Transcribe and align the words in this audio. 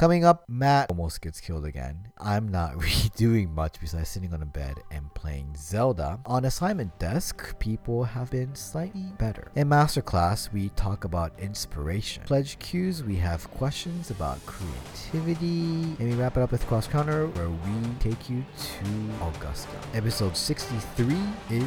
Coming 0.00 0.24
up, 0.24 0.48
Matt 0.48 0.88
almost 0.88 1.20
gets 1.20 1.42
killed 1.42 1.66
again. 1.66 2.08
I'm 2.16 2.48
not 2.48 2.74
really 2.82 3.10
doing 3.16 3.54
much 3.54 3.78
besides 3.78 4.08
sitting 4.08 4.32
on 4.32 4.40
a 4.40 4.46
bed 4.46 4.78
and 4.90 5.12
playing 5.12 5.52
Zelda. 5.58 6.18
On 6.24 6.46
assignment 6.46 6.98
desk, 6.98 7.58
people 7.58 8.04
have 8.04 8.30
been 8.30 8.54
slightly 8.54 9.12
better. 9.18 9.52
In 9.56 9.68
masterclass, 9.68 10.50
we 10.54 10.70
talk 10.70 11.04
about 11.04 11.38
inspiration. 11.38 12.22
Pledge 12.22 12.58
cues, 12.60 13.04
we 13.04 13.16
have 13.16 13.50
questions 13.50 14.10
about 14.10 14.38
creativity. 14.46 15.94
And 15.98 16.08
we 16.08 16.14
wrap 16.14 16.38
it 16.38 16.40
up 16.40 16.52
with 16.52 16.66
cross 16.66 16.86
counter, 16.86 17.26
where 17.26 17.50
we 17.50 17.94
take 17.98 18.30
you 18.30 18.42
to 18.58 19.26
Augusta. 19.26 19.76
Episode 19.92 20.34
63 20.34 21.14
is 21.50 21.64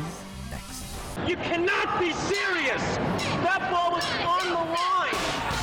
next. 0.50 0.86
You 1.28 1.36
cannot 1.36 2.00
be 2.00 2.12
serious! 2.12 2.82
That 3.46 3.70
ball 3.70 3.92
was 3.92 4.06
on 4.26 4.50
the 4.50 4.72
line! 4.72 5.63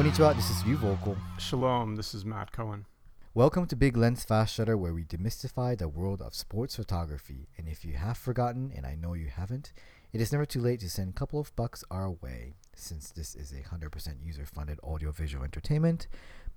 Konnichiwa, 0.00 0.34
this 0.34 0.48
is 0.48 0.64
Ryu 0.64 0.78
Voelkel. 0.78 1.14
Shalom, 1.38 1.94
this 1.94 2.14
is 2.14 2.24
Matt 2.24 2.52
Cohen. 2.52 2.86
Welcome 3.34 3.66
to 3.66 3.76
Big 3.76 3.98
Lens 3.98 4.24
Fast 4.24 4.54
Shutter, 4.54 4.74
where 4.74 4.94
we 4.94 5.04
demystify 5.04 5.76
the 5.76 5.90
world 5.90 6.22
of 6.22 6.34
sports 6.34 6.76
photography. 6.76 7.48
And 7.58 7.68
if 7.68 7.84
you 7.84 7.92
have 7.98 8.16
forgotten, 8.16 8.72
and 8.74 8.86
I 8.86 8.94
know 8.94 9.12
you 9.12 9.26
haven't, 9.26 9.74
it 10.14 10.22
is 10.22 10.32
never 10.32 10.46
too 10.46 10.62
late 10.62 10.80
to 10.80 10.88
send 10.88 11.10
a 11.10 11.12
couple 11.12 11.38
of 11.38 11.54
bucks 11.54 11.84
our 11.90 12.10
way. 12.10 12.54
Since 12.74 13.10
this 13.10 13.34
is 13.34 13.52
a 13.52 13.56
100% 13.56 14.24
user 14.24 14.46
funded 14.46 14.80
audiovisual 14.82 15.44
entertainment, 15.44 16.08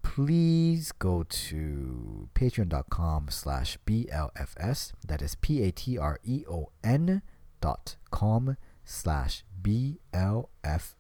please 0.04 0.94
go 0.94 1.24
to 1.24 2.30
patreon.com 2.36 3.28
slash 3.30 3.78
BLFS. 3.86 4.94
That 5.06 5.22
is 5.22 5.36
P 5.36 5.64
A 5.64 5.72
T 5.72 5.98
R 5.98 6.18
E 6.24 6.46
O 6.50 6.70
N 6.82 7.22
dot 7.60 7.98
com 8.10 8.56
slash 8.86 9.44
BLFS 9.62 10.94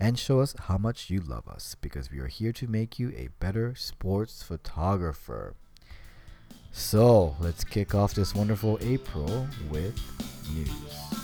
and 0.00 0.18
show 0.18 0.40
us 0.40 0.54
how 0.58 0.78
much 0.78 1.10
you 1.10 1.20
love 1.20 1.46
us 1.48 1.76
because 1.80 2.10
we 2.10 2.18
are 2.18 2.26
here 2.26 2.52
to 2.52 2.66
make 2.66 2.98
you 2.98 3.10
a 3.16 3.28
better 3.40 3.74
sports 3.74 4.42
photographer. 4.42 5.54
So 6.72 7.36
let's 7.40 7.62
kick 7.64 7.94
off 7.94 8.14
this 8.14 8.34
wonderful 8.34 8.78
April 8.80 9.46
with 9.70 9.98
news. 10.52 11.14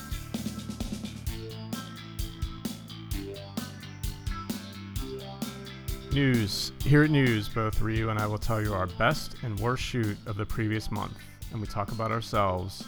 News. 6.13 6.73
Here 6.83 7.05
at 7.05 7.11
News, 7.11 7.49
both 7.49 7.81
Ryu 7.81 8.11
and 8.11 8.19
I 8.19 8.27
will 8.27 8.39
tell 8.39 8.61
you 8.61 8.75
our 8.75 8.87
best 8.87 9.37
and 9.43 9.59
worst 9.61 9.83
shoot 9.83 10.17
of 10.27 10.37
the 10.37 10.45
previous 10.45 10.91
month, 10.91 11.17
and 11.53 11.61
we 11.61 11.67
talk 11.67 11.93
about 11.93 12.11
ourselves 12.11 12.85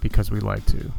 because 0.00 0.30
we 0.30 0.40
like 0.40 0.64
to. 0.66 0.92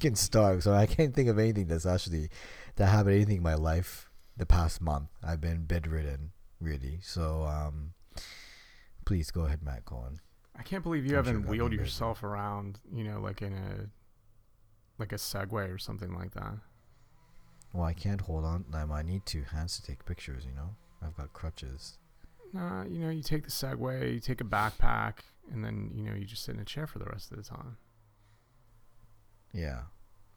Getting 0.00 0.16
started, 0.16 0.62
so 0.62 0.72
I 0.72 0.86
can't 0.86 1.14
think 1.14 1.28
of 1.28 1.38
anything 1.38 1.66
that's 1.66 1.86
actually 1.86 2.30
that 2.76 2.86
happened 2.86 3.16
anything 3.16 3.36
in 3.36 3.42
my 3.42 3.54
life 3.54 4.10
the 4.36 4.46
past 4.46 4.80
month. 4.80 5.08
I've 5.22 5.40
been 5.40 5.66
bedridden, 5.66 6.32
really. 6.58 7.00
So 7.02 7.44
um, 7.44 7.92
please 9.04 9.30
go 9.30 9.42
ahead, 9.42 9.62
Matt 9.62 9.84
Cohen. 9.84 10.20
I 10.58 10.62
can't 10.62 10.82
believe 10.82 11.04
you 11.04 11.18
I'm 11.18 11.24
haven't 11.24 11.42
God 11.42 11.50
wheeled 11.50 11.72
yourself 11.72 12.22
around, 12.22 12.80
you 12.92 13.04
know, 13.04 13.20
like 13.20 13.42
in 13.42 13.52
a 13.52 13.90
like 14.98 15.12
a 15.12 15.16
Segway 15.16 15.72
or 15.72 15.78
something 15.78 16.14
like 16.14 16.32
that. 16.32 16.54
Well, 17.72 17.84
I 17.84 17.92
can't 17.92 18.22
hold 18.22 18.44
on. 18.44 18.64
I 18.74 19.02
need 19.02 19.26
two 19.26 19.42
hands 19.42 19.76
to 19.76 19.82
take 19.82 20.04
pictures. 20.04 20.44
You 20.44 20.54
know, 20.54 20.76
I've 21.02 21.16
got 21.16 21.32
crutches. 21.32 21.98
Nah, 22.52 22.84
you 22.84 22.98
know, 22.98 23.10
you 23.10 23.22
take 23.22 23.44
the 23.44 23.50
Segway, 23.50 24.14
you 24.14 24.20
take 24.20 24.40
a 24.40 24.44
backpack, 24.44 25.18
and 25.52 25.64
then 25.64 25.90
you 25.94 26.04
know 26.04 26.14
you 26.14 26.24
just 26.24 26.44
sit 26.44 26.54
in 26.54 26.60
a 26.60 26.64
chair 26.64 26.86
for 26.86 26.98
the 26.98 27.04
rest 27.04 27.30
of 27.30 27.36
the 27.36 27.44
time. 27.44 27.76
Yeah, 29.52 29.82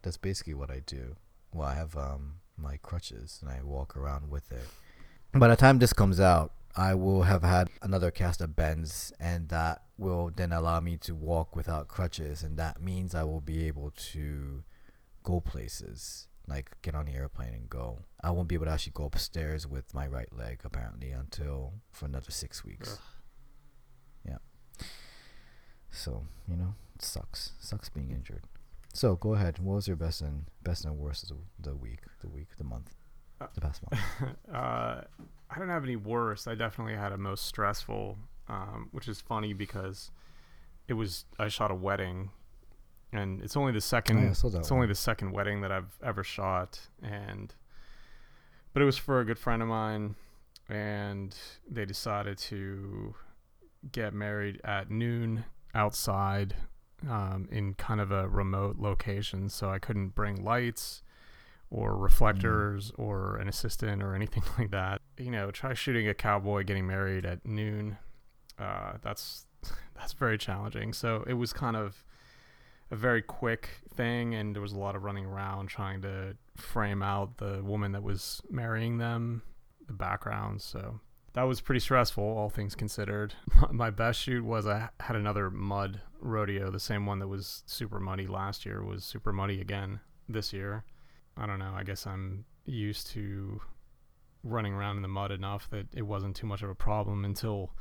that's 0.03 0.17
basically 0.17 0.53
what 0.53 0.69
I 0.69 0.81
do. 0.85 1.15
Well, 1.51 1.67
I 1.67 1.75
have 1.75 1.95
um 1.97 2.35
my 2.57 2.77
crutches 2.77 3.39
and 3.41 3.49
I 3.49 3.61
walk 3.63 3.97
around 3.97 4.29
with 4.29 4.51
it. 4.51 4.67
By 5.33 5.47
the 5.47 5.55
time 5.55 5.79
this 5.79 5.93
comes 5.93 6.19
out, 6.19 6.53
I 6.75 6.95
will 6.95 7.23
have 7.23 7.43
had 7.43 7.69
another 7.81 8.11
cast 8.11 8.41
of 8.41 8.55
bends, 8.55 9.11
and 9.19 9.49
that 9.49 9.83
will 9.97 10.31
then 10.35 10.51
allow 10.51 10.79
me 10.79 10.97
to 10.97 11.13
walk 11.13 11.55
without 11.55 11.87
crutches, 11.87 12.43
and 12.43 12.57
that 12.57 12.81
means 12.81 13.13
I 13.13 13.23
will 13.23 13.41
be 13.41 13.67
able 13.67 13.91
to 14.11 14.63
go 15.23 15.39
places, 15.39 16.27
like 16.47 16.71
get 16.81 16.95
on 16.95 17.05
the 17.05 17.13
airplane 17.13 17.53
and 17.53 17.69
go. 17.69 17.99
I 18.23 18.31
won't 18.31 18.47
be 18.47 18.55
able 18.55 18.65
to 18.65 18.71
actually 18.71 18.93
go 18.95 19.05
upstairs 19.05 19.67
with 19.67 19.93
my 19.93 20.07
right 20.07 20.31
leg 20.35 20.61
apparently 20.63 21.11
until 21.11 21.73
for 21.91 22.05
another 22.05 22.31
six 22.31 22.65
weeks. 22.65 22.99
Yeah. 24.27 24.37
So 25.91 26.25
you 26.47 26.55
know, 26.57 26.73
it 26.95 27.03
sucks. 27.03 27.51
sucks 27.59 27.89
being 27.89 28.09
injured. 28.09 28.43
So 28.93 29.15
go 29.15 29.33
ahead. 29.33 29.57
What 29.59 29.75
was 29.75 29.87
your 29.87 29.97
best 29.97 30.21
and 30.21 30.45
best 30.61 30.85
and 30.85 30.97
worst 30.97 31.23
of 31.23 31.37
the, 31.59 31.69
the 31.71 31.75
week, 31.75 31.99
the 32.21 32.29
week, 32.29 32.49
the 32.57 32.63
month, 32.63 32.93
Uh, 33.41 33.47
the 33.53 33.61
past 33.61 33.81
month? 33.91 34.03
uh, 34.53 35.01
I 35.49 35.59
don't 35.59 35.69
have 35.69 35.83
any 35.83 35.95
worst. 35.95 36.47
I 36.47 36.55
definitely 36.55 36.95
had 36.95 37.11
a 37.11 37.17
most 37.17 37.45
stressful, 37.47 38.17
um, 38.47 38.89
which 38.91 39.07
is 39.07 39.19
funny 39.19 39.53
because 39.53 40.11
it 40.87 40.93
was 40.93 41.25
I 41.39 41.47
shot 41.47 41.71
a 41.71 41.75
wedding, 41.75 42.29
and 43.11 43.41
it's 43.41 43.57
only 43.57 43.71
the 43.71 43.81
second. 43.81 44.17
Oh, 44.19 44.21
yeah, 44.21 44.29
I 44.29 44.33
saw 44.33 44.47
it's 44.59 44.71
only 44.71 44.87
the 44.87 44.95
second 44.95 45.31
wedding 45.31 45.61
that 45.61 45.71
I've 45.71 45.97
ever 46.03 46.23
shot, 46.23 46.79
and 47.01 47.53
but 48.73 48.81
it 48.81 48.85
was 48.85 48.97
for 48.97 49.19
a 49.19 49.25
good 49.25 49.39
friend 49.39 49.61
of 49.63 49.67
mine, 49.67 50.15
and 50.69 51.35
they 51.69 51.85
decided 51.85 52.37
to 52.37 53.15
get 53.91 54.13
married 54.13 54.61
at 54.63 54.89
noon 54.89 55.45
outside 55.73 56.55
um, 57.09 57.47
in 57.51 57.73
kind 57.73 57.99
of 57.99 58.11
a 58.11 58.27
remote 58.27 58.77
location, 58.77 59.49
so 59.49 59.69
I 59.69 59.79
couldn't 59.79 60.09
bring 60.09 60.43
lights 60.43 61.03
or 61.69 61.97
reflectors 61.97 62.91
or 62.97 63.37
an 63.37 63.47
assistant 63.47 64.03
or 64.03 64.15
anything 64.15 64.43
like 64.57 64.71
that. 64.71 65.01
You 65.17 65.31
know, 65.31 65.51
try 65.51 65.73
shooting 65.73 66.07
a 66.07 66.13
cowboy 66.13 66.63
getting 66.63 66.87
married 66.87 67.25
at 67.25 67.45
noon. 67.45 67.97
Uh, 68.59 68.93
that's 69.01 69.47
that's 69.95 70.13
very 70.13 70.37
challenging. 70.37 70.93
So 70.93 71.23
it 71.27 71.33
was 71.33 71.51
kind 71.51 71.75
of 71.75 72.03
a 72.91 72.95
very 72.95 73.21
quick 73.21 73.69
thing, 73.95 74.35
and 74.35 74.55
there 74.55 74.61
was 74.61 74.73
a 74.73 74.79
lot 74.79 74.95
of 74.95 75.03
running 75.03 75.25
around 75.25 75.67
trying 75.67 76.01
to 76.03 76.35
frame 76.55 77.01
out 77.01 77.37
the 77.37 77.61
woman 77.63 77.91
that 77.93 78.03
was 78.03 78.41
marrying 78.51 78.99
them, 78.99 79.41
the 79.87 79.93
background. 79.93 80.61
So 80.61 80.99
that 81.33 81.43
was 81.43 81.59
pretty 81.59 81.79
stressful, 81.79 82.23
all 82.23 82.49
things 82.49 82.75
considered. 82.75 83.33
My 83.71 83.89
best 83.89 84.21
shoot 84.21 84.45
was 84.45 84.67
I 84.67 84.89
had 84.99 85.15
another 85.15 85.49
mud 85.49 86.01
rodeo, 86.23 86.71
the 86.71 86.79
same 86.79 87.05
one 87.05 87.19
that 87.19 87.27
was 87.27 87.63
super 87.65 87.99
muddy 87.99 88.27
last 88.27 88.65
year 88.65 88.83
was 88.83 89.03
super 89.03 89.33
muddy 89.33 89.61
again 89.61 89.99
this 90.27 90.53
year. 90.53 90.83
I 91.37 91.45
don't 91.45 91.59
know. 91.59 91.73
I 91.75 91.83
guess 91.83 92.05
I'm 92.05 92.45
used 92.65 93.07
to 93.11 93.61
running 94.43 94.73
around 94.73 94.97
in 94.97 95.01
the 95.01 95.07
mud 95.07 95.31
enough 95.31 95.69
that 95.71 95.87
it 95.93 96.03
wasn't 96.03 96.35
too 96.35 96.47
much 96.47 96.61
of 96.61 96.69
a 96.69 96.75
problem 96.75 97.25
until 97.25 97.71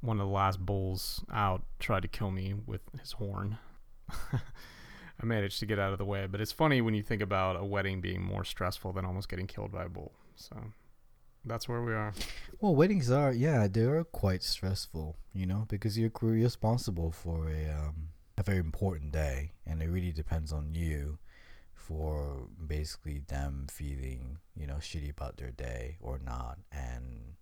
one 0.00 0.20
of 0.20 0.26
the 0.26 0.32
last 0.32 0.64
bulls 0.64 1.24
out 1.32 1.62
tried 1.78 2.02
to 2.02 2.08
kill 2.08 2.30
me 2.30 2.54
with 2.66 2.82
his 3.00 3.12
horn. 3.12 3.58
I 4.10 5.24
managed 5.24 5.60
to 5.60 5.66
get 5.66 5.78
out 5.78 5.92
of 5.92 5.98
the 5.98 6.04
way, 6.04 6.26
but 6.26 6.40
it's 6.40 6.52
funny 6.52 6.80
when 6.80 6.94
you 6.94 7.02
think 7.02 7.22
about 7.22 7.56
a 7.56 7.64
wedding 7.64 8.00
being 8.00 8.22
more 8.22 8.44
stressful 8.44 8.92
than 8.92 9.04
almost 9.04 9.28
getting 9.28 9.46
killed 9.46 9.72
by 9.72 9.84
a 9.84 9.88
bull. 9.88 10.12
So 10.36 10.56
that's 11.44 11.68
where 11.68 11.82
we 11.82 11.92
are. 11.92 12.12
Well, 12.60 12.74
weddings 12.74 13.10
are 13.10 13.32
yeah, 13.32 13.66
they 13.68 13.82
are 13.82 14.04
quite 14.04 14.42
stressful, 14.42 15.16
you 15.32 15.46
know, 15.46 15.66
because 15.68 15.98
you're 15.98 16.10
responsible 16.20 17.10
for 17.10 17.48
a 17.48 17.70
um, 17.70 18.08
a 18.36 18.42
very 18.42 18.58
important 18.58 19.12
day, 19.12 19.52
and 19.66 19.82
it 19.82 19.88
really 19.88 20.12
depends 20.12 20.52
on 20.52 20.74
you 20.74 21.18
for 21.74 22.48
basically 22.66 23.20
them 23.28 23.66
feeling 23.70 24.38
you 24.56 24.66
know 24.66 24.76
shitty 24.76 25.10
about 25.10 25.36
their 25.36 25.50
day 25.50 25.98
or 26.00 26.18
not, 26.18 26.58
and 26.72 27.34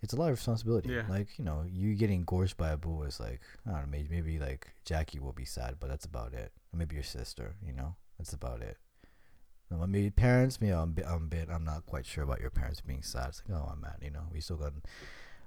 it's 0.00 0.12
a 0.12 0.16
lot 0.16 0.26
of 0.26 0.36
responsibility. 0.36 0.90
Yeah. 0.90 1.04
Like 1.08 1.38
you 1.38 1.44
know, 1.44 1.64
you 1.70 1.94
getting 1.94 2.24
gorged 2.24 2.56
by 2.56 2.70
a 2.70 2.76
bull 2.76 3.02
is 3.02 3.20
like 3.20 3.40
I 3.66 3.72
don't 3.72 3.80
know, 3.82 3.86
maybe, 3.90 4.08
maybe 4.10 4.38
like 4.38 4.68
Jackie 4.84 5.18
will 5.18 5.32
be 5.32 5.44
sad, 5.44 5.76
but 5.80 5.88
that's 5.88 6.06
about 6.06 6.32
it. 6.32 6.52
Maybe 6.72 6.94
your 6.94 7.04
sister, 7.04 7.56
you 7.66 7.72
know, 7.72 7.96
that's 8.18 8.32
about 8.32 8.62
it. 8.62 8.76
No, 9.70 9.86
maybe 9.86 10.10
parents, 10.10 10.60
maybe 10.60 10.72
I'm, 10.72 10.82
a 10.82 10.86
bit- 10.86 11.06
I'm, 11.06 11.24
a 11.24 11.26
bit, 11.26 11.48
I'm 11.50 11.64
not 11.64 11.84
quite 11.86 12.06
sure 12.06 12.24
about 12.24 12.40
your 12.40 12.50
parents 12.50 12.80
being 12.80 13.02
sad. 13.02 13.28
It's 13.28 13.42
like, 13.48 13.58
oh, 13.58 13.68
I'm 13.72 13.80
mad, 13.82 13.96
you 14.02 14.10
know, 14.10 14.22
we 14.32 14.40
still 14.40 14.56
got 14.56 14.72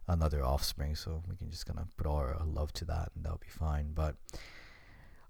another 0.07 0.43
offspring, 0.43 0.95
so 0.95 1.23
we 1.29 1.35
can 1.35 1.49
just 1.49 1.65
kind 1.65 1.79
of 1.79 1.95
put 1.97 2.05
all 2.05 2.17
our 2.17 2.37
love 2.45 2.71
to 2.73 2.85
that, 2.85 3.11
and 3.15 3.23
that'll 3.25 3.39
be 3.39 3.47
fine. 3.49 3.93
But 3.93 4.15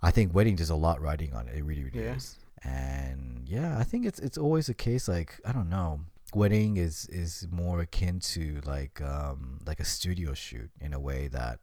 I 0.02 0.12
think 0.12 0.34
wedding, 0.34 0.56
there's 0.58 0.70
a 0.70 0.76
lot 0.76 1.02
riding 1.02 1.34
on 1.34 1.48
it. 1.48 1.56
It 1.56 1.64
really, 1.64 1.84
really 1.84 2.04
Yeah. 2.04 2.16
is. 2.16 2.38
And 2.64 3.48
yeah, 3.48 3.78
I 3.80 3.84
think 3.84 4.06
it's 4.06 4.20
it's 4.20 4.38
always 4.38 4.70
a 4.70 4.74
case 4.76 5.08
like 5.08 5.40
I 5.44 5.52
don't 5.52 5.70
know. 5.70 6.02
Wedding 6.36 6.78
is 6.78 7.08
is 7.08 7.48
more 7.50 7.80
akin 7.82 8.20
to 8.20 8.62
like 8.66 9.02
um 9.02 9.60
like 9.66 9.80
a 9.80 9.86
studio 9.86 10.34
shoot 10.36 10.70
in 10.80 10.94
a 10.94 11.00
way 11.00 11.28
that 11.30 11.62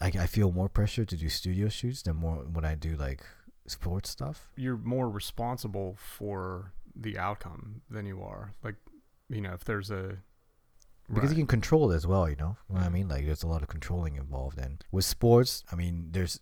I, 0.00 0.06
I 0.06 0.26
feel 0.26 0.52
more 0.52 0.70
pressure 0.70 1.04
to 1.04 1.16
do 1.16 1.28
studio 1.28 1.68
shoots 1.68 2.00
than 2.02 2.16
more 2.16 2.36
when 2.36 2.64
I 2.64 2.74
do 2.76 2.96
like 2.96 3.22
sports 3.66 4.10
stuff. 4.10 4.48
You're 4.56 4.76
more 4.76 5.08
responsible 5.08 5.96
for 5.98 6.72
the 6.94 7.18
outcome 7.18 7.82
than 7.90 8.06
you 8.06 8.22
are. 8.22 8.52
Like, 8.62 8.76
you 9.28 9.40
know, 9.40 9.52
if 9.52 9.64
there's 9.64 9.90
a 9.90 10.18
because 11.12 11.30
you 11.30 11.36
can 11.36 11.46
control 11.46 11.92
it 11.92 11.96
as 11.96 12.06
well. 12.06 12.28
You 12.28 12.36
know 12.36 12.56
what 12.68 12.82
I 12.82 12.88
mean? 12.88 13.08
Like 13.08 13.26
there's 13.26 13.42
a 13.42 13.48
lot 13.48 13.62
of 13.62 13.68
controlling 13.68 14.16
involved, 14.16 14.58
and 14.58 14.82
with 14.90 15.04
sports, 15.04 15.62
I 15.70 15.76
mean, 15.76 16.08
there's 16.12 16.40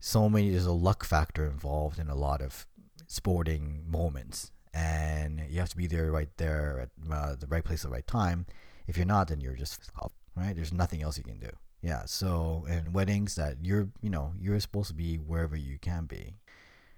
so 0.00 0.28
many. 0.28 0.50
There's 0.50 0.66
a 0.66 0.72
luck 0.72 1.04
factor 1.04 1.46
involved 1.46 1.98
in 1.98 2.08
a 2.08 2.14
lot 2.14 2.40
of 2.40 2.66
sporting 3.06 3.84
moments, 3.86 4.50
and 4.72 5.42
you 5.48 5.60
have 5.60 5.68
to 5.70 5.76
be 5.76 5.86
there 5.86 6.10
right 6.10 6.30
there 6.38 6.80
at 6.80 7.12
uh, 7.12 7.36
the 7.38 7.46
right 7.46 7.64
place 7.64 7.84
at 7.84 7.90
the 7.90 7.94
right 7.94 8.06
time. 8.06 8.46
If 8.86 8.96
you're 8.96 9.06
not, 9.06 9.28
then 9.28 9.40
you're 9.40 9.56
just 9.56 9.90
off, 10.00 10.12
right. 10.34 10.56
There's 10.56 10.72
nothing 10.72 11.02
else 11.02 11.18
you 11.18 11.24
can 11.24 11.38
do. 11.38 11.50
Yeah. 11.82 12.04
So 12.06 12.64
in 12.68 12.92
weddings, 12.92 13.34
that 13.34 13.58
you're 13.62 13.88
you 14.00 14.10
know 14.10 14.32
you're 14.40 14.58
supposed 14.60 14.88
to 14.88 14.94
be 14.94 15.16
wherever 15.16 15.56
you 15.56 15.78
can 15.78 16.06
be. 16.06 16.36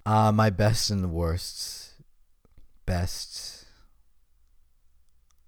Uh, 0.05 0.33
my 0.33 0.51
best 0.51 0.91
and 0.91 1.05
the 1.05 1.09
worst. 1.09 1.95
Best. 2.87 3.67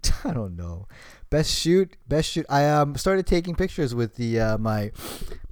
I 0.25 0.33
don't 0.33 0.57
know. 0.57 0.87
Best 1.31 1.51
shoot, 1.51 1.97
best 2.07 2.31
shoot. 2.31 2.47
I 2.49 2.69
um 2.69 2.97
started 2.97 3.27
taking 3.27 3.55
pictures 3.55 3.95
with 3.95 4.17
the 4.17 4.39
uh, 4.39 4.59
my 4.59 4.93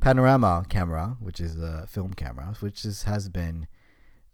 panorama 0.00 0.64
camera, 0.68 1.16
which 1.20 1.40
is 1.40 1.58
a 1.60 1.86
film 1.86 2.12
camera, 2.12 2.54
which 2.60 2.84
is 2.84 3.04
has 3.04 3.28
been 3.28 3.66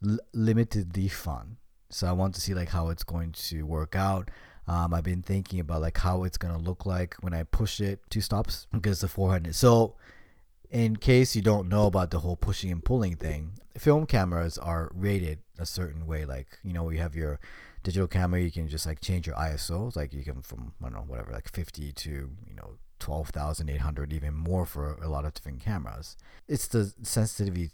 l- 0.05 0.19
limitedly 0.35 1.11
fun. 1.11 1.59
So 1.89 2.07
I 2.09 2.13
want 2.13 2.35
to 2.35 2.41
see 2.41 2.53
like 2.55 2.71
how 2.71 2.89
it's 2.89 3.05
going 3.05 3.33
to 3.33 3.63
work 3.63 3.95
out. 3.95 4.31
Um, 4.67 4.93
I've 4.93 5.05
been 5.05 5.23
thinking 5.23 5.61
about 5.61 5.81
like 5.83 5.99
how 5.99 6.25
it's 6.25 6.37
gonna 6.37 6.59
look 6.59 6.85
like 6.85 7.15
when 7.21 7.33
I 7.33 7.45
push 7.45 7.81
it 7.81 8.01
two 8.11 8.21
stops 8.21 8.67
because 8.73 9.01
the 9.01 9.09
400. 9.09 9.55
So 9.55 9.95
in 10.71 10.97
case 10.97 11.37
you 11.37 11.43
don't 11.43 11.69
know 11.69 11.87
about 11.87 12.11
the 12.11 12.21
whole 12.21 12.37
pushing 12.37 12.71
and 12.71 12.85
pulling 12.85 13.17
thing, 13.17 13.53
film 13.79 14.07
cameras 14.07 14.59
are 14.59 14.91
rated 14.95 15.41
a 15.59 15.67
certain 15.67 16.07
way. 16.07 16.25
Like 16.25 16.59
you 16.63 16.73
know, 16.73 16.91
you 16.91 16.99
have 16.99 17.15
your 17.15 17.41
digital 17.83 18.09
camera, 18.09 18.41
you 18.41 18.51
can 18.51 18.69
just 18.69 18.87
like 18.87 19.01
change 19.01 19.27
your 19.27 19.37
ISO. 19.37 19.95
Like 19.95 20.13
you 20.13 20.25
can 20.25 20.43
from 20.43 20.73
I 20.81 20.85
don't 20.85 20.95
know 20.95 21.05
whatever 21.07 21.33
like 21.33 21.51
50 21.51 21.93
to 21.93 22.11
you 22.11 22.55
know 22.57 22.79
12,800, 22.99 24.13
even 24.13 24.35
more 24.35 24.67
for 24.67 24.95
a 25.03 25.09
lot 25.09 25.25
of 25.25 25.35
different 25.35 25.61
cameras. 25.61 26.17
It's 26.49 26.67
the 26.67 26.93
sensitivity 27.03 27.71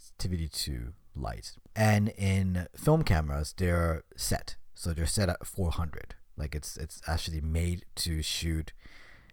to 0.48 0.92
light. 1.14 1.52
And 1.76 2.08
in 2.10 2.66
film 2.76 3.02
cameras, 3.02 3.54
they're 3.56 4.02
set, 4.16 4.56
so 4.74 4.92
they're 4.92 5.06
set 5.06 5.28
at 5.28 5.46
400. 5.46 6.14
Like 6.36 6.54
it's 6.54 6.76
it's 6.76 7.00
actually 7.06 7.40
made 7.40 7.84
to 7.96 8.22
shoot 8.22 8.72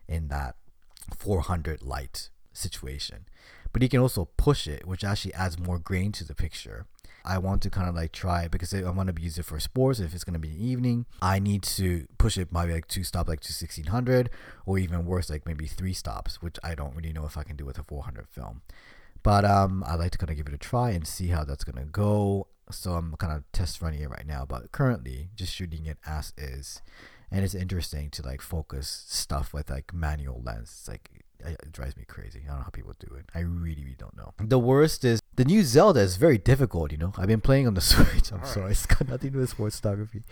in 0.07 0.27
that 0.27 0.55
400 1.17 1.81
light 1.81 2.29
situation. 2.59 3.25
But 3.71 3.81
you 3.81 3.89
can 3.89 3.99
also 3.99 4.29
push 4.37 4.67
it, 4.67 4.87
which 4.87 5.03
actually 5.03 5.33
adds 5.33 5.59
more 5.59 5.79
grain 5.79 6.11
to 6.13 6.23
the 6.23 6.35
picture. 6.35 6.85
I 7.25 7.37
want 7.37 7.61
to 7.63 7.69
kind 7.69 7.87
of 7.87 7.95
like 7.95 8.11
try 8.11 8.47
because 8.47 8.73
I 8.73 8.89
want 8.89 9.13
to 9.15 9.21
use 9.21 9.37
it 9.37 9.45
for 9.45 9.59
sports. 9.59 9.99
If 9.99 10.13
it's 10.13 10.23
going 10.23 10.33
to 10.33 10.39
be 10.39 10.49
an 10.49 10.59
evening, 10.59 11.05
I 11.21 11.39
need 11.39 11.63
to 11.63 12.07
push 12.17 12.37
it 12.37 12.51
maybe 12.51 12.73
like 12.73 12.87
two 12.87 13.03
stop, 13.03 13.27
like 13.27 13.41
to 13.41 13.53
1600, 13.53 14.29
or 14.65 14.77
even 14.79 15.05
worse, 15.05 15.29
like 15.29 15.45
maybe 15.45 15.67
three 15.67 15.93
stops, 15.93 16.41
which 16.41 16.57
I 16.63 16.75
don't 16.75 16.95
really 16.95 17.13
know 17.13 17.25
if 17.25 17.37
I 17.37 17.43
can 17.43 17.55
do 17.55 17.65
with 17.65 17.77
a 17.77 17.83
400 17.83 18.27
film. 18.29 18.61
But 19.21 19.45
um, 19.45 19.83
I 19.85 19.95
like 19.95 20.11
to 20.11 20.17
kind 20.17 20.29
of 20.29 20.37
give 20.37 20.47
it 20.47 20.53
a 20.53 20.57
try 20.57 20.91
and 20.91 21.05
see 21.07 21.27
how 21.27 21.43
that's 21.43 21.63
gonna 21.63 21.85
go. 21.85 22.47
So 22.71 22.93
I'm 22.93 23.15
kind 23.15 23.33
of 23.33 23.43
test 23.51 23.81
running 23.81 24.01
it 24.01 24.09
right 24.09 24.27
now, 24.27 24.45
but 24.47 24.71
currently 24.71 25.29
just 25.35 25.53
shooting 25.53 25.85
it 25.85 25.97
as 26.05 26.33
is, 26.37 26.81
and 27.31 27.43
it's 27.43 27.55
interesting 27.55 28.09
to 28.11 28.21
like 28.21 28.41
focus 28.41 29.03
stuff 29.07 29.53
with 29.53 29.69
like 29.69 29.93
manual 29.93 30.41
lens. 30.43 30.69
It's 30.79 30.87
like 30.87 31.09
it 31.45 31.71
drives 31.71 31.95
me 31.97 32.03
crazy. 32.07 32.41
I 32.45 32.47
don't 32.49 32.57
know 32.57 32.63
how 32.63 32.69
people 32.69 32.93
do 32.99 33.15
it. 33.15 33.25
I 33.33 33.39
really, 33.39 33.83
really 33.83 33.95
don't 33.97 34.15
know. 34.15 34.33
The 34.39 34.59
worst 34.59 35.05
is 35.05 35.19
the 35.35 35.45
new 35.45 35.63
Zelda 35.63 36.01
is 36.01 36.17
very 36.17 36.37
difficult. 36.37 36.91
You 36.91 36.97
know, 36.97 37.13
I've 37.17 37.27
been 37.27 37.41
playing 37.41 37.67
on 37.67 37.73
the 37.73 37.81
Switch. 37.93 38.31
I'm 38.31 38.45
sorry, 38.45 38.71
it's 38.71 38.85
got 38.85 39.07
nothing 39.07 39.29
to 39.29 39.33
do 39.33 39.39
with 39.39 39.49
sports 39.49 39.79
photography. 39.79 40.23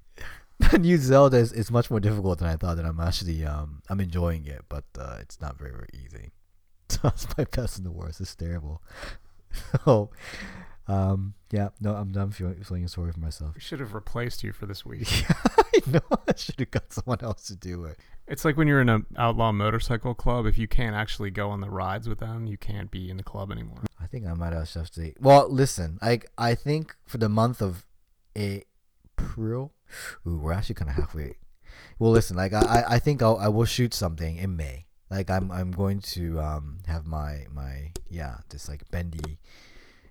the 0.70 0.78
new 0.78 0.96
Zelda 0.98 1.38
is, 1.38 1.52
is 1.52 1.70
much 1.70 1.90
more 1.90 2.00
difficult 2.00 2.38
than 2.38 2.48
I 2.48 2.56
thought. 2.56 2.78
And 2.78 2.86
I'm 2.86 3.00
actually 3.00 3.44
um 3.44 3.82
I'm 3.88 4.00
enjoying 4.00 4.46
it, 4.46 4.64
but 4.68 4.84
uh, 4.98 5.16
it's 5.20 5.40
not 5.40 5.58
very 5.58 5.72
very 5.72 5.88
easy. 5.94 6.32
So 6.88 6.98
that's 7.04 7.26
my 7.38 7.44
best 7.44 7.78
and 7.78 7.86
the 7.86 7.90
worst. 7.90 8.20
It's 8.20 8.34
terrible. 8.34 8.82
So, 9.84 10.10
um, 10.88 11.34
yeah, 11.50 11.70
no, 11.80 11.94
I'm 11.94 12.12
done 12.12 12.32
feeling, 12.32 12.62
feeling 12.62 12.86
sorry 12.88 13.12
for 13.12 13.20
myself. 13.20 13.54
We 13.54 13.62
should 13.62 13.80
have 13.80 13.94
replaced 13.94 14.42
you 14.42 14.52
for 14.52 14.66
this 14.66 14.84
week. 14.84 15.22
yeah, 15.22 15.34
I 15.46 15.80
know 15.90 16.00
I 16.28 16.34
should 16.36 16.58
have 16.58 16.70
got 16.70 16.92
someone 16.92 17.18
else 17.22 17.46
to 17.46 17.56
do 17.56 17.84
it. 17.84 17.98
It's 18.32 18.46
like 18.46 18.56
when 18.56 18.66
you're 18.66 18.80
in 18.80 18.88
an 18.88 19.04
outlaw 19.18 19.52
motorcycle 19.52 20.14
club. 20.14 20.46
If 20.46 20.56
you 20.56 20.66
can't 20.66 20.96
actually 20.96 21.30
go 21.30 21.50
on 21.50 21.60
the 21.60 21.68
rides 21.68 22.08
with 22.08 22.20
them, 22.20 22.46
you 22.46 22.56
can't 22.56 22.90
be 22.90 23.10
in 23.10 23.18
the 23.18 23.22
club 23.22 23.52
anymore. 23.52 23.82
I 24.00 24.06
think 24.06 24.26
I 24.26 24.32
might 24.32 24.54
have 24.54 24.68
stuff 24.68 24.88
to. 24.92 25.12
Well, 25.20 25.48
listen, 25.50 25.98
I 26.00 26.20
I 26.38 26.54
think 26.54 26.96
for 27.04 27.18
the 27.18 27.28
month 27.28 27.60
of 27.60 27.84
April, 28.34 29.74
ooh, 30.26 30.38
we're 30.38 30.52
actually 30.54 30.76
kind 30.76 30.90
of 30.90 30.96
halfway. 30.96 31.36
Well, 31.98 32.10
listen, 32.10 32.34
like 32.36 32.54
I 32.54 32.60
I- 32.60 32.94
I 32.94 32.98
think 32.98 33.20
I'll, 33.22 33.36
I 33.36 33.48
will 33.48 33.66
shoot 33.66 33.92
something 33.92 34.38
in 34.38 34.56
May. 34.56 34.86
Like 35.10 35.28
I'm 35.28 35.50
I'm 35.52 35.70
going 35.70 36.00
to 36.16 36.40
um 36.40 36.78
have 36.86 37.06
my 37.06 37.44
my 37.52 37.92
yeah 38.08 38.38
this 38.48 38.66
like 38.66 38.90
bendy 38.90 39.38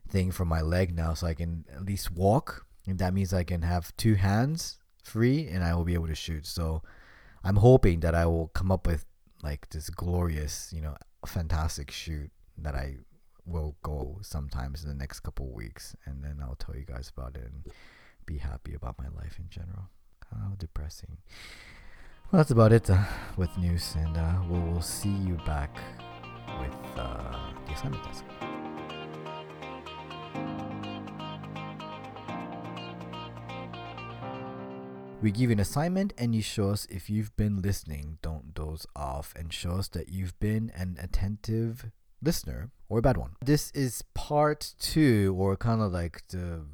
thing 0.08 0.30
for 0.30 0.46
my 0.46 0.62
leg 0.62 0.96
now, 0.96 1.16
so 1.16 1.26
I 1.26 1.34
can 1.34 1.66
at 1.76 1.86
least 1.86 2.12
walk, 2.12 2.68
and 2.86 3.00
that 3.00 3.16
means 3.16 3.34
I 3.34 3.44
can 3.44 3.64
have 3.64 3.98
two 3.98 4.14
hands 4.14 4.78
free, 5.04 5.48
and 5.48 5.64
I 5.64 5.74
will 5.74 5.86
be 5.86 5.96
able 5.96 6.08
to 6.08 6.14
shoot. 6.16 6.46
So 6.46 6.84
I'm 7.44 7.58
hoping 7.58 8.02
that 8.02 8.16
I 8.16 8.26
will 8.26 8.48
come 8.50 8.72
up 8.72 8.88
with 8.88 9.06
like 9.44 9.70
this 9.70 9.90
glorious, 9.90 10.72
you 10.76 10.82
know, 10.82 10.96
fantastic 11.26 11.92
shoot 11.92 12.30
that 12.58 12.76
I 12.76 12.98
will 13.46 13.76
go 13.82 14.20
sometimes 14.22 14.84
in 14.84 14.90
the 14.90 14.96
next 14.96 15.22
couple 15.22 15.52
weeks, 15.52 15.96
and 16.06 16.24
then 16.24 16.38
I'll 16.42 16.56
tell 16.56 16.76
you 16.76 16.86
guys 16.86 17.12
about 17.16 17.36
it 17.36 17.44
and 17.44 17.74
be 18.26 18.38
happy 18.38 18.74
about 18.74 19.00
my 19.00 19.08
life 19.10 19.38
in 19.40 19.50
general. 19.50 19.90
How 20.32 20.54
depressing. 20.58 21.18
Well, 22.32 22.40
that's 22.40 22.52
about 22.52 22.72
it 22.72 22.90
uh, 22.90 23.04
with 23.36 23.58
news, 23.58 23.96
and 23.98 24.16
uh, 24.16 24.36
we'll, 24.48 24.62
we'll 24.62 24.82
see 24.82 25.10
you 25.10 25.38
back 25.46 25.76
with 26.60 26.98
uh, 26.98 27.52
the 27.66 27.74
assignment 27.74 28.04
desk. 28.06 28.24
We 35.22 35.30
give 35.30 35.52
you 35.52 35.52
an 35.52 35.60
assignment 35.60 36.14
and 36.18 36.34
you 36.34 36.42
show 36.42 36.72
us 36.72 36.88
if 36.90 37.08
you've 37.08 37.36
been 37.38 37.62
listening. 37.62 38.18
Don't 38.24 38.56
doze 38.56 38.88
off 38.96 39.36
and 39.36 39.54
show 39.54 39.74
us 39.74 39.88
that 39.90 40.10
you've 40.10 40.40
been 40.40 40.72
an 40.76 40.98
attentive 41.00 41.92
listener 42.24 42.72
or 42.90 42.98
a 42.98 43.02
bad 43.04 43.18
one. 43.18 43.36
This 43.40 43.70
is 43.72 44.04
part 44.16 44.74
two, 44.80 45.36
or 45.38 45.56
kind 45.58 45.80
of 45.80 45.92
like 45.92 46.28
the 46.30 46.66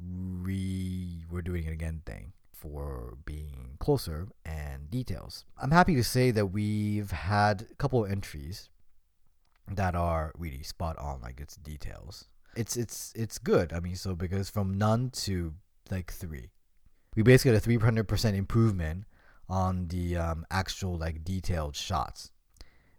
re 0.00 1.24
we're 1.28 1.42
doing 1.42 1.64
it 1.64 1.72
again 1.72 2.02
thing 2.06 2.32
for 2.52 3.18
being 3.24 3.76
closer 3.80 4.28
and 4.44 4.88
details. 4.88 5.44
I'm 5.60 5.72
happy 5.72 5.96
to 5.96 6.04
say 6.04 6.30
that 6.30 6.46
we've 6.46 7.10
had 7.10 7.66
a 7.72 7.74
couple 7.74 8.04
of 8.04 8.10
entries 8.10 8.68
that 9.68 9.96
are 9.96 10.30
really 10.38 10.62
spot 10.62 10.96
on, 10.98 11.22
like 11.22 11.40
it's 11.40 11.56
details. 11.56 12.26
It's 12.54 12.76
it's 12.76 13.12
it's 13.16 13.38
good. 13.38 13.72
I 13.72 13.80
mean, 13.80 13.96
so 13.96 14.14
because 14.14 14.48
from 14.48 14.78
none 14.78 15.10
to 15.24 15.54
like 15.90 16.12
three, 16.12 16.50
we 17.16 17.22
basically 17.22 17.52
had 17.52 17.56
a 17.56 17.60
three 17.60 17.78
hundred 17.78 18.06
percent 18.06 18.36
improvement 18.36 19.04
on 19.48 19.88
the 19.88 20.16
um, 20.16 20.46
actual 20.50 20.96
like 20.96 21.24
detailed 21.24 21.74
shots, 21.74 22.30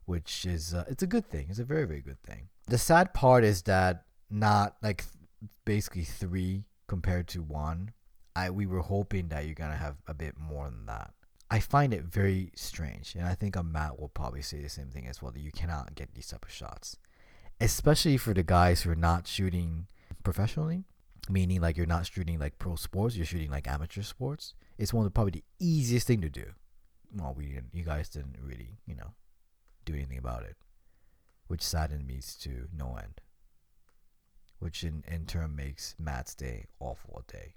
which 0.06 0.46
is 0.46 0.74
uh, 0.74 0.84
it's 0.90 1.04
a 1.04 1.08
good 1.08 1.26
thing. 1.30 1.48
It's 1.50 1.60
a 1.60 1.64
very 1.64 1.86
very 1.86 2.02
good 2.02 2.22
thing. 2.24 2.50
The 2.68 2.78
sad 2.78 3.14
part 3.14 3.44
is 3.44 3.62
that 3.64 4.04
not 4.30 4.76
like 4.82 5.04
th- 5.04 5.52
basically 5.64 6.04
three 6.04 6.66
compared 6.88 7.28
to 7.30 7.42
one. 7.42 7.92
I 8.36 8.50
we 8.50 8.66
were 8.66 8.82
hoping 8.82 9.30
that 9.30 9.46
you're 9.46 9.56
gonna 9.56 9.78
have 9.78 9.96
a 10.08 10.14
bit 10.14 10.38
more 10.38 10.66
than 10.66 10.86
that. 10.88 11.14
I 11.50 11.60
find 11.60 11.94
it 11.94 12.04
very 12.04 12.52
strange, 12.56 13.16
and 13.16 13.26
I 13.26 13.34
think 13.34 13.56
Matt 13.64 13.98
will 14.00 14.10
probably 14.10 14.42
say 14.42 14.62
the 14.62 14.68
same 14.68 14.90
thing 14.90 15.08
as 15.08 15.22
well. 15.22 15.32
That 15.32 15.40
you 15.40 15.52
cannot 15.52 15.96
get 15.96 16.14
these 16.14 16.28
type 16.28 16.44
of 16.44 16.52
shots, 16.52 16.98
especially 17.62 18.18
for 18.18 18.34
the 18.34 18.44
guys 18.44 18.82
who 18.82 18.92
are 18.92 18.96
not 18.96 19.28
shooting 19.28 19.88
professionally, 20.24 20.84
meaning 21.30 21.62
like 21.62 21.78
you're 21.78 21.86
not 21.86 22.06
shooting 22.08 22.40
like 22.40 22.60
pro 22.60 22.76
sports, 22.76 23.16
you're 23.16 23.26
shooting 23.26 23.52
like 23.52 23.68
amateur 23.68 24.02
sports. 24.02 24.54
It's 24.78 24.94
one 24.94 25.06
of 25.06 25.12
the, 25.12 25.16
probably 25.16 25.32
the 25.32 25.44
easiest 25.60 26.08
thing 26.08 26.22
to 26.22 26.30
do. 26.30 26.46
Well, 27.16 27.34
we 27.36 27.48
didn't, 27.48 27.70
you 27.74 27.84
guys 27.84 28.10
didn't 28.10 28.38
really, 28.42 28.78
you 28.86 28.96
know, 28.96 29.14
do 29.86 29.94
anything 29.94 30.18
about 30.18 30.44
it, 30.44 30.56
which 31.48 31.62
saddened 31.62 32.06
me 32.06 32.20
to 32.42 32.68
no 32.78 32.98
end. 32.98 33.22
Which 34.60 34.84
in 34.84 35.04
in 35.08 35.26
turn 35.26 35.56
makes 35.56 35.96
Matt's 36.00 36.34
day 36.34 36.66
awful 36.80 37.24
day. 37.28 37.54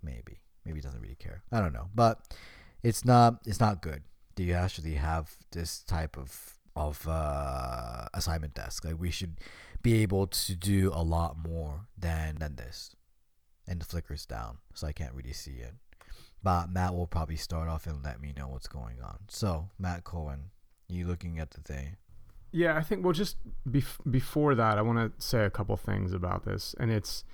Maybe 0.00 0.38
maybe 0.64 0.78
he 0.78 0.80
doesn't 0.80 1.00
really 1.00 1.16
care. 1.16 1.42
I 1.50 1.60
don't 1.60 1.72
know, 1.72 1.88
but 1.94 2.20
it's 2.82 3.04
not 3.04 3.40
it's 3.44 3.60
not 3.60 3.82
good. 3.82 4.02
Do 4.36 4.44
you 4.44 4.54
actually 4.54 4.94
have 4.94 5.36
this 5.50 5.80
type 5.80 6.16
of 6.16 6.54
of 6.76 7.06
uh, 7.08 8.06
assignment 8.14 8.54
desk? 8.54 8.84
Like 8.84 9.00
we 9.00 9.10
should 9.10 9.38
be 9.84 10.02
able 10.02 10.26
to 10.26 10.56
do 10.56 10.90
a 10.94 11.02
lot 11.04 11.36
more 11.38 11.86
than 11.96 12.36
than 12.40 12.56
this. 12.56 12.96
And 13.68 13.80
the 13.80 13.84
Flickr's 13.84 14.26
down, 14.26 14.58
so 14.74 14.86
I 14.86 14.92
can't 14.92 15.14
really 15.14 15.32
see 15.32 15.58
it. 15.60 15.74
But 16.42 16.70
Matt 16.70 16.94
will 16.94 17.06
probably 17.06 17.36
start 17.36 17.68
off 17.68 17.86
and 17.86 18.02
let 18.02 18.20
me 18.20 18.32
know 18.36 18.48
what's 18.48 18.66
going 18.66 19.00
on. 19.02 19.18
So 19.28 19.68
Matt 19.78 20.04
Cohen, 20.04 20.50
you 20.88 21.06
looking 21.06 21.38
at 21.38 21.52
the 21.52 21.60
thing? 21.60 21.96
Yeah, 22.50 22.76
I 22.76 22.82
think 22.82 23.04
well, 23.04 23.12
just 23.12 23.36
bef- 23.68 24.10
before 24.10 24.54
that, 24.54 24.78
I 24.78 24.82
want 24.82 24.98
to 24.98 25.24
say 25.24 25.44
a 25.44 25.50
couple 25.50 25.76
things 25.76 26.12
about 26.12 26.44
this, 26.44 26.74
and 26.80 26.90
it's 26.90 27.24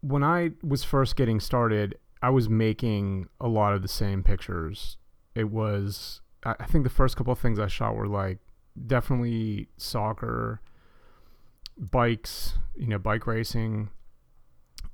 when 0.00 0.24
I 0.24 0.52
was 0.62 0.84
first 0.84 1.16
getting 1.16 1.38
started, 1.38 1.96
I 2.22 2.30
was 2.30 2.48
making 2.48 3.28
a 3.40 3.48
lot 3.48 3.74
of 3.74 3.82
the 3.82 3.88
same 3.88 4.22
pictures. 4.22 4.96
It 5.34 5.50
was, 5.50 6.22
I 6.44 6.54
I 6.60 6.64
think, 6.66 6.84
the 6.84 6.90
first 6.90 7.16
couple 7.16 7.32
of 7.32 7.38
things 7.38 7.58
I 7.58 7.66
shot 7.66 7.94
were 7.94 8.08
like 8.08 8.38
definitely 8.86 9.68
soccer, 9.76 10.60
bikes, 11.78 12.58
you 12.74 12.86
know, 12.86 12.98
bike 12.98 13.26
racing, 13.26 13.90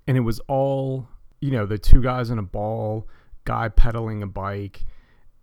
and 0.06 0.16
it 0.16 0.20
was 0.20 0.40
all, 0.48 1.08
you 1.40 1.50
know, 1.50 1.66
the 1.66 1.78
two 1.78 2.02
guys 2.02 2.30
in 2.30 2.38
a 2.38 2.42
ball, 2.42 3.06
guy 3.44 3.68
pedaling 3.68 4.22
a 4.22 4.26
bike, 4.26 4.84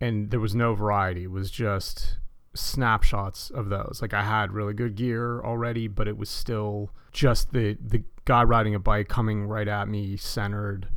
and 0.00 0.30
there 0.30 0.40
was 0.40 0.54
no 0.54 0.74
variety. 0.74 1.24
It 1.24 1.30
was 1.30 1.50
just 1.50 2.18
snapshots 2.54 3.50
of 3.50 3.68
those. 3.68 3.98
Like 4.02 4.14
I 4.14 4.22
had 4.22 4.52
really 4.52 4.74
good 4.74 4.94
gear 4.94 5.40
already, 5.40 5.88
but 5.88 6.08
it 6.08 6.16
was 6.16 6.30
still 6.30 6.90
just 7.12 7.52
the 7.52 7.76
the 7.80 8.02
guy 8.24 8.42
riding 8.42 8.74
a 8.74 8.78
bike 8.78 9.08
coming 9.08 9.46
right 9.46 9.68
at 9.68 9.88
me, 9.88 10.16
centered. 10.16 10.88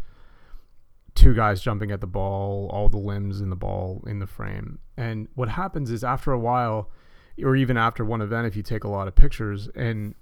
Two 1.16 1.34
guys 1.34 1.62
jumping 1.62 1.92
at 1.92 2.02
the 2.02 2.08
ball, 2.08 2.70
all 2.72 2.88
the 2.88 2.98
limbs 2.98 3.42
in 3.42 3.50
the 3.50 3.56
ball 3.56 4.04
in 4.08 4.20
the 4.20 4.28
frame. 4.28 4.80
And 4.96 5.28
what 5.36 5.50
happens 5.50 5.92
is 5.92 6.04
after 6.04 6.32
a 6.32 6.40
while, 6.40 6.92
or 7.44 7.56
even 7.56 7.78
after 7.78 8.06
one 8.06 8.22
event, 8.22 8.48
if 8.48 8.56
you 8.56 8.64
take 8.64 8.86
a 8.86 8.90
lot 8.90 9.08
of 9.08 9.16
pictures 9.16 9.68
and 9.76 10.16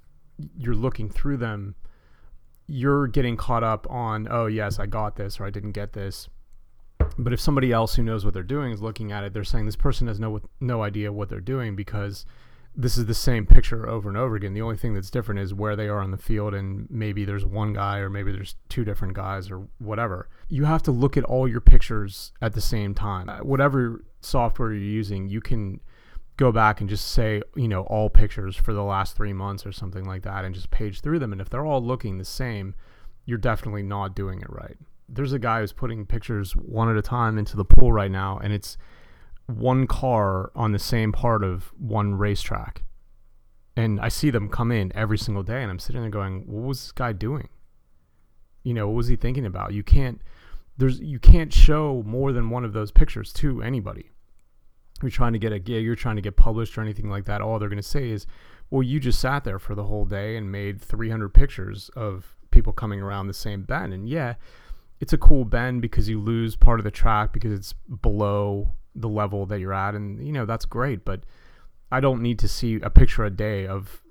you're 0.58 0.76
looking 0.76 1.10
through 1.10 1.38
them, 1.38 1.76
you're 2.68 3.08
getting 3.08 3.38
caught 3.38 3.64
up 3.64 3.90
on, 3.90 4.28
oh 4.30 4.46
yes, 4.46 4.80
I 4.80 4.86
got 4.86 5.16
this 5.16 5.40
or 5.40 5.46
I 5.46 5.50
didn't 5.50 5.72
get 5.72 5.94
this 5.94 6.30
but 7.18 7.34
if 7.34 7.40
somebody 7.40 7.72
else 7.72 7.96
who 7.96 8.04
knows 8.04 8.26
what 8.26 8.34
they're 8.34 8.44
doing 8.44 8.72
is 8.72 8.82
looking 8.82 9.12
at 9.12 9.24
it, 9.24 9.34
they're 9.34 9.44
saying 9.44 9.66
this 9.66 9.76
person 9.76 10.08
has 10.08 10.20
no 10.20 10.42
no 10.60 10.84
idea 10.84 11.12
what 11.12 11.30
they're 11.30 11.40
doing 11.40 11.76
because 11.76 12.26
this 12.76 12.98
is 12.98 13.08
the 13.08 13.14
same 13.14 13.46
picture 13.46 13.90
over 13.90 14.08
and 14.08 14.18
over 14.18 14.36
again. 14.36 14.54
The 14.54 14.62
only 14.62 14.78
thing 14.78 14.94
that's 14.94 15.10
different 15.10 15.40
is 15.40 15.54
where 15.54 15.76
they 15.76 15.88
are 15.88 16.00
on 16.00 16.12
the 16.12 16.18
field, 16.18 16.54
and 16.54 16.88
maybe 16.92 17.26
there's 17.26 17.46
one 17.46 17.74
guy 17.74 17.98
or 17.98 18.10
maybe 18.10 18.32
there's 18.32 18.56
two 18.70 18.86
different 18.86 19.16
guys 19.16 19.50
or 19.50 19.68
whatever. 19.80 20.30
You 20.48 20.66
have 20.66 20.84
to 20.84 20.92
look 20.92 21.18
at 21.18 21.24
all 21.24 21.48
your 21.48 21.62
pictures 21.62 22.34
at 22.42 22.54
the 22.54 22.62
same 22.62 22.94
time. 22.94 23.28
Whatever 23.46 24.04
software 24.22 24.74
you're 24.74 24.82
using, 24.82 25.28
you 25.28 25.42
can 25.42 25.82
go 26.38 26.52
back 26.52 26.80
and 26.80 26.90
just 26.90 27.08
say, 27.08 27.42
you 27.56 27.68
know, 27.68 27.82
all 27.84 28.10
pictures 28.10 28.56
for 28.56 28.74
the 28.74 28.84
last 28.84 29.16
three 29.16 29.34
months 29.34 29.66
or 29.66 29.72
something 29.72 30.06
like 30.06 30.22
that, 30.22 30.46
and 30.46 30.54
just 30.56 30.70
page 30.70 31.02
through 31.02 31.20
them. 31.20 31.32
And 31.32 31.42
if 31.42 31.50
they're 31.50 31.66
all 31.66 31.84
looking 31.84 32.18
the 32.18 32.26
same, 32.26 32.76
you're 33.26 33.40
definitely 33.40 33.84
not 33.84 34.16
doing 34.16 34.42
it 34.42 34.50
right. 34.50 34.78
There's 35.10 35.34
a 35.34 35.40
guy 35.40 35.62
who's 35.62 35.74
putting 35.74 36.06
pictures 36.06 36.56
one 36.56 36.90
at 36.90 36.98
a 36.98 37.02
time 37.02 37.38
into 37.38 37.58
the 37.58 37.66
pool 37.66 37.92
right 37.92 38.12
now, 38.12 38.40
and 38.42 38.54
it's 38.54 38.78
one 39.48 39.88
car 39.88 40.52
on 40.56 40.74
the 40.74 40.80
same 40.80 41.12
part 41.12 41.44
of 41.44 41.74
one 41.78 42.16
racetrack. 42.16 42.84
And 43.76 44.00
I 44.00 44.10
see 44.10 44.30
them 44.30 44.50
come 44.50 44.72
in 44.72 44.92
every 44.96 45.18
single 45.18 45.44
day, 45.44 45.62
and 45.62 45.72
I'm 45.72 45.80
sitting 45.80 46.02
there 46.02 46.10
going, 46.10 46.46
"What 46.46 46.68
was 46.68 46.82
this 46.82 46.92
guy 46.92 47.14
doing? 47.14 47.50
You 48.64 48.74
know, 48.74 48.88
what 48.88 48.96
was 48.96 49.08
he 49.08 49.16
thinking 49.16 49.46
about? 49.46 49.74
You 49.74 49.84
can't, 49.84 50.22
there's, 50.78 51.00
you 51.00 51.20
can't 51.20 51.54
show 51.54 52.04
more 52.06 52.32
than 52.32 52.50
one 52.50 52.66
of 52.66 52.74
those 52.74 52.92
pictures 52.92 53.32
to 53.34 53.62
anybody. 53.62 54.12
You're 55.02 55.12
trying 55.12 55.34
to 55.34 55.40
get 55.40 55.52
a 55.52 55.60
gig, 55.60 55.84
you're 55.84 55.96
trying 55.96 56.16
to 56.16 56.22
get 56.22 56.36
published 56.36 56.78
or 56.78 56.82
anything 56.82 57.10
like 57.10 57.26
that. 57.26 57.42
All 57.42 57.60
they're 57.60 57.70
going 57.70 57.78
to 57.78 57.84
say 57.84 58.10
is, 58.10 58.26
"Well, 58.70 58.84
you 58.84 59.00
just 59.00 59.20
sat 59.20 59.44
there 59.44 59.60
for 59.60 59.76
the 59.76 59.84
whole 59.84 60.06
day 60.06 60.38
and 60.38 60.52
made 60.52 60.82
300 60.82 61.34
pictures 61.34 61.90
of 61.96 62.36
people 62.52 62.74
coming 62.74 63.02
around 63.02 63.28
the 63.28 63.34
same 63.34 63.64
bend." 63.64 63.94
And 63.94 64.08
yeah, 64.08 64.36
it's 65.00 65.14
a 65.14 65.18
cool 65.18 65.46
bend 65.46 65.82
because 65.82 66.10
you 66.10 66.20
lose 66.20 66.56
part 66.56 66.80
of 66.80 66.84
the 66.84 66.92
track 66.92 67.34
because 67.34 67.52
it's 67.52 67.74
below 68.02 68.70
the 68.96 69.10
level 69.10 69.46
that 69.46 69.60
you're 69.60 69.74
at 69.74 69.94
and 69.96 70.26
you 70.26 70.34
know 70.34 70.46
that's 70.46 70.66
great 70.66 71.06
but 71.06 71.24
i 71.92 72.00
don't 72.00 72.22
need 72.22 72.40
to 72.40 72.48
see 72.48 72.76
a 72.82 72.90
picture 72.90 73.24
a 73.24 73.30
day 73.30 73.68
of 73.68 74.02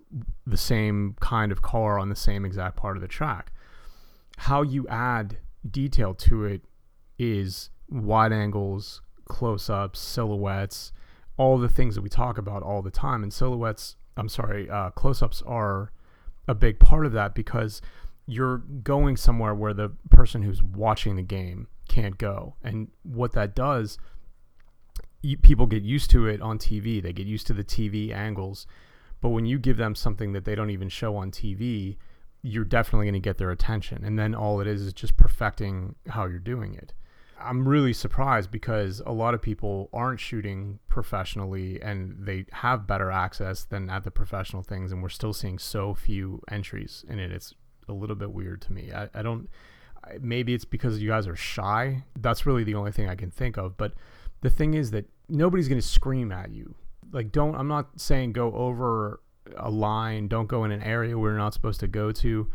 the 0.46 0.56
same 0.56 1.16
kind 1.20 1.50
of 1.50 1.60
car 1.60 1.98
on 1.98 2.08
the 2.08 2.16
same 2.16 2.44
exact 2.44 2.76
part 2.76 2.96
of 2.96 3.00
the 3.00 3.08
track 3.08 3.52
how 4.38 4.62
you 4.62 4.86
add 4.88 5.38
detail 5.68 6.14
to 6.14 6.44
it 6.44 6.62
is 7.18 7.70
wide 7.90 8.32
angles 8.32 9.00
close-ups 9.26 9.98
silhouettes 9.98 10.92
all 11.36 11.58
the 11.58 11.68
things 11.68 11.94
that 11.94 12.02
we 12.02 12.08
talk 12.08 12.38
about 12.38 12.62
all 12.62 12.82
the 12.82 12.90
time 12.90 13.22
and 13.22 13.32
silhouettes 13.32 13.96
i'm 14.16 14.28
sorry 14.28 14.70
uh, 14.70 14.90
close-ups 14.90 15.42
are 15.46 15.92
a 16.48 16.54
big 16.54 16.78
part 16.78 17.06
of 17.06 17.12
that 17.12 17.34
because 17.34 17.82
you're 18.26 18.58
going 18.58 19.16
somewhere 19.16 19.54
where 19.54 19.72
the 19.72 19.90
person 20.10 20.42
who's 20.42 20.62
watching 20.62 21.16
the 21.16 21.22
game 21.22 21.68
can't 21.88 22.18
go. 22.18 22.54
And 22.62 22.88
what 23.04 23.32
that 23.32 23.54
does, 23.54 23.98
you, 25.22 25.36
people 25.36 25.66
get 25.66 25.82
used 25.82 26.10
to 26.10 26.26
it 26.26 26.40
on 26.40 26.58
TV. 26.58 27.00
They 27.00 27.12
get 27.12 27.26
used 27.26 27.46
to 27.48 27.52
the 27.52 27.64
TV 27.64 28.12
angles. 28.12 28.66
But 29.20 29.30
when 29.30 29.46
you 29.46 29.58
give 29.58 29.76
them 29.76 29.94
something 29.94 30.32
that 30.32 30.44
they 30.44 30.54
don't 30.54 30.70
even 30.70 30.88
show 30.88 31.16
on 31.16 31.30
TV, 31.30 31.96
you're 32.42 32.64
definitely 32.64 33.06
going 33.06 33.14
to 33.14 33.20
get 33.20 33.38
their 33.38 33.50
attention. 33.50 34.04
And 34.04 34.18
then 34.18 34.34
all 34.34 34.60
it 34.60 34.66
is 34.66 34.82
is 34.82 34.92
just 34.92 35.16
perfecting 35.16 35.94
how 36.08 36.26
you're 36.26 36.38
doing 36.38 36.74
it. 36.74 36.92
I'm 37.38 37.68
really 37.68 37.92
surprised 37.92 38.50
because 38.50 39.02
a 39.04 39.12
lot 39.12 39.34
of 39.34 39.42
people 39.42 39.90
aren't 39.92 40.20
shooting 40.20 40.78
professionally 40.88 41.80
and 41.82 42.16
they 42.18 42.46
have 42.52 42.86
better 42.86 43.10
access 43.10 43.64
than 43.64 43.90
at 43.90 44.04
the 44.04 44.10
professional 44.10 44.62
things. 44.62 44.92
And 44.92 45.02
we're 45.02 45.08
still 45.10 45.32
seeing 45.32 45.58
so 45.58 45.94
few 45.94 46.42
entries 46.50 47.04
in 47.08 47.18
it. 47.18 47.30
It's 47.30 47.54
a 47.88 47.92
little 47.92 48.16
bit 48.16 48.32
weird 48.32 48.62
to 48.62 48.72
me. 48.72 48.90
I, 48.92 49.08
I 49.14 49.22
don't. 49.22 49.48
Maybe 50.20 50.54
it's 50.54 50.64
because 50.64 51.00
you 51.00 51.08
guys 51.08 51.26
are 51.26 51.36
shy. 51.36 52.04
That's 52.18 52.46
really 52.46 52.64
the 52.64 52.74
only 52.74 52.92
thing 52.92 53.08
I 53.08 53.16
can 53.16 53.30
think 53.30 53.56
of. 53.56 53.76
But 53.76 53.94
the 54.40 54.50
thing 54.50 54.74
is 54.74 54.90
that 54.92 55.06
nobody's 55.28 55.68
going 55.68 55.80
to 55.80 55.86
scream 55.86 56.32
at 56.32 56.52
you. 56.52 56.74
Like, 57.12 57.32
don't. 57.32 57.54
I'm 57.54 57.68
not 57.68 58.00
saying 58.00 58.32
go 58.32 58.52
over 58.54 59.20
a 59.56 59.70
line. 59.70 60.28
Don't 60.28 60.46
go 60.46 60.64
in 60.64 60.72
an 60.72 60.82
area 60.82 61.18
where 61.18 61.32
you're 61.32 61.38
not 61.38 61.54
supposed 61.54 61.80
to 61.80 61.88
go 61.88 62.12
to. 62.12 62.50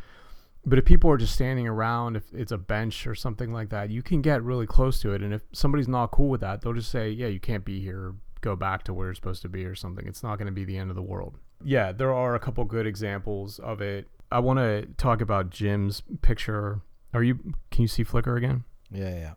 But 0.66 0.78
if 0.78 0.86
people 0.86 1.10
are 1.10 1.18
just 1.18 1.34
standing 1.34 1.68
around, 1.68 2.16
if 2.16 2.24
it's 2.34 2.52
a 2.52 2.58
bench 2.58 3.08
or 3.08 3.16
something 3.16 3.52
like 3.52 3.70
that, 3.70 3.90
you 3.90 4.04
can 4.04 4.22
get 4.22 4.44
really 4.44 4.68
close 4.68 5.00
to 5.02 5.14
it. 5.14 5.22
And 5.24 5.34
if 5.34 5.42
somebody's 5.54 5.88
not 5.88 6.12
cool 6.12 6.30
with 6.30 6.42
that, 6.42 6.62
they'll 6.62 6.74
just 6.74 6.92
say, 6.92 7.10
"Yeah, 7.10 7.28
you 7.28 7.40
can't 7.40 7.66
be 7.66 7.82
here. 7.82 8.14
Go 8.42 8.56
back 8.56 8.84
to 8.84 8.94
where 8.94 9.08
you're 9.08 9.16
supposed 9.16 9.42
to 9.42 9.50
be," 9.50 9.66
or 9.66 9.76
something. 9.76 10.06
It's 10.06 10.24
not 10.24 10.38
going 10.38 10.48
to 10.48 10.52
be 10.52 10.64
the 10.64 10.78
end 10.78 10.92
of 10.92 10.96
the 10.96 11.02
world. 11.02 11.40
Yeah, 11.64 11.92
there 11.92 12.14
are 12.14 12.36
a 12.36 12.40
couple 12.40 12.64
good 12.66 12.86
examples 12.86 13.60
of 13.60 13.82
it. 13.82 14.08
I 14.32 14.40
want 14.40 14.60
to 14.60 14.88
talk 14.98 15.20
about 15.20 15.50
Jim's 15.50 16.04
picture. 16.22 16.82
Are 17.14 17.24
you? 17.24 17.36
Can 17.72 17.82
you 17.82 17.88
see 17.88 18.04
Flickr 18.04 18.38
again? 18.38 18.64
Yeah, 18.92 19.14
yeah. 19.14 19.34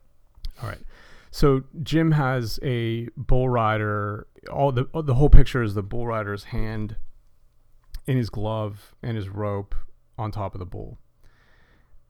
All 0.63 0.69
right. 0.69 0.83
So 1.31 1.65
Jim 1.83 2.13
has 2.13 2.61
a 2.63 3.09
bull 3.17 3.49
rider. 3.49 4.27
All 4.53 4.73
the 4.73 4.87
the 5.03 5.15
whole 5.15 5.31
picture 5.31 5.63
is 5.63 5.75
the 5.75 5.83
bull 5.83 6.07
rider's 6.07 6.45
hand 6.45 6.97
in 8.07 8.17
his 8.17 8.31
glove 8.31 8.95
and 9.03 9.17
his 9.17 9.29
rope 9.29 9.75
on 10.17 10.31
top 10.31 10.55
of 10.55 10.59
the 10.59 10.67
bull. 10.67 10.99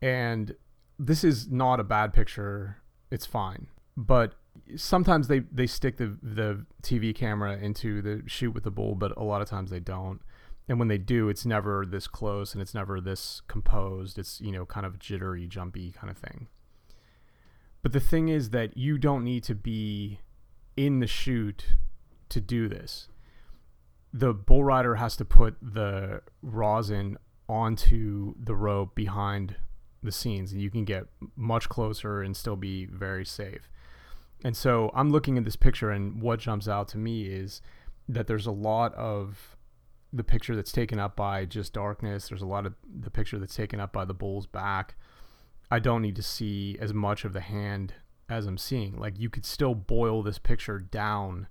And 0.05 0.55
this 0.99 1.25
is 1.25 1.51
not 1.51 1.81
a 1.81 1.85
bad 1.85 2.13
picture. 2.13 2.77
It's 3.11 3.25
fine. 3.25 3.69
But 3.97 4.35
sometimes 4.77 5.29
they, 5.29 5.39
they 5.51 5.67
stick 5.67 5.97
the 5.97 6.19
the 6.23 6.67
TV 6.83 7.15
camera 7.15 7.57
into 7.57 8.03
the 8.03 8.23
chute 8.27 8.53
with 8.53 8.65
the 8.65 8.71
bull, 8.71 8.97
but 8.97 9.17
a 9.17 9.23
lot 9.23 9.41
of 9.41 9.49
times 9.49 9.71
they 9.71 9.81
don't. 9.81 10.21
And 10.69 10.79
when 10.79 10.89
they 10.89 10.99
do, 10.99 11.31
it's 11.31 11.47
never 11.47 11.87
this 11.87 12.07
close 12.07 12.53
and 12.53 12.61
it's 12.61 12.75
never 12.75 13.01
this 13.01 13.41
composed. 13.49 14.19
It's, 14.19 14.43
you 14.43 14.53
know, 14.53 14.67
kind 14.67 14.85
of 14.85 14.99
jittery, 14.99 15.47
jumpy 15.47 15.91
kind 15.93 16.11
of 16.11 16.19
thing. 16.19 16.49
But 17.83 17.93
the 17.93 18.01
thing 18.01 18.29
is 18.29 18.51
that 18.51 18.77
you 18.77 18.99
don't 18.99 19.25
need 19.25 19.43
to 19.45 19.55
be 19.55 20.21
in 20.77 21.01
the 21.01 21.07
chute 21.07 21.77
to 22.29 22.43
do 22.43 22.69
this. 22.69 23.09
The 24.13 24.35
bull 24.35 24.65
rider 24.65 24.97
has 24.97 25.17
to 25.17 25.25
put 25.25 25.57
the 25.63 26.21
rosin 26.43 27.17
onto 27.49 28.35
the 28.39 28.55
rope 28.55 28.95
behind 28.95 29.57
the 30.05 30.13
scenes, 30.13 30.53
and 30.53 30.61
you 30.61 30.71
can 30.71 30.85
get 30.85 31.07
much 31.37 31.69
closer 31.69 32.23
and 32.23 32.37
still 32.37 32.57
be 32.57 32.87
very 32.87 33.25
safe. 33.25 33.69
And 34.45 34.57
so 34.57 34.91
I'm 34.95 35.11
looking 35.11 35.39
at 35.39 35.45
this 35.45 35.57
picture, 35.57 35.91
and 35.91 36.21
what 36.21 36.41
jumps 36.41 36.69
out 36.69 36.89
to 36.89 36.99
me 36.99 37.25
is 37.25 37.63
that 38.09 38.27
there's 38.27 38.47
a 38.47 38.53
lot 38.53 38.95
of 38.95 39.57
the 40.13 40.25
picture 40.25 40.55
that's 40.55 40.73
taken 40.73 40.99
up 40.99 41.17
by 41.17 41.45
just 41.45 41.73
darkness. 41.73 42.29
There's 42.29 42.43
a 42.43 42.47
lot 42.47 42.67
of 42.67 42.75
the 42.85 43.11
picture 43.11 43.39
that's 43.39 43.57
taken 43.57 43.81
up 43.81 43.93
by 43.93 44.05
the 44.05 44.15
bull's 44.15 44.47
back. 44.47 44.95
I 45.71 45.79
don't 45.81 46.03
need 46.03 46.17
to 46.17 46.23
see 46.23 46.77
as 46.81 46.95
much 46.95 47.25
of 47.25 47.33
the 47.33 47.41
hand 47.41 47.95
as 48.29 48.47
I'm 48.47 48.59
seeing. 48.59 48.97
Like 48.97 49.19
you 49.19 49.29
could 49.29 49.45
still 49.45 49.75
boil 49.75 50.23
this 50.23 50.39
picture 50.39 50.79
down 50.79 51.49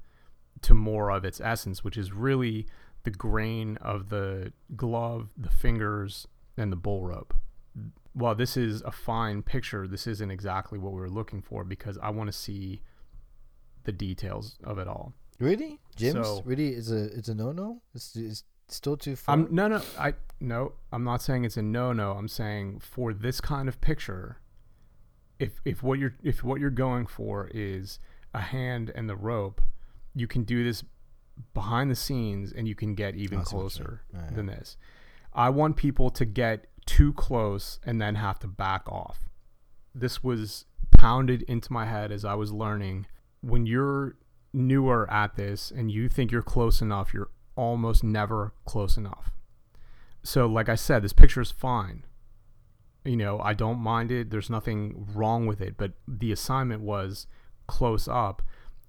to 0.61 0.73
more 0.73 1.11
of 1.11 1.25
its 1.25 1.41
essence, 1.41 1.83
which 1.83 1.97
is 1.97 2.13
really 2.13 2.67
the 3.03 3.11
grain 3.11 3.77
of 3.81 4.09
the 4.09 4.53
glove, 4.75 5.29
the 5.35 5.49
fingers, 5.49 6.27
and 6.55 6.71
the 6.71 6.77
bull 6.77 7.03
rope. 7.05 7.33
While 8.13 8.35
this 8.35 8.55
is 8.57 8.81
a 8.83 8.91
fine 8.91 9.41
picture, 9.41 9.87
this 9.87 10.05
isn't 10.07 10.29
exactly 10.31 10.77
what 10.77 10.93
we 10.93 10.99
were 10.99 11.09
looking 11.09 11.41
for 11.41 11.63
because 11.63 11.97
I 12.01 12.09
want 12.11 12.27
to 12.31 12.37
see 12.37 12.81
the 13.83 13.91
details 13.91 14.57
of 14.63 14.77
it 14.77 14.87
all. 14.87 15.13
Really, 15.39 15.79
Jim's 15.95 16.27
So- 16.27 16.41
really 16.45 16.69
is 16.73 16.91
a 16.91 17.05
it's 17.17 17.27
a 17.27 17.35
no 17.35 17.51
no. 17.51 17.81
It's, 17.93 18.15
it's 18.15 18.43
still 18.67 18.95
too 18.97 19.15
far. 19.15 19.33
I'm 19.33 19.47
no 19.53 19.67
no 19.67 19.81
I 19.97 20.13
no 20.39 20.73
I'm 20.91 21.03
not 21.03 21.21
saying 21.21 21.43
it's 21.43 21.57
a 21.57 21.61
no 21.61 21.91
no. 21.91 22.11
I'm 22.11 22.27
saying 22.27 22.79
for 22.79 23.13
this 23.13 23.41
kind 23.41 23.67
of 23.67 23.81
picture, 23.81 24.37
if 25.39 25.59
if 25.65 25.81
what 25.81 25.97
you're 25.99 26.15
if 26.23 26.43
what 26.43 26.61
you're 26.61 26.69
going 26.69 27.07
for 27.07 27.49
is 27.53 27.99
a 28.33 28.41
hand 28.41 28.91
and 28.95 29.09
the 29.09 29.15
rope, 29.15 29.59
you 30.13 30.27
can 30.27 30.43
do 30.43 30.63
this 30.63 30.83
behind 31.53 31.89
the 31.89 31.95
scenes 31.95 32.53
and 32.53 32.67
you 32.67 32.75
can 32.75 32.93
get 32.93 33.15
even 33.15 33.39
I 33.39 33.43
see 33.43 33.55
what 33.55 33.63
you 33.63 33.69
closer. 33.69 34.01
Yeah, 34.13 34.29
than 34.35 34.45
this. 34.45 34.77
I 35.33 35.49
want 35.49 35.77
people 35.77 36.11
to 36.11 36.25
get 36.25 36.67
too 36.85 37.13
close 37.13 37.79
and 37.85 38.01
then 38.01 38.15
have 38.15 38.39
to 38.39 38.47
back 38.47 38.87
off. 38.87 39.29
This 39.93 40.23
was 40.23 40.65
pounded 40.97 41.43
into 41.43 41.71
my 41.71 41.85
head 41.85 42.11
as 42.11 42.25
I 42.25 42.35
was 42.35 42.51
learning. 42.51 43.07
When 43.41 43.65
you're 43.65 44.15
newer 44.53 45.11
at 45.11 45.35
this 45.35 45.71
and 45.71 45.91
you 45.91 46.07
think 46.09 46.31
you're 46.31 46.41
close 46.41 46.81
enough, 46.81 47.13
you're 47.13 47.29
almost 47.55 48.03
never 48.03 48.53
close 48.65 48.97
enough. 48.97 49.31
So, 50.23 50.47
like 50.47 50.69
I 50.69 50.75
said, 50.75 51.03
this 51.03 51.13
picture 51.13 51.41
is 51.41 51.51
fine. 51.51 52.05
You 53.03 53.17
know, 53.17 53.39
I 53.39 53.53
don't 53.53 53.79
mind 53.79 54.11
it. 54.11 54.29
There's 54.29 54.49
nothing 54.49 55.07
wrong 55.13 55.45
with 55.45 55.59
it. 55.59 55.75
But 55.77 55.91
the 56.07 56.31
assignment 56.31 56.81
was 56.81 57.27
close 57.67 58.07
up. 58.07 58.41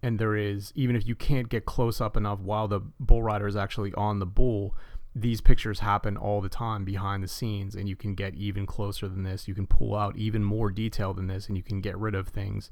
And 0.03 0.19
there 0.19 0.37
is, 0.37 0.71
even 0.77 0.97
if 0.97 1.09
you 1.09 1.15
can't 1.15 1.49
get 1.49 1.65
close 1.65 2.01
up 2.01 2.17
enough 2.17 2.39
while 2.39 2.69
the 2.69 2.81
bull 3.01 3.23
rider 3.23 3.47
is 3.47 3.57
actually 3.57 3.93
on 3.95 4.19
the 4.19 4.27
bull, 4.27 4.77
these 5.14 5.40
pictures 5.40 5.80
happen 5.80 6.16
all 6.16 6.40
the 6.40 6.49
time 6.49 6.85
behind 6.85 7.23
the 7.23 7.28
scenes. 7.28 7.75
And 7.75 7.88
you 7.88 7.97
can 7.97 8.14
get 8.14 8.35
even 8.35 8.66
closer 8.66 9.09
than 9.09 9.23
this. 9.23 9.47
You 9.47 9.54
can 9.54 9.66
pull 9.66 9.94
out 9.94 10.16
even 10.16 10.42
more 10.42 10.71
detail 10.71 11.14
than 11.14 11.28
this. 11.28 11.47
And 11.47 11.56
you 11.56 11.62
can 11.62 11.80
get 11.80 11.97
rid 11.97 12.14
of 12.14 12.28
things 12.28 12.71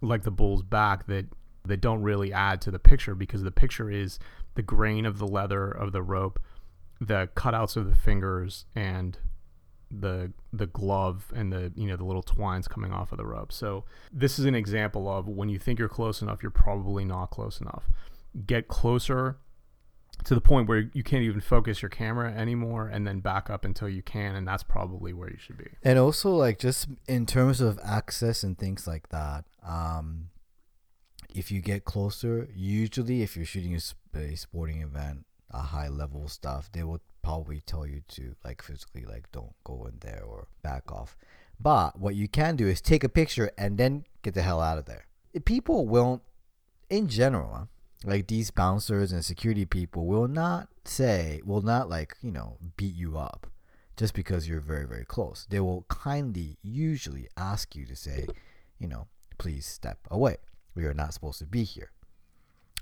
like 0.00 0.24
the 0.24 0.30
bull's 0.30 0.62
back 0.62 1.06
that 1.06 1.26
that 1.64 1.80
don't 1.80 2.02
really 2.02 2.32
add 2.32 2.60
to 2.60 2.70
the 2.70 2.78
picture 2.78 3.14
because 3.14 3.42
the 3.42 3.50
picture 3.50 3.90
is 3.90 4.18
the 4.54 4.62
grain 4.62 5.04
of 5.04 5.18
the 5.18 5.26
leather 5.26 5.68
of 5.68 5.90
the 5.92 6.02
rope, 6.02 6.40
the 7.00 7.28
cutouts 7.34 7.76
of 7.76 7.88
the 7.88 7.96
fingers, 7.96 8.66
and 8.74 9.18
the 9.90 10.32
the 10.52 10.66
glove 10.66 11.32
and 11.34 11.52
the 11.52 11.72
you 11.76 11.86
know 11.86 11.96
the 11.96 12.04
little 12.04 12.22
twines 12.22 12.66
coming 12.66 12.92
off 12.92 13.12
of 13.12 13.18
the 13.18 13.26
rope. 13.26 13.52
So 13.52 13.84
this 14.12 14.38
is 14.38 14.44
an 14.44 14.54
example 14.54 15.08
of 15.08 15.28
when 15.28 15.48
you 15.48 15.58
think 15.58 15.78
you're 15.78 15.88
close 15.88 16.22
enough, 16.22 16.42
you're 16.42 16.50
probably 16.50 17.04
not 17.04 17.30
close 17.30 17.60
enough. 17.60 17.84
Get 18.46 18.68
closer 18.68 19.38
to 20.26 20.34
the 20.34 20.40
point 20.40 20.68
where 20.68 20.90
you 20.92 21.04
can't 21.04 21.22
even 21.22 21.40
focus 21.40 21.80
your 21.80 21.88
camera 21.88 22.32
anymore 22.32 22.88
and 22.88 23.06
then 23.06 23.20
back 23.20 23.48
up 23.48 23.64
until 23.64 23.88
you 23.88 24.02
can 24.02 24.34
and 24.34 24.46
that's 24.46 24.64
probably 24.64 25.12
where 25.12 25.30
you 25.30 25.38
should 25.38 25.56
be. 25.56 25.68
And 25.84 26.00
also, 26.00 26.30
like, 26.30 26.58
just 26.58 26.88
in 27.06 27.26
terms 27.26 27.60
of 27.60 27.78
access 27.84 28.42
and 28.42 28.58
things 28.58 28.88
like 28.88 29.10
that, 29.10 29.44
um, 29.64 30.30
if 31.32 31.52
you 31.52 31.60
get 31.60 31.84
closer, 31.84 32.48
usually 32.52 33.22
if 33.22 33.36
you're 33.36 33.46
shooting 33.46 33.76
a, 33.76 34.18
a 34.18 34.34
sporting 34.34 34.82
event, 34.82 35.26
a 35.52 35.62
high 35.62 35.88
level 35.88 36.26
stuff, 36.26 36.70
they 36.72 36.82
will 36.82 37.02
probably 37.22 37.60
tell 37.60 37.86
you 37.86 38.02
to, 38.08 38.34
like, 38.44 38.62
physically, 38.62 39.04
like, 39.04 39.30
don't 39.30 39.54
go 39.62 39.86
in 39.86 39.98
there 40.00 40.24
or 40.26 40.48
back 40.60 40.90
off. 40.90 41.16
But 41.60 42.00
what 42.00 42.16
you 42.16 42.26
can 42.26 42.56
do 42.56 42.66
is 42.66 42.80
take 42.80 43.04
a 43.04 43.08
picture 43.08 43.52
and 43.56 43.78
then 43.78 44.04
get 44.22 44.34
the 44.34 44.42
hell 44.42 44.60
out 44.60 44.76
of 44.76 44.86
there. 44.86 45.06
People 45.44 45.86
won't, 45.86 46.22
in 46.90 47.06
general, 47.06 47.68
like 48.04 48.26
these 48.26 48.50
bouncers 48.50 49.12
and 49.12 49.24
security 49.24 49.64
people 49.64 50.06
will 50.06 50.28
not 50.28 50.68
say, 50.84 51.40
will 51.44 51.62
not, 51.62 51.88
like, 51.88 52.14
you 52.20 52.30
know, 52.30 52.58
beat 52.76 52.94
you 52.94 53.16
up 53.16 53.46
just 53.96 54.14
because 54.14 54.48
you're 54.48 54.60
very 54.60 54.86
very 54.86 55.04
close. 55.04 55.46
They 55.48 55.60
will 55.60 55.86
kindly 55.88 56.58
usually 56.62 57.28
ask 57.36 57.74
you 57.74 57.86
to 57.86 57.96
say 57.96 58.26
you 58.78 58.88
know 58.88 59.08
please 59.38 59.66
step 59.66 59.98
away. 60.10 60.36
We 60.74 60.84
are 60.84 60.94
not 60.94 61.14
supposed 61.14 61.38
to 61.40 61.46
be 61.46 61.64
here. 61.64 61.90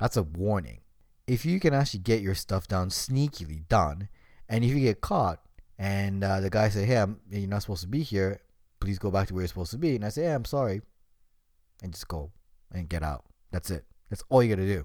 That's 0.01 0.17
a 0.17 0.23
warning. 0.23 0.81
If 1.27 1.47
you 1.47 1.61
can 1.61 1.73
actually 1.73 2.01
get 2.01 2.21
your 2.21 2.35
stuff 2.35 2.69
done 2.69 2.91
sneakily 2.91 3.67
done 3.69 4.09
and 4.49 4.65
if 4.65 4.71
you 4.71 4.81
get 4.81 5.01
caught 5.01 5.41
and 5.79 6.23
uh, 6.23 6.41
the 6.41 6.51
guy 6.51 6.69
say 6.69 6.85
hey 6.85 6.99
I'm, 6.99 7.21
you're 7.31 7.49
not 7.49 7.63
supposed 7.63 7.83
to 7.83 7.89
be 7.89 8.03
here 8.03 8.41
please 8.81 8.99
go 8.99 9.11
back 9.11 9.29
to 9.29 9.35
where 9.35 9.43
you're 9.43 9.49
supposed 9.49 9.71
to 9.71 9.79
be. 9.79 9.97
And 9.97 10.05
i 10.05 10.09
say 10.09 10.25
hey 10.25 10.35
i'm 10.35 10.45
sorry. 10.45 10.83
And 11.83 11.93
just 11.93 12.09
go 12.09 12.33
and 12.73 12.89
get 12.89 13.03
out. 13.03 13.25
That's 13.51 13.71
it. 13.71 13.85
That's 14.11 14.25
all 14.29 14.43
you 14.43 14.55
gotta 14.55 14.67
do 14.67 14.85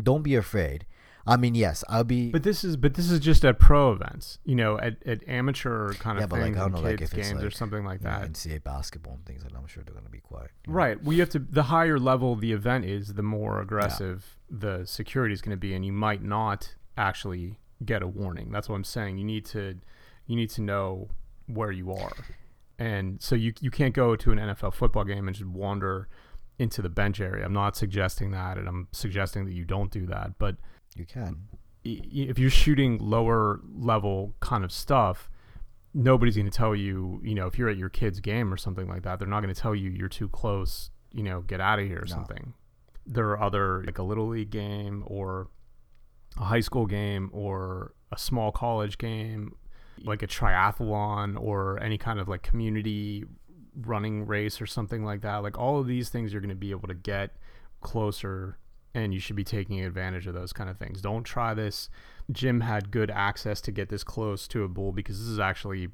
don't 0.00 0.22
be 0.22 0.34
afraid 0.34 0.86
i 1.26 1.36
mean 1.36 1.54
yes 1.54 1.84
i'll 1.88 2.02
be 2.04 2.30
But 2.30 2.42
this 2.42 2.64
is 2.64 2.76
but 2.76 2.94
this 2.94 3.10
is 3.10 3.20
just 3.20 3.44
at 3.44 3.58
pro 3.58 3.92
events, 3.92 4.38
you 4.44 4.56
know, 4.56 4.78
at, 4.78 4.96
at 5.06 5.26
amateur 5.28 5.92
kind 5.94 6.18
of 6.18 6.22
Yeah, 6.22 6.36
like, 6.36 6.42
things, 6.44 6.56
I 6.56 6.60
don't 6.60 6.72
know, 6.72 6.80
like, 6.80 6.98
kids 6.98 7.12
if 7.12 7.18
it's, 7.18 7.28
games 7.28 7.44
or 7.44 7.50
something 7.50 7.84
like 7.84 8.00
you 8.00 8.08
know, 8.08 8.20
that. 8.20 8.32
NCAA 8.32 8.64
basketball 8.64 9.14
and 9.14 9.24
things 9.24 9.42
like 9.44 9.52
that. 9.52 9.58
I'm 9.58 9.66
sure 9.68 9.84
they're 9.84 9.94
gonna 9.94 10.08
be 10.08 10.18
quiet. 10.20 10.50
you 10.66 10.72
know. 10.72 10.76
Right. 10.76 11.02
Well, 11.02 11.12
you 11.12 11.20
have 11.20 11.30
to. 11.30 11.38
The 11.38 11.64
higher 11.64 11.98
level 12.00 12.34
the 12.34 12.52
event 12.52 12.84
is, 12.86 13.14
the 13.14 13.22
more 13.22 13.60
aggressive 13.60 14.36
the 14.50 14.84
security 14.84 15.32
is 15.32 15.40
going 15.42 15.52
to 15.52 15.60
be, 15.60 15.74
and 15.74 15.84
you 15.84 15.92
might 15.92 16.22
not 16.24 16.74
actually 16.96 17.58
get 17.84 18.02
a 18.02 18.06
warning. 18.08 18.50
That's 18.50 18.68
what 18.68 18.74
I'm 18.76 18.84
saying. 18.84 19.18
You 19.18 19.24
need 19.24 19.44
to, 19.46 19.78
you 20.26 20.36
need 20.36 20.50
to 20.50 20.60
know 20.60 21.08
where 21.46 21.70
you 21.70 21.92
are, 21.92 22.12
and 22.78 23.22
so 23.22 23.34
you 23.36 23.52
you 23.60 23.70
can't 23.70 23.94
go 23.94 24.16
to 24.16 24.32
an 24.32 24.38
NFL 24.38 24.74
football 24.74 25.04
game 25.04 25.28
and 25.28 25.36
just 25.36 25.48
wander 25.48 26.08
into 26.58 26.82
the 26.82 26.88
bench 26.88 27.20
area. 27.20 27.44
I'm 27.44 27.52
not 27.52 27.76
suggesting 27.76 28.30
that, 28.32 28.58
and 28.58 28.68
I'm 28.68 28.88
suggesting 28.92 29.44
that 29.46 29.52
you 29.52 29.64
don't 29.64 29.90
do 29.90 30.06
that. 30.06 30.38
But 30.38 30.56
You 30.94 31.04
can. 31.06 31.48
if 31.84 32.38
you're 32.38 32.50
shooting 32.50 32.98
lower 32.98 33.60
level 33.74 34.34
kind 34.40 34.64
of 34.64 34.70
stuff, 34.72 35.28
nobody's 35.94 36.36
going 36.36 36.48
to 36.50 36.56
tell 36.56 36.74
you, 36.74 37.20
you 37.24 37.34
know, 37.34 37.46
if 37.46 37.58
you're 37.58 37.68
at 37.68 37.76
your 37.76 37.88
kid's 37.88 38.20
game 38.20 38.52
or 38.52 38.56
something 38.56 38.88
like 38.88 39.02
that, 39.02 39.18
they're 39.18 39.28
not 39.28 39.42
going 39.42 39.54
to 39.54 39.60
tell 39.60 39.74
you 39.74 39.90
you're 39.90 40.08
too 40.08 40.28
close, 40.28 40.90
you 41.12 41.22
know, 41.22 41.40
get 41.42 41.60
out 41.60 41.78
of 41.78 41.86
here 41.86 41.98
or 41.98 42.06
No. 42.08 42.14
something. 42.14 42.54
There 43.06 43.28
are 43.30 43.40
other, 43.42 43.82
like 43.84 43.98
a 43.98 44.02
little 44.02 44.28
league 44.28 44.50
game 44.50 45.02
or 45.06 45.48
a 46.38 46.44
high 46.44 46.60
school 46.60 46.86
game 46.86 47.28
or 47.32 47.94
a 48.12 48.18
small 48.18 48.52
college 48.52 48.96
game, 48.96 49.54
like 50.04 50.22
a 50.22 50.26
triathlon 50.26 51.38
or 51.40 51.82
any 51.82 51.98
kind 51.98 52.18
of 52.20 52.28
like 52.28 52.42
community 52.42 53.24
running 53.74 54.26
race 54.26 54.60
or 54.60 54.66
something 54.66 55.04
like 55.04 55.22
that. 55.22 55.36
Like 55.38 55.58
all 55.58 55.78
of 55.78 55.86
these 55.86 56.08
things 56.08 56.32
you're 56.32 56.42
going 56.42 56.50
to 56.50 56.54
be 56.54 56.70
able 56.70 56.88
to 56.88 56.94
get 56.94 57.36
closer 57.80 58.58
and 58.94 59.14
you 59.14 59.20
should 59.20 59.36
be 59.36 59.44
taking 59.44 59.80
advantage 59.80 60.26
of 60.26 60.34
those 60.34 60.52
kind 60.52 60.68
of 60.68 60.78
things. 60.78 61.00
Don't 61.00 61.24
try 61.24 61.54
this. 61.54 61.88
Jim 62.30 62.60
had 62.60 62.90
good 62.90 63.10
access 63.10 63.60
to 63.62 63.72
get 63.72 63.88
this 63.88 64.04
close 64.04 64.46
to 64.48 64.64
a 64.64 64.68
bull 64.68 64.92
because 64.92 65.18
this 65.18 65.28
is 65.28 65.38
actually 65.38 65.88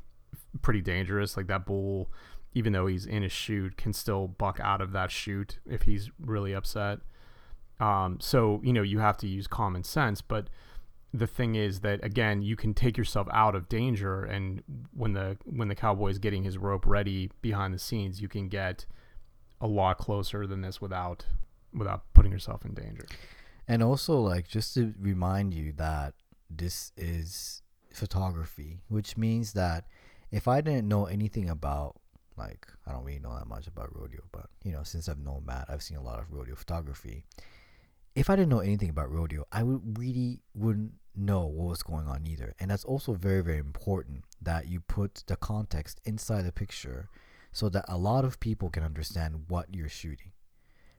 pretty 0.63 0.81
dangerous. 0.81 1.37
Like 1.37 1.47
that 1.47 1.65
bull, 1.65 2.11
even 2.55 2.73
though 2.73 2.87
he's 2.87 3.07
in 3.07 3.23
a 3.23 3.29
chute, 3.29 3.77
can 3.77 3.93
still 3.93 4.29
buck 4.29 4.59
out 4.61 4.81
of 4.81 4.93
that 4.93 5.11
chute 5.11 5.59
if 5.69 5.83
he's 5.83 6.11
really 6.21 6.53
upset. 6.53 6.99
Um, 7.81 8.19
so 8.21 8.61
you 8.65 8.73
know 8.73 8.83
you 8.83 8.99
have 8.99 9.17
to 9.19 9.29
use 9.29 9.47
common 9.47 9.85
sense, 9.85 10.21
but 10.21 10.49
the 11.15 11.27
thing 11.27 11.55
is 11.55 11.81
that 11.81 12.05
again 12.05 12.43
you 12.43 12.55
can 12.55 12.75
take 12.75 12.99
yourself 12.99 13.27
out 13.33 13.55
of 13.55 13.69
danger 13.69 14.25
and 14.25 14.63
when 14.93 15.15
the 15.15 15.39
when 15.45 15.69
the 15.69 15.75
cowboy 15.75 16.09
is 16.09 16.19
getting 16.19 16.45
his 16.45 16.59
rope 16.59 16.85
ready 16.87 17.31
behind 17.41 17.73
the 17.73 17.79
scenes 17.79 18.21
you 18.21 18.29
can 18.29 18.49
get 18.49 18.85
a 19.61 19.67
lot 19.67 19.97
closer 19.97 20.47
than 20.47 20.61
this 20.61 20.81
without 20.81 21.25
without 21.73 22.03
putting 22.13 22.31
yourself 22.31 22.65
in 22.65 22.75
danger 22.75 23.07
And 23.69 23.83
also, 23.83 24.19
like, 24.19 24.49
just 24.49 24.73
to 24.75 24.95
remind 24.99 25.53
you 25.53 25.73
that 25.77 26.15
this 26.49 26.93
is 26.97 27.63
photography, 27.93 28.81
which 28.89 29.19
means 29.19 29.53
that 29.53 29.85
if 30.33 30.49
I 30.49 30.63
didn't 30.63 30.89
know 30.89 31.05
anything 31.05 31.51
about, 31.51 32.01
like, 32.39 32.67
I 32.87 32.93
don't 32.93 33.05
really 33.05 33.19
know 33.19 33.37
that 33.37 33.47
much 33.47 33.67
about 33.67 33.95
rodeo, 33.95 34.23
but, 34.33 34.47
you 34.65 34.73
know, 34.73 34.83
since 34.85 35.07
I've 35.07 35.19
known 35.19 35.43
Matt, 35.45 35.67
I've 35.69 35.83
seen 35.83 35.99
a 35.99 36.03
lot 36.03 36.19
of 36.19 36.33
rodeo 36.33 36.55
photography. 36.55 37.25
If 38.15 38.31
I 38.31 38.37
didn't 38.37 38.49
know 38.49 38.61
anything 38.61 38.91
about 38.91 39.11
rodeo, 39.11 39.47
I 39.53 39.63
would 39.63 39.99
really 39.99 40.41
wouldn't 40.55 40.93
know 41.15 41.47
what 41.47 41.69
was 41.69 41.83
going 41.83 42.09
on 42.09 42.27
either. 42.27 42.55
And 42.59 42.71
that's 42.71 42.85
also 42.85 43.15
very, 43.15 43.43
very 43.43 43.59
important 43.59 44.25
that 44.43 44.67
you 44.67 44.81
put 44.81 45.25
the 45.27 45.37
context 45.37 46.01
inside 46.05 46.43
the 46.43 46.53
picture 46.53 47.09
so 47.53 47.69
that 47.69 47.85
a 47.89 47.97
lot 47.97 48.25
of 48.25 48.41
people 48.41 48.71
can 48.71 48.83
understand 48.83 49.45
what 49.49 49.75
you're 49.75 49.89
shooting 49.89 50.33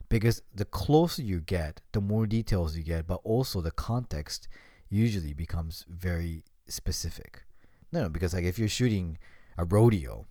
because 0.09 0.41
the 0.53 0.65
closer 0.65 1.21
you 1.21 1.39
get, 1.39 1.81
the 1.91 2.01
more 2.01 2.25
details 2.25 2.75
you 2.75 2.83
get, 2.83 3.07
but 3.07 3.21
also 3.23 3.61
the 3.61 3.71
context 3.71 4.47
usually 4.89 5.33
becomes 5.33 5.85
very 5.87 6.43
specific. 6.67 7.43
No, 7.91 8.03
no, 8.03 8.09
because 8.09 8.33
like 8.33 8.43
if 8.43 8.57
you're 8.57 8.67
shooting 8.67 9.19
a 9.57 9.65
rodeo, 9.65 10.25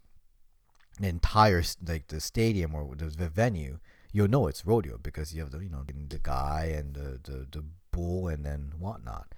the 1.00 1.08
entire 1.08 1.62
like 1.86 2.08
the 2.08 2.20
stadium 2.20 2.74
or 2.74 2.94
the 2.96 3.28
venue, 3.28 3.78
you'll 4.12 4.29
know 4.29 4.47
it's 4.47 4.66
rodeo 4.66 4.99
because 5.03 5.35
you 5.35 5.40
have 5.40 5.51
the 5.51 5.59
you 5.59 5.71
know 5.71 5.85
the 5.87 6.18
guy 6.18 6.73
and 6.75 6.94
the, 6.94 7.21
the 7.23 7.47
the 7.51 7.64
bull 7.90 8.29
and 8.29 8.44
then 8.44 8.73
whatnot. 8.79 9.35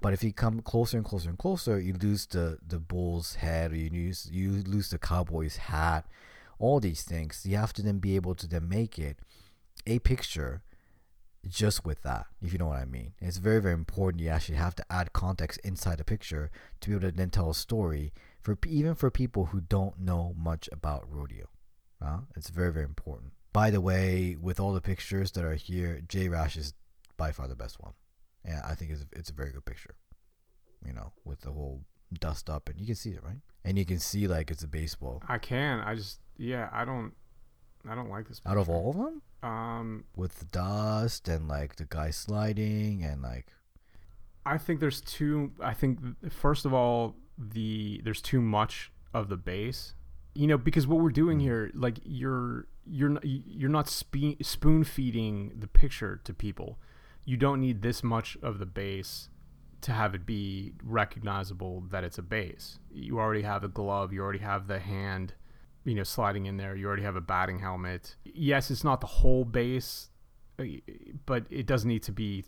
But 0.00 0.12
if 0.12 0.24
you 0.24 0.32
come 0.32 0.60
closer 0.60 0.96
and 0.96 1.06
closer 1.06 1.28
and 1.28 1.38
closer, 1.38 1.80
you 1.80 1.94
lose 1.94 2.26
the 2.26 2.58
the 2.66 2.78
bull's 2.80 3.36
head, 3.36 3.72
or 3.72 3.76
you 3.76 3.90
lose 3.90 4.28
you 4.30 4.50
lose 4.66 4.90
the 4.90 4.98
cowboy's 4.98 5.56
hat, 5.56 6.06
all 6.58 6.80
these 6.80 7.02
things. 7.02 7.46
You 7.46 7.56
have 7.56 7.72
to 7.74 7.82
then 7.82 7.98
be 7.98 8.16
able 8.16 8.34
to 8.36 8.46
then 8.46 8.68
make 8.68 8.98
it 8.98 9.18
a 9.86 10.00
picture 10.00 10.62
just 11.48 11.84
with 11.84 12.02
that, 12.02 12.26
if 12.40 12.52
you 12.52 12.58
know 12.58 12.68
what 12.68 12.78
I 12.78 12.84
mean. 12.84 13.14
It's 13.20 13.38
very, 13.38 13.60
very 13.60 13.74
important. 13.74 14.22
You 14.22 14.28
actually 14.28 14.58
have 14.58 14.76
to 14.76 14.84
add 14.90 15.12
context 15.12 15.60
inside 15.64 15.98
the 15.98 16.04
picture 16.04 16.50
to 16.80 16.88
be 16.88 16.94
able 16.94 17.10
to 17.10 17.16
then 17.16 17.30
tell 17.30 17.50
a 17.50 17.54
story 17.54 18.12
for 18.40 18.56
even 18.66 18.94
for 18.94 19.10
people 19.10 19.46
who 19.46 19.60
don't 19.60 19.98
know 19.98 20.34
much 20.36 20.68
about 20.72 21.04
rodeo. 21.08 21.46
Uh, 22.00 22.20
it's 22.36 22.50
very, 22.50 22.72
very 22.72 22.84
important. 22.84 23.32
By 23.52 23.70
the 23.70 23.80
way, 23.80 24.36
with 24.40 24.58
all 24.58 24.72
the 24.72 24.80
pictures 24.80 25.32
that 25.32 25.44
are 25.44 25.54
here, 25.54 26.00
J 26.08 26.28
Rash 26.28 26.56
is 26.56 26.74
by 27.16 27.32
far 27.32 27.48
the 27.48 27.54
best 27.56 27.80
one. 27.80 27.92
And 28.44 28.60
I 28.64 28.74
think 28.74 28.90
it's, 28.90 29.04
it's 29.12 29.30
a 29.30 29.34
very 29.34 29.52
good 29.52 29.64
picture. 29.64 29.94
You 30.86 30.92
know, 30.92 31.12
with 31.24 31.42
the 31.42 31.50
whole 31.52 31.82
dust 32.18 32.50
up, 32.50 32.68
and 32.68 32.80
you 32.80 32.86
can 32.86 32.94
see 32.94 33.10
it, 33.10 33.22
right? 33.22 33.40
And 33.64 33.78
you 33.78 33.84
can 33.84 33.98
see 33.98 34.26
like 34.26 34.50
it's 34.50 34.62
a 34.64 34.68
baseball. 34.68 35.22
i 35.28 35.38
can 35.38 35.78
i 35.80 35.94
just 35.94 36.18
yeah 36.36 36.68
i 36.72 36.84
don't 36.84 37.12
i 37.88 37.94
don't 37.94 38.10
like 38.10 38.26
this 38.28 38.40
Out 38.44 38.56
of 38.58 38.68
all 38.68 38.90
of 38.90 38.96
them, 38.96 39.22
Um, 39.48 40.04
with 40.16 40.40
the 40.40 40.44
dust 40.46 41.28
and 41.28 41.46
like 41.46 41.76
the 41.76 41.84
guy 41.84 42.10
sliding 42.10 43.04
and 43.04 43.22
like 43.22 43.46
I 44.44 44.58
think 44.58 44.80
there's 44.80 45.00
too. 45.00 45.52
I 45.62 45.72
think 45.72 46.00
first 46.32 46.64
of 46.64 46.74
all, 46.74 47.14
the 47.38 48.00
there's 48.02 48.20
too 48.20 48.40
much 48.40 48.90
of 49.14 49.28
the 49.28 49.36
base. 49.36 49.94
You 50.34 50.48
know, 50.48 50.58
because 50.58 50.84
what 50.88 50.98
we're 51.00 51.10
doing 51.10 51.38
here, 51.38 51.70
like 51.74 52.00
you're 52.02 52.66
you're 52.84 53.10
not, 53.10 53.22
you're 53.24 53.70
not 53.70 53.88
spe- 53.88 54.42
spoon 54.42 54.84
feeding 54.84 55.52
the 55.58 55.66
picture 55.66 56.20
to 56.24 56.34
people. 56.34 56.78
You 57.24 57.36
don't 57.36 57.60
need 57.60 57.82
this 57.82 58.02
much 58.02 58.36
of 58.42 58.58
the 58.58 58.66
base 58.66 59.28
to 59.82 59.92
have 59.92 60.14
it 60.14 60.24
be 60.24 60.72
recognizable 60.82 61.84
that 61.90 62.04
it's 62.04 62.18
a 62.18 62.22
base. 62.22 62.78
You 62.92 63.18
already 63.18 63.42
have 63.42 63.64
a 63.64 63.68
glove. 63.68 64.12
You 64.12 64.22
already 64.22 64.38
have 64.40 64.66
the 64.66 64.78
hand, 64.78 65.34
you 65.84 65.94
know, 65.94 66.04
sliding 66.04 66.46
in 66.46 66.56
there. 66.56 66.76
You 66.76 66.86
already 66.86 67.02
have 67.02 67.16
a 67.16 67.20
batting 67.20 67.58
helmet. 67.58 68.16
Yes, 68.24 68.70
it's 68.70 68.84
not 68.84 69.00
the 69.00 69.06
whole 69.06 69.44
base, 69.44 70.10
uh, 70.58 70.64
but 71.26 71.46
it 71.50 71.66
does 71.66 71.84
need 71.84 72.02
to 72.04 72.12
be 72.12 72.44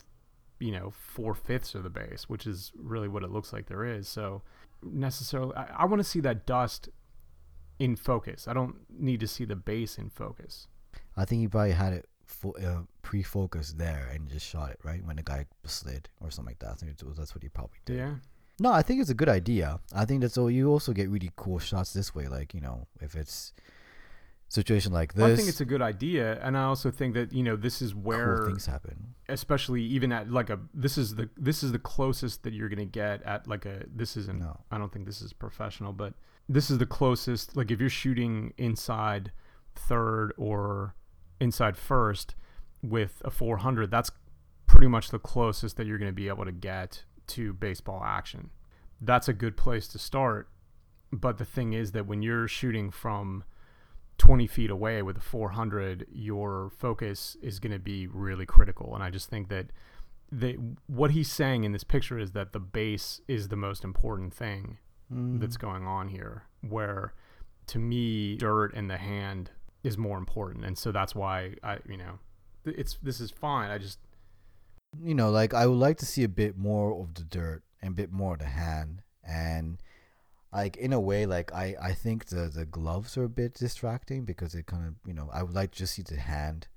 you 0.60 0.72
know 0.72 0.90
four 0.90 1.34
fifths 1.34 1.74
of 1.74 1.82
the 1.82 1.90
base, 1.90 2.28
which 2.28 2.46
is 2.46 2.72
really 2.76 3.08
what 3.08 3.22
it 3.22 3.30
looks 3.30 3.52
like 3.52 3.66
there 3.66 3.84
is. 3.84 4.08
So 4.08 4.42
necessarily, 4.82 5.54
I, 5.56 5.66
I 5.78 5.84
want 5.86 6.00
to 6.00 6.08
see 6.08 6.20
that 6.20 6.46
dust 6.46 6.88
in 7.78 7.96
focus. 7.96 8.46
I 8.48 8.52
don't 8.52 8.76
need 8.90 9.20
to 9.20 9.28
see 9.28 9.44
the 9.44 9.56
base 9.56 9.98
in 9.98 10.10
focus. 10.10 10.68
I 11.16 11.24
think 11.24 11.40
he 11.40 11.48
probably 11.48 11.72
had 11.72 11.92
it 11.92 12.08
fo- 12.24 12.52
uh, 12.62 12.82
pre-focused 13.02 13.78
there 13.78 14.08
and 14.12 14.28
just 14.28 14.46
shot 14.46 14.70
it 14.70 14.78
right 14.82 15.04
when 15.04 15.16
the 15.16 15.22
guy 15.22 15.46
slid 15.64 16.08
or 16.20 16.30
something 16.30 16.50
like 16.52 16.58
that. 16.60 16.70
I 16.70 16.74
think 16.74 16.96
that's 17.16 17.34
what 17.34 17.42
he 17.42 17.48
probably 17.48 17.78
did. 17.84 17.96
Yeah. 17.98 18.14
No, 18.60 18.70
I 18.72 18.82
think 18.82 19.00
it's 19.00 19.10
a 19.10 19.14
good 19.14 19.28
idea. 19.28 19.80
I 19.92 20.04
think 20.04 20.20
that's 20.20 20.38
all. 20.38 20.48
You 20.50 20.70
also 20.70 20.92
get 20.92 21.08
really 21.08 21.30
cool 21.36 21.58
shots 21.58 21.92
this 21.92 22.14
way. 22.14 22.28
Like 22.28 22.54
you 22.54 22.60
know, 22.60 22.86
if 23.00 23.16
it's 23.16 23.52
situation 24.48 24.92
like 24.92 25.14
this, 25.14 25.22
Well, 25.22 25.32
I 25.32 25.36
think 25.36 25.48
it's 25.48 25.60
a 25.60 25.64
good 25.64 25.82
idea, 25.82 26.38
and 26.40 26.56
I 26.56 26.64
also 26.64 26.90
think 26.90 27.14
that 27.14 27.32
you 27.32 27.42
know 27.42 27.56
this 27.56 27.82
is 27.82 27.94
where 27.94 28.38
cool 28.38 28.46
things 28.48 28.66
happen. 28.66 29.14
especially 29.28 29.82
even 29.82 30.12
at 30.12 30.30
like 30.30 30.50
a 30.50 30.60
this 30.72 30.96
is 30.96 31.16
the 31.16 31.28
this 31.36 31.62
is 31.64 31.72
the 31.72 31.78
closest 31.80 32.44
that 32.44 32.52
you're 32.52 32.68
gonna 32.68 32.84
get 32.84 33.22
at 33.24 33.48
like 33.48 33.66
a 33.66 33.84
this 33.92 34.16
isn't 34.16 34.38
No. 34.38 34.60
I 34.70 34.78
don't 34.78 34.92
think 34.92 35.06
this 35.06 35.20
is 35.20 35.32
professional, 35.32 35.92
but 35.92 36.14
this 36.48 36.70
is 36.70 36.78
the 36.78 36.86
closest 36.86 37.56
like 37.56 37.70
if 37.70 37.80
you're 37.80 37.88
shooting 37.88 38.52
inside 38.58 39.32
third 39.74 40.32
or 40.36 40.94
inside 41.40 41.76
first 41.76 42.34
with 42.82 43.22
a 43.24 43.30
400, 43.30 43.90
that's 43.90 44.10
pretty 44.66 44.88
much 44.88 45.10
the 45.10 45.18
closest 45.18 45.76
that 45.76 45.86
you're 45.86 45.98
gonna 45.98 46.12
be 46.12 46.28
able 46.28 46.44
to 46.44 46.52
get 46.52 47.04
to 47.28 47.52
baseball 47.54 48.02
action. 48.04 48.50
That's 49.00 49.28
a 49.28 49.32
good 49.32 49.56
place 49.56 49.88
to 49.88 49.98
start. 49.98 50.48
But 51.12 51.38
the 51.38 51.44
thing 51.44 51.72
is 51.72 51.92
that 51.92 52.06
when 52.06 52.22
you're 52.22 52.48
shooting 52.48 52.90
from 52.90 53.44
20 54.18 54.46
feet 54.46 54.70
away 54.70 55.02
with 55.02 55.18
a 55.18 55.20
400, 55.20 56.06
your 56.12 56.70
focus 56.76 57.36
is 57.40 57.58
going 57.58 57.72
to 57.72 57.78
be 57.78 58.06
really 58.06 58.46
critical. 58.46 58.94
And 58.94 59.02
I 59.02 59.10
just 59.10 59.28
think 59.28 59.48
that 59.48 59.66
the, 60.30 60.58
what 60.86 61.12
he's 61.12 61.30
saying 61.30 61.64
in 61.64 61.72
this 61.72 61.84
picture 61.84 62.18
is 62.18 62.32
that 62.32 62.52
the 62.52 62.58
base 62.58 63.20
is 63.28 63.48
the 63.48 63.56
most 63.56 63.84
important 63.84 64.34
thing 64.34 64.78
that's 65.10 65.56
going 65.56 65.86
on 65.86 66.08
here. 66.08 66.44
Where 66.60 67.12
to 67.68 67.78
me, 67.78 68.36
dirt 68.36 68.74
and 68.74 68.90
the 68.90 68.96
hand 68.96 69.50
is 69.82 69.98
more 69.98 70.18
important. 70.18 70.64
And 70.64 70.76
so 70.76 70.92
that's 70.92 71.14
why 71.14 71.54
I, 71.62 71.78
you 71.88 71.96
know, 71.96 72.18
it's 72.64 72.98
this 73.02 73.20
is 73.20 73.30
fine. 73.30 73.70
I 73.70 73.78
just 73.78 73.98
you 75.02 75.14
know, 75.14 75.30
like 75.30 75.54
I 75.54 75.66
would 75.66 75.78
like 75.78 75.98
to 75.98 76.06
see 76.06 76.24
a 76.24 76.28
bit 76.28 76.56
more 76.56 77.00
of 77.00 77.14
the 77.14 77.24
dirt 77.24 77.62
and 77.82 77.92
a 77.92 77.94
bit 77.94 78.12
more 78.12 78.34
of 78.34 78.38
the 78.40 78.46
hand, 78.46 79.02
and 79.26 79.78
like 80.52 80.76
in 80.76 80.92
a 80.92 81.00
way, 81.00 81.26
like 81.26 81.52
I 81.52 81.74
I 81.80 81.92
think 81.92 82.26
the 82.26 82.50
the 82.54 82.64
gloves 82.64 83.16
are 83.16 83.24
a 83.24 83.28
bit 83.28 83.54
distracting 83.54 84.24
because 84.24 84.54
it 84.54 84.66
kind 84.66 84.86
of 84.86 84.94
you 85.06 85.14
know 85.14 85.30
I 85.32 85.42
would 85.42 85.54
like 85.54 85.72
to 85.72 85.78
just 85.78 85.94
see 85.94 86.02
the 86.02 86.16
hand 86.16 86.68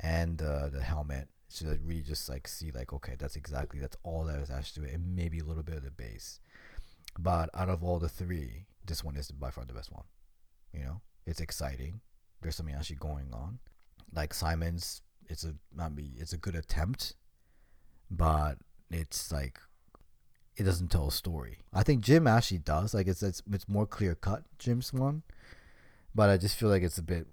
and 0.00 0.42
uh, 0.42 0.68
the 0.68 0.82
helmet 0.82 1.28
so 1.48 1.66
that 1.66 1.80
really 1.84 2.02
just 2.02 2.28
like 2.28 2.48
see 2.48 2.72
like 2.72 2.92
okay 2.92 3.14
that's 3.16 3.36
exactly 3.36 3.78
that's 3.78 3.96
all 4.02 4.24
that 4.24 4.40
is 4.40 4.50
attached 4.50 4.74
to 4.74 4.82
it 4.82 4.92
and 4.92 5.14
maybe 5.14 5.38
a 5.38 5.44
little 5.44 5.62
bit 5.62 5.76
of 5.76 5.84
the 5.84 5.90
base, 5.90 6.40
but 7.18 7.50
out 7.54 7.68
of 7.68 7.82
all 7.84 7.98
the 7.98 8.08
three, 8.08 8.66
this 8.84 9.04
one 9.04 9.16
is 9.16 9.30
by 9.30 9.50
far 9.50 9.64
the 9.64 9.74
best 9.74 9.92
one. 9.92 10.04
You 10.72 10.84
know, 10.84 11.00
it's 11.26 11.40
exciting. 11.40 12.00
There's 12.40 12.56
something 12.56 12.74
actually 12.74 12.96
going 12.96 13.32
on. 13.32 13.58
Like 14.12 14.34
Simon's, 14.34 15.02
it's 15.28 15.44
a 15.44 15.54
mean 15.90 16.12
it's 16.18 16.32
a 16.32 16.36
good 16.36 16.54
attempt 16.54 17.14
but 18.10 18.58
it's 18.90 19.32
like 19.32 19.58
it 20.56 20.64
doesn't 20.64 20.88
tell 20.88 21.08
a 21.08 21.12
story. 21.12 21.58
I 21.72 21.82
think 21.82 22.02
Jim 22.02 22.26
actually 22.26 22.58
does. 22.58 22.94
Like 22.94 23.08
it's 23.08 23.22
it's, 23.22 23.42
it's 23.50 23.68
more 23.68 23.86
clear 23.86 24.14
cut 24.14 24.44
Jim's 24.58 24.92
one, 24.92 25.22
but 26.14 26.30
I 26.30 26.36
just 26.36 26.56
feel 26.56 26.68
like 26.68 26.82
it's 26.82 26.98
a 26.98 27.02
bit. 27.02 27.26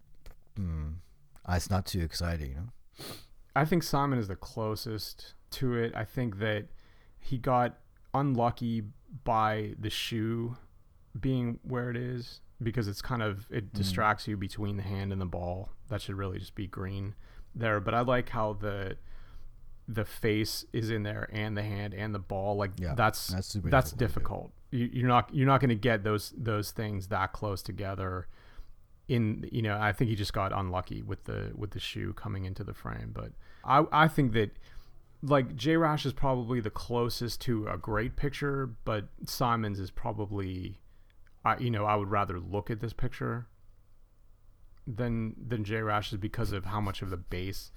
Hmm, 0.56 0.94
uh, 1.48 1.54
it's 1.56 1.70
not 1.70 1.86
too 1.86 2.02
exciting, 2.02 2.50
you 2.50 2.56
know. 2.56 3.06
I 3.56 3.66
think 3.66 3.84
Simon 3.84 4.18
is 4.18 4.28
the 4.28 4.36
closest 4.36 5.34
to 5.52 5.76
it. 5.76 5.94
I 5.96 6.04
think 6.04 6.40
that 6.40 6.68
he 7.20 7.38
got 7.38 7.78
unlucky 8.14 8.84
by 9.24 9.74
the 9.80 9.90
shoe 9.90 10.58
being 11.20 11.60
where 11.64 11.90
it 11.90 11.98
is 11.98 12.42
because 12.62 12.88
it's 12.88 13.02
kind 13.02 13.22
of 13.22 13.48
it 13.50 13.66
hmm. 13.66 13.78
distracts 13.78 14.28
you 14.28 14.38
between 14.38 14.78
the 14.78 14.84
hand 14.84 15.12
and 15.12 15.20
the 15.22 15.26
ball. 15.26 15.70
That 15.90 16.02
should 16.02 16.16
really 16.16 16.40
just 16.40 16.56
be 16.56 16.68
green 16.68 17.16
there. 17.56 17.80
But 17.80 17.94
I 17.94 18.02
like 18.02 18.30
how 18.30 18.54
the 18.54 18.98
the 19.88 20.06
face 20.06 20.66
is 20.72 20.90
in 20.90 21.04
there 21.04 21.30
and 21.34 21.58
the 21.58 21.64
hand 21.64 21.94
and 21.94 22.14
the 22.16 22.20
ball. 22.20 22.56
Like 22.56 22.72
Yeah, 22.78 22.94
that's 22.96 23.28
that's 23.28 23.54
that's 23.54 23.92
difficult 23.92 24.52
difficult. 24.52 24.52
You, 24.72 24.90
you're 24.94 25.08
not 25.08 25.34
you're 25.34 25.48
not 25.48 25.60
going 25.60 25.70
to 25.70 25.76
get 25.76 26.04
those 26.04 26.34
those 26.38 26.72
things 26.72 27.08
that 27.08 27.34
close 27.34 27.62
together. 27.62 28.28
In 29.08 29.50
you 29.52 29.62
know, 29.62 29.78
I 29.78 29.92
think 29.92 30.10
he 30.10 30.16
just 30.16 30.34
got 30.34 30.54
unlucky 30.58 31.02
with 31.02 31.26
the 31.26 31.52
with 31.56 31.72
the 31.72 31.80
shoe 31.80 32.14
coming 32.14 32.46
into 32.46 32.64
the 32.64 32.74
frame. 32.74 33.12
But 33.14 33.32
I 33.66 33.84
I 33.92 34.08
think 34.08 34.32
that 34.34 34.52
like 35.24 35.56
J 35.56 35.78
Rash 35.78 36.06
is 36.06 36.14
probably 36.14 36.60
the 36.60 36.70
closest 36.70 37.42
to 37.42 37.68
a 37.68 37.78
great 37.78 38.16
picture, 38.16 38.70
but 38.86 39.06
Simons 39.26 39.80
is 39.80 39.92
probably, 39.92 40.80
I 41.46 41.58
you 41.58 41.70
know 41.70 41.86
I 41.86 41.96
would 41.96 42.10
rather 42.10 42.40
look 42.40 42.70
at 42.72 42.80
this 42.80 42.94
picture 42.94 43.48
than 44.88 45.36
than 45.48 45.64
J 45.64 45.82
Rash's 45.82 46.18
because 46.18 46.52
of 46.52 46.66
how 46.66 46.82
much 46.82 47.02
of 47.02 47.10
the 47.10 47.18
base 47.18 47.72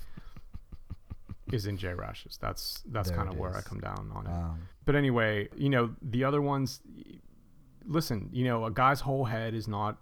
is 1.53 1.67
in 1.67 1.77
J 1.77 1.93
Rash's. 1.95 2.39
That's 2.41 2.83
that's 2.87 3.11
kind 3.11 3.29
of 3.29 3.37
where 3.39 3.55
I 3.57 3.61
come 3.61 3.81
down 3.81 4.11
on 4.15 4.27
it. 4.27 4.31
Um, 4.33 4.69
But 4.85 4.97
anyway, 4.97 5.49
you 5.57 5.69
know 5.69 5.95
the 6.01 6.25
other 6.25 6.41
ones. 6.41 6.81
Listen, 7.87 8.31
you 8.33 8.45
know 8.45 8.65
a 8.65 8.71
guy's 8.71 9.01
whole 9.01 9.27
head 9.27 9.53
is 9.55 9.69
not 9.69 9.99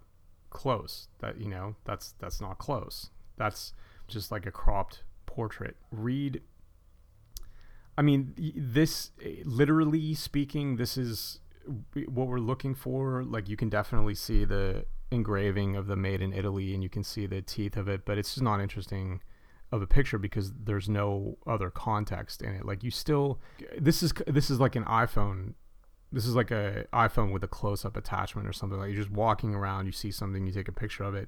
close. 0.49 1.07
That 1.19 1.39
you 1.39 1.49
know 1.49 1.75
that's 1.83 2.13
that's 2.19 2.39
not 2.39 2.57
close. 2.57 3.09
That's 3.35 3.73
just 4.07 4.31
like 4.31 4.45
a 4.45 4.51
cropped 4.51 5.03
portrait. 5.25 5.75
Read. 5.91 6.41
I 7.97 8.01
mean, 8.01 8.33
this 8.55 9.11
literally 9.45 10.13
speaking, 10.13 10.77
this 10.77 10.97
is 10.97 11.39
what 12.07 12.27
we're 12.27 12.39
looking 12.39 12.75
for. 12.75 13.23
Like 13.23 13.47
you 13.47 13.57
can 13.57 13.69
definitely 13.69 14.15
see 14.15 14.45
the 14.45 14.85
engraving 15.11 15.75
of 15.75 15.87
the 15.87 15.95
made 15.95 16.21
in 16.21 16.33
Italy, 16.33 16.73
and 16.73 16.81
you 16.81 16.89
can 16.89 17.03
see 17.03 17.25
the 17.27 17.41
teeth 17.41 17.77
of 17.77 17.87
it, 17.87 18.05
but 18.05 18.17
it's 18.17 18.33
just 18.33 18.43
not 18.43 18.59
interesting 18.59 19.21
of 19.71 19.81
a 19.81 19.87
picture 19.87 20.19
because 20.19 20.51
there's 20.51 20.87
no 20.87 21.37
other 21.47 21.69
context 21.69 22.41
in 22.41 22.53
it. 22.53 22.65
Like 22.65 22.83
you 22.83 22.91
still, 22.91 23.39
this 23.79 24.03
is 24.03 24.13
this 24.27 24.49
is 24.49 24.59
like 24.59 24.75
an 24.75 24.85
iPhone. 24.85 25.53
This 26.11 26.25
is 26.27 26.35
like 26.35 26.51
a 26.51 26.85
iPhone 26.93 27.31
with 27.31 27.43
a 27.43 27.47
close-up 27.47 27.97
attachment 27.97 28.47
or 28.47 28.53
something. 28.53 28.77
Like 28.77 28.91
you're 28.91 29.01
just 29.01 29.11
walking 29.11 29.55
around, 29.55 29.87
you 29.87 29.91
see 29.91 30.11
something, 30.11 30.45
you 30.45 30.53
take 30.53 30.67
a 30.67 30.73
picture 30.73 31.03
of 31.03 31.15
it, 31.15 31.27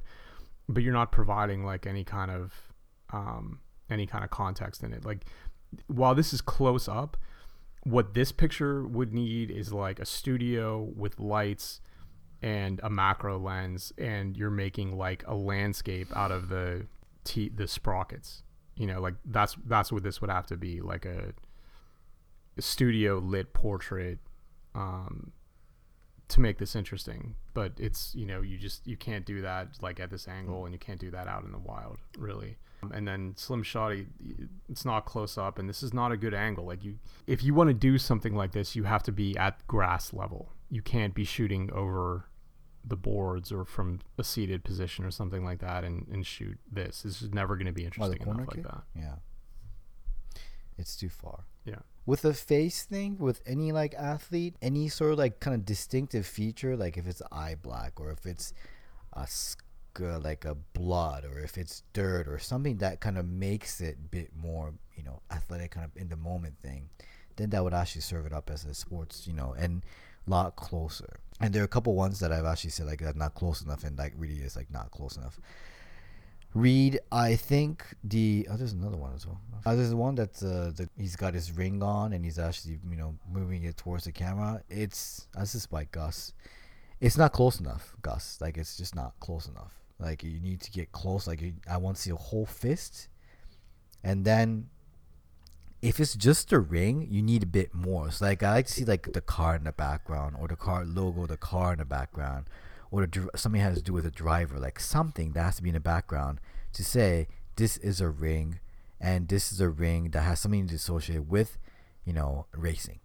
but 0.69 0.83
you're 0.83 0.93
not 0.93 1.11
providing 1.11 1.65
like 1.65 1.87
any 1.87 2.03
kind 2.03 2.29
of 2.29 2.53
um, 3.11 3.61
any 3.89 4.05
kind 4.05 4.23
of 4.23 4.29
context 4.29 4.83
in 4.83 4.93
it. 4.93 5.05
Like 5.05 5.25
while 5.87 6.15
this 6.15 6.33
is 6.33 6.41
close 6.41 6.87
up, 6.87 7.17
what 7.83 8.13
this 8.13 8.31
picture 8.31 8.83
would 8.83 9.13
need 9.13 9.51
is 9.51 9.71
like 9.71 9.99
a 9.99 10.05
studio 10.05 10.91
with 10.95 11.19
lights 11.19 11.81
and 12.41 12.79
a 12.83 12.89
macro 12.89 13.37
lens, 13.37 13.93
and 13.97 14.35
you're 14.35 14.49
making 14.51 14.97
like 14.97 15.23
a 15.27 15.35
landscape 15.35 16.07
out 16.15 16.31
of 16.31 16.49
the 16.49 16.87
t- 17.23 17.51
the 17.53 17.67
sprockets. 17.67 18.43
You 18.75 18.87
know, 18.87 18.99
like 19.01 19.15
that's 19.25 19.55
that's 19.65 19.91
what 19.91 20.03
this 20.03 20.19
would 20.21 20.29
have 20.29 20.47
to 20.47 20.57
be, 20.57 20.81
like 20.81 21.05
a, 21.05 21.33
studio 22.57 23.17
lit 23.17 23.53
portrait 23.53 24.19
um, 24.73 25.31
to 26.29 26.39
make 26.39 26.57
this 26.57 26.75
interesting. 26.75 27.35
But 27.53 27.73
it's 27.77 28.13
you 28.15 28.25
know 28.25 28.41
you 28.41 28.57
just 28.57 28.85
you 28.87 28.97
can't 28.97 29.25
do 29.25 29.41
that 29.41 29.77
like 29.81 29.99
at 29.99 30.09
this 30.09 30.27
angle, 30.27 30.65
and 30.65 30.73
you 30.73 30.79
can't 30.79 30.99
do 30.99 31.11
that 31.11 31.27
out 31.27 31.43
in 31.43 31.51
the 31.51 31.59
wild, 31.59 31.97
really. 32.17 32.57
And 32.93 33.07
then 33.07 33.33
Slim 33.35 33.63
Shotty, 33.63 34.07
it's 34.69 34.85
not 34.85 35.05
close 35.05 35.37
up, 35.37 35.59
and 35.59 35.69
this 35.69 35.83
is 35.83 35.93
not 35.93 36.11
a 36.11 36.17
good 36.17 36.33
angle. 36.33 36.65
Like 36.65 36.83
you, 36.83 36.99
if 37.27 37.43
you 37.43 37.53
want 37.53 37.69
to 37.69 37.73
do 37.73 37.97
something 37.97 38.35
like 38.35 38.51
this, 38.51 38.75
you 38.75 38.83
have 38.83 39.03
to 39.03 39.11
be 39.11 39.37
at 39.37 39.65
grass 39.67 40.13
level. 40.13 40.51
You 40.69 40.81
can't 40.81 41.13
be 41.13 41.23
shooting 41.23 41.69
over 41.73 42.25
the 42.87 42.95
boards 42.95 43.51
or 43.51 43.65
from 43.65 43.99
a 44.17 44.23
seated 44.23 44.63
position 44.63 45.05
or 45.05 45.11
something 45.11 45.43
like 45.43 45.59
that 45.59 45.83
and, 45.83 46.07
and 46.11 46.25
shoot 46.25 46.57
this. 46.71 47.01
This 47.01 47.21
is 47.21 47.33
never 47.33 47.55
going 47.55 47.65
to 47.67 47.73
be 47.73 47.83
oh, 47.83 47.85
interesting 47.85 48.19
corner 48.19 48.43
enough 48.43 48.55
like 48.55 48.63
that. 48.63 48.83
Yeah. 48.95 49.15
It's 50.77 50.95
too 50.95 51.09
far. 51.09 51.45
Yeah. 51.65 51.79
With 52.05 52.23
a 52.25 52.33
face 52.33 52.83
thing, 52.83 53.17
with 53.17 53.41
any 53.45 53.71
like 53.71 53.95
athlete, 53.95 54.55
any 54.61 54.89
sort 54.89 55.13
of 55.13 55.17
like 55.17 55.39
kind 55.39 55.55
of 55.55 55.65
distinctive 55.65 56.27
feature, 56.27 56.77
like 56.77 56.97
if 56.97 57.07
it's 57.07 57.21
eye 57.31 57.55
black 57.59 57.99
or 57.99 58.11
if 58.11 58.25
it's 58.25 58.53
a 59.13 59.25
uh, 60.01 60.19
like 60.19 60.45
a 60.45 60.55
blood 60.73 61.25
or 61.25 61.39
if 61.39 61.57
it's 61.57 61.83
dirt 61.93 62.27
or 62.27 62.39
something 62.39 62.77
that 62.77 62.99
kind 62.99 63.17
of 63.17 63.25
makes 63.27 63.81
it 63.81 63.97
a 63.97 64.07
bit 64.07 64.31
more 64.35 64.73
you 64.95 65.03
know 65.03 65.21
athletic 65.31 65.71
kind 65.71 65.85
of 65.85 66.01
in 66.01 66.09
the 66.09 66.15
moment 66.15 66.55
thing 66.61 66.89
then 67.35 67.49
that 67.49 67.63
would 67.63 67.73
actually 67.73 68.01
serve 68.01 68.25
it 68.25 68.33
up 68.33 68.49
as 68.49 68.65
a 68.65 68.73
sports 68.73 69.27
you 69.27 69.33
know 69.33 69.53
and 69.57 69.83
lot 70.27 70.55
closer 70.55 71.19
and 71.39 71.53
there 71.53 71.61
are 71.61 71.65
a 71.65 71.69
couple 71.69 71.93
ones 71.93 72.19
that 72.19 72.31
i've 72.31 72.45
actually 72.45 72.69
said 72.69 72.87
like 72.87 72.99
that 72.99 73.15
not 73.15 73.35
close 73.35 73.61
enough 73.61 73.83
and 73.83 73.97
like 73.97 74.13
really 74.17 74.37
is 74.37 74.55
like 74.55 74.71
not 74.71 74.89
close 74.91 75.17
enough 75.17 75.39
Reed, 76.55 77.01
I 77.11 77.35
think 77.35 77.85
the 78.01 78.47
oh, 78.49 78.55
there's 78.55 78.71
another 78.71 78.95
one 78.95 79.11
as 79.13 79.27
well. 79.27 79.41
Uh, 79.65 79.75
there's 79.75 79.93
one 79.93 80.15
that 80.15 80.41
uh, 80.41 80.71
the, 80.71 80.89
he's 80.97 81.17
got 81.17 81.33
his 81.33 81.51
ring 81.51 81.83
on 81.83 82.13
and 82.13 82.23
he's 82.23 82.39
actually 82.39 82.79
you 82.89 82.95
know 82.95 83.13
moving 83.29 83.65
it 83.65 83.75
towards 83.75 84.05
the 84.05 84.13
camera. 84.13 84.63
It's 84.69 85.27
this 85.37 85.53
is 85.53 85.65
by 85.65 85.83
Gus. 85.83 86.31
It's 87.01 87.17
not 87.17 87.33
close 87.33 87.59
enough, 87.59 87.93
Gus. 88.01 88.37
Like 88.39 88.57
it's 88.57 88.77
just 88.77 88.95
not 88.95 89.19
close 89.19 89.49
enough. 89.49 89.73
Like 89.99 90.23
you 90.23 90.39
need 90.39 90.61
to 90.61 90.71
get 90.71 90.91
close. 90.91 91.27
Like 91.27 91.41
I 91.69 91.77
want 91.77 91.97
to 91.97 92.01
see 92.01 92.11
a 92.11 92.15
whole 92.15 92.45
fist, 92.45 93.07
and 94.03 94.25
then 94.25 94.69
if 95.81 95.99
it's 95.99 96.15
just 96.15 96.51
a 96.51 96.59
ring, 96.59 97.07
you 97.09 97.21
need 97.21 97.43
a 97.43 97.47
bit 97.47 97.73
more. 97.73 98.11
So 98.11 98.25
like 98.25 98.43
I 98.43 98.51
like 98.51 98.67
to 98.67 98.73
see 98.73 98.85
like 98.85 99.13
the 99.13 99.21
car 99.21 99.55
in 99.55 99.65
the 99.65 99.71
background 99.71 100.35
or 100.39 100.47
the 100.47 100.55
car 100.55 100.83
logo, 100.83 101.27
the 101.27 101.37
car 101.37 101.73
in 101.73 101.79
the 101.79 101.85
background 101.85 102.45
or 102.91 103.05
the, 103.05 103.29
something 103.35 103.61
has 103.61 103.77
to 103.77 103.83
do 103.83 103.93
with 103.93 104.03
the 104.03 104.11
driver, 104.11 104.57
like 104.57 104.79
something 104.79 105.33
that 105.33 105.43
has 105.43 105.57
to 105.57 105.63
be 105.63 105.69
in 105.69 105.75
the 105.75 105.79
background 105.79 106.39
to 106.73 106.83
say 106.83 107.27
this 107.55 107.77
is 107.77 108.01
a 108.01 108.09
ring, 108.09 108.59
and 108.99 109.27
this 109.27 109.51
is 109.51 109.61
a 109.61 109.69
ring 109.69 110.11
that 110.11 110.21
has 110.21 110.39
something 110.39 110.67
to 110.67 110.75
associate 110.75 111.25
with, 111.25 111.57
you 112.03 112.13
know, 112.13 112.47
racing. 112.55 112.99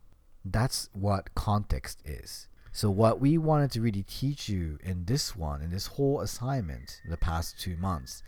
That's 0.44 0.88
what 0.92 1.34
context 1.34 2.02
is. 2.04 2.48
So 2.72 2.90
what 2.90 3.20
we 3.20 3.36
wanted 3.36 3.72
to 3.72 3.80
really 3.80 4.04
teach 4.04 4.48
you 4.48 4.78
in 4.82 5.04
this 5.06 5.34
one, 5.34 5.60
in 5.60 5.70
this 5.70 5.86
whole 5.86 6.20
assignment, 6.20 7.00
the 7.08 7.16
past 7.16 7.60
two 7.60 7.76
months, 7.76 8.22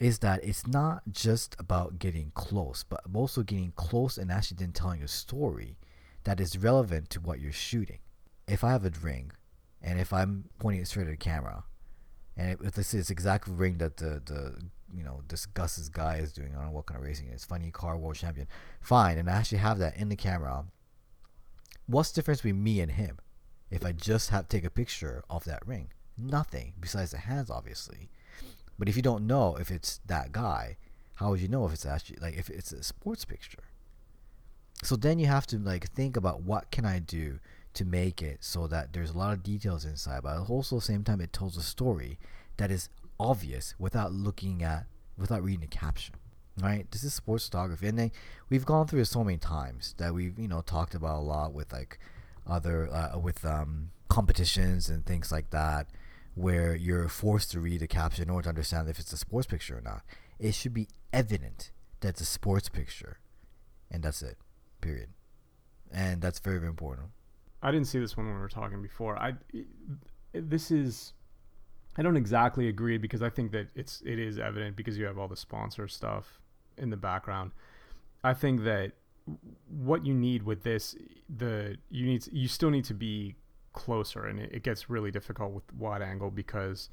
is 0.00 0.18
that 0.20 0.42
it's 0.42 0.66
not 0.66 1.02
just 1.12 1.54
about 1.58 1.98
getting 1.98 2.32
close, 2.34 2.84
but 2.88 3.00
also 3.14 3.42
getting 3.42 3.72
close 3.76 4.18
and 4.18 4.32
actually 4.32 4.56
then 4.58 4.72
telling 4.72 5.02
a 5.02 5.08
story 5.08 5.76
that 6.24 6.40
is 6.40 6.58
relevant 6.58 7.10
to 7.10 7.20
what 7.20 7.38
you're 7.38 7.52
shooting. 7.52 7.98
If 8.48 8.64
I 8.64 8.70
have 8.70 8.84
a 8.84 8.90
ring, 9.02 9.30
and 9.82 10.00
if 10.00 10.12
I'm 10.12 10.46
pointing 10.58 10.82
it 10.82 10.88
straight 10.88 11.06
at 11.06 11.10
the 11.10 11.16
camera, 11.16 11.64
and 12.36 12.58
if 12.62 12.72
this 12.72 12.94
is 12.94 13.10
exactly 13.10 13.52
ring 13.52 13.78
that 13.78 13.98
the 13.98 14.22
the 14.24 14.54
you 14.94 15.04
know 15.04 15.22
this 15.28 15.46
Gus's 15.46 15.88
guy 15.88 16.16
is 16.16 16.32
doing, 16.32 16.52
I 16.52 16.56
don't 16.56 16.66
know 16.66 16.72
what 16.72 16.86
kind 16.86 16.98
of 16.98 17.04
racing 17.04 17.28
it 17.28 17.34
is, 17.34 17.44
funny 17.44 17.70
car 17.70 17.96
world 17.96 18.16
champion, 18.16 18.48
fine, 18.80 19.18
and 19.18 19.28
I 19.28 19.34
actually 19.34 19.58
have 19.58 19.78
that 19.78 19.96
in 19.96 20.08
the 20.08 20.16
camera. 20.16 20.64
What's 21.86 22.10
the 22.10 22.20
difference 22.20 22.40
between 22.40 22.62
me 22.62 22.80
and 22.80 22.92
him? 22.92 23.18
If 23.70 23.84
I 23.84 23.92
just 23.92 24.30
have 24.30 24.48
to 24.48 24.56
take 24.56 24.64
a 24.64 24.70
picture 24.70 25.22
of 25.30 25.44
that 25.44 25.66
ring, 25.66 25.88
nothing 26.18 26.74
besides 26.80 27.12
the 27.12 27.18
hands, 27.18 27.50
obviously. 27.50 28.10
But 28.78 28.88
if 28.88 28.96
you 28.96 29.02
don't 29.02 29.26
know 29.26 29.56
if 29.56 29.70
it's 29.70 30.00
that 30.06 30.32
guy, 30.32 30.78
how 31.16 31.30
would 31.30 31.40
you 31.40 31.48
know 31.48 31.66
if 31.66 31.72
it's 31.72 31.86
actually 31.86 32.18
like 32.20 32.36
if 32.36 32.48
it's 32.48 32.72
a 32.72 32.82
sports 32.82 33.24
picture? 33.24 33.64
So 34.82 34.96
then 34.96 35.18
you 35.18 35.26
have 35.26 35.46
to 35.48 35.58
like 35.58 35.92
think 35.92 36.16
about 36.16 36.42
what 36.42 36.70
can 36.70 36.86
I 36.86 36.98
do 36.98 37.38
to 37.74 37.84
make 37.84 38.22
it 38.22 38.38
so 38.40 38.66
that 38.68 38.92
there's 38.92 39.10
a 39.10 39.18
lot 39.18 39.34
of 39.34 39.42
details 39.42 39.84
inside, 39.84 40.22
but 40.22 40.48
also 40.48 40.76
at 40.76 40.80
the 40.80 40.86
same 40.86 41.04
time 41.04 41.20
it 41.20 41.32
tells 41.32 41.56
a 41.56 41.62
story 41.62 42.18
that 42.56 42.70
is 42.70 42.88
obvious 43.18 43.74
without 43.78 44.12
looking 44.12 44.62
at 44.62 44.86
without 45.18 45.44
reading 45.44 45.60
the 45.60 45.66
caption. 45.66 46.14
Right? 46.60 46.90
This 46.90 47.04
is 47.04 47.14
sports 47.14 47.46
photography, 47.46 47.86
and 47.86 47.98
then 47.98 48.12
we've 48.48 48.66
gone 48.66 48.86
through 48.86 49.00
it 49.00 49.06
so 49.06 49.22
many 49.22 49.38
times 49.38 49.94
that 49.98 50.12
we've 50.12 50.38
you 50.38 50.48
know 50.48 50.62
talked 50.62 50.94
about 50.94 51.18
a 51.18 51.22
lot 51.22 51.52
with 51.52 51.72
like 51.72 51.98
other 52.50 52.92
uh, 52.92 53.18
with 53.18 53.44
um, 53.44 53.90
competitions 54.08 54.88
and 54.88 55.06
things 55.06 55.30
like 55.30 55.50
that, 55.50 55.88
where 56.34 56.74
you're 56.74 57.08
forced 57.08 57.50
to 57.52 57.60
read 57.60 57.80
the 57.80 57.86
caption 57.86 58.24
in 58.24 58.30
order 58.30 58.44
to 58.44 58.48
understand 58.50 58.88
if 58.88 58.98
it's 58.98 59.12
a 59.12 59.16
sports 59.16 59.46
picture 59.46 59.78
or 59.78 59.80
not. 59.80 60.02
It 60.38 60.54
should 60.54 60.74
be 60.74 60.88
evident 61.12 61.70
that 62.00 62.10
it's 62.10 62.20
a 62.22 62.24
sports 62.26 62.68
picture, 62.68 63.18
and 63.90 64.02
that's 64.02 64.22
it. 64.22 64.38
Period. 64.80 65.10
And 65.92 66.22
that's 66.22 66.38
very, 66.38 66.58
very 66.58 66.70
important. 66.70 67.08
I 67.62 67.70
didn't 67.70 67.88
see 67.88 67.98
this 67.98 68.16
one 68.16 68.26
when 68.26 68.34
we 68.34 68.40
were 68.40 68.48
talking 68.48 68.80
before. 68.80 69.18
I 69.18 69.34
this 70.32 70.70
is 70.70 71.12
I 71.96 72.02
don't 72.02 72.16
exactly 72.16 72.68
agree 72.68 72.98
because 72.98 73.22
I 73.22 73.30
think 73.30 73.52
that 73.52 73.68
it's 73.74 74.02
it 74.04 74.18
is 74.18 74.38
evident 74.38 74.76
because 74.76 74.96
you 74.96 75.04
have 75.06 75.18
all 75.18 75.28
the 75.28 75.36
sponsor 75.36 75.88
stuff 75.88 76.40
in 76.78 76.90
the 76.90 76.96
background. 76.96 77.50
I 78.22 78.34
think 78.34 78.64
that 78.64 78.92
what 79.68 80.04
you 80.04 80.14
need 80.14 80.42
with 80.42 80.62
this 80.62 80.96
the 81.34 81.76
you 81.90 82.06
need 82.06 82.26
you 82.32 82.48
still 82.48 82.70
need 82.70 82.84
to 82.84 82.94
be 82.94 83.34
closer 83.72 84.26
and 84.26 84.40
it, 84.40 84.50
it 84.52 84.62
gets 84.62 84.90
really 84.90 85.10
difficult 85.10 85.52
with 85.52 85.72
wide 85.74 86.02
angle 86.02 86.30
because 86.30 86.88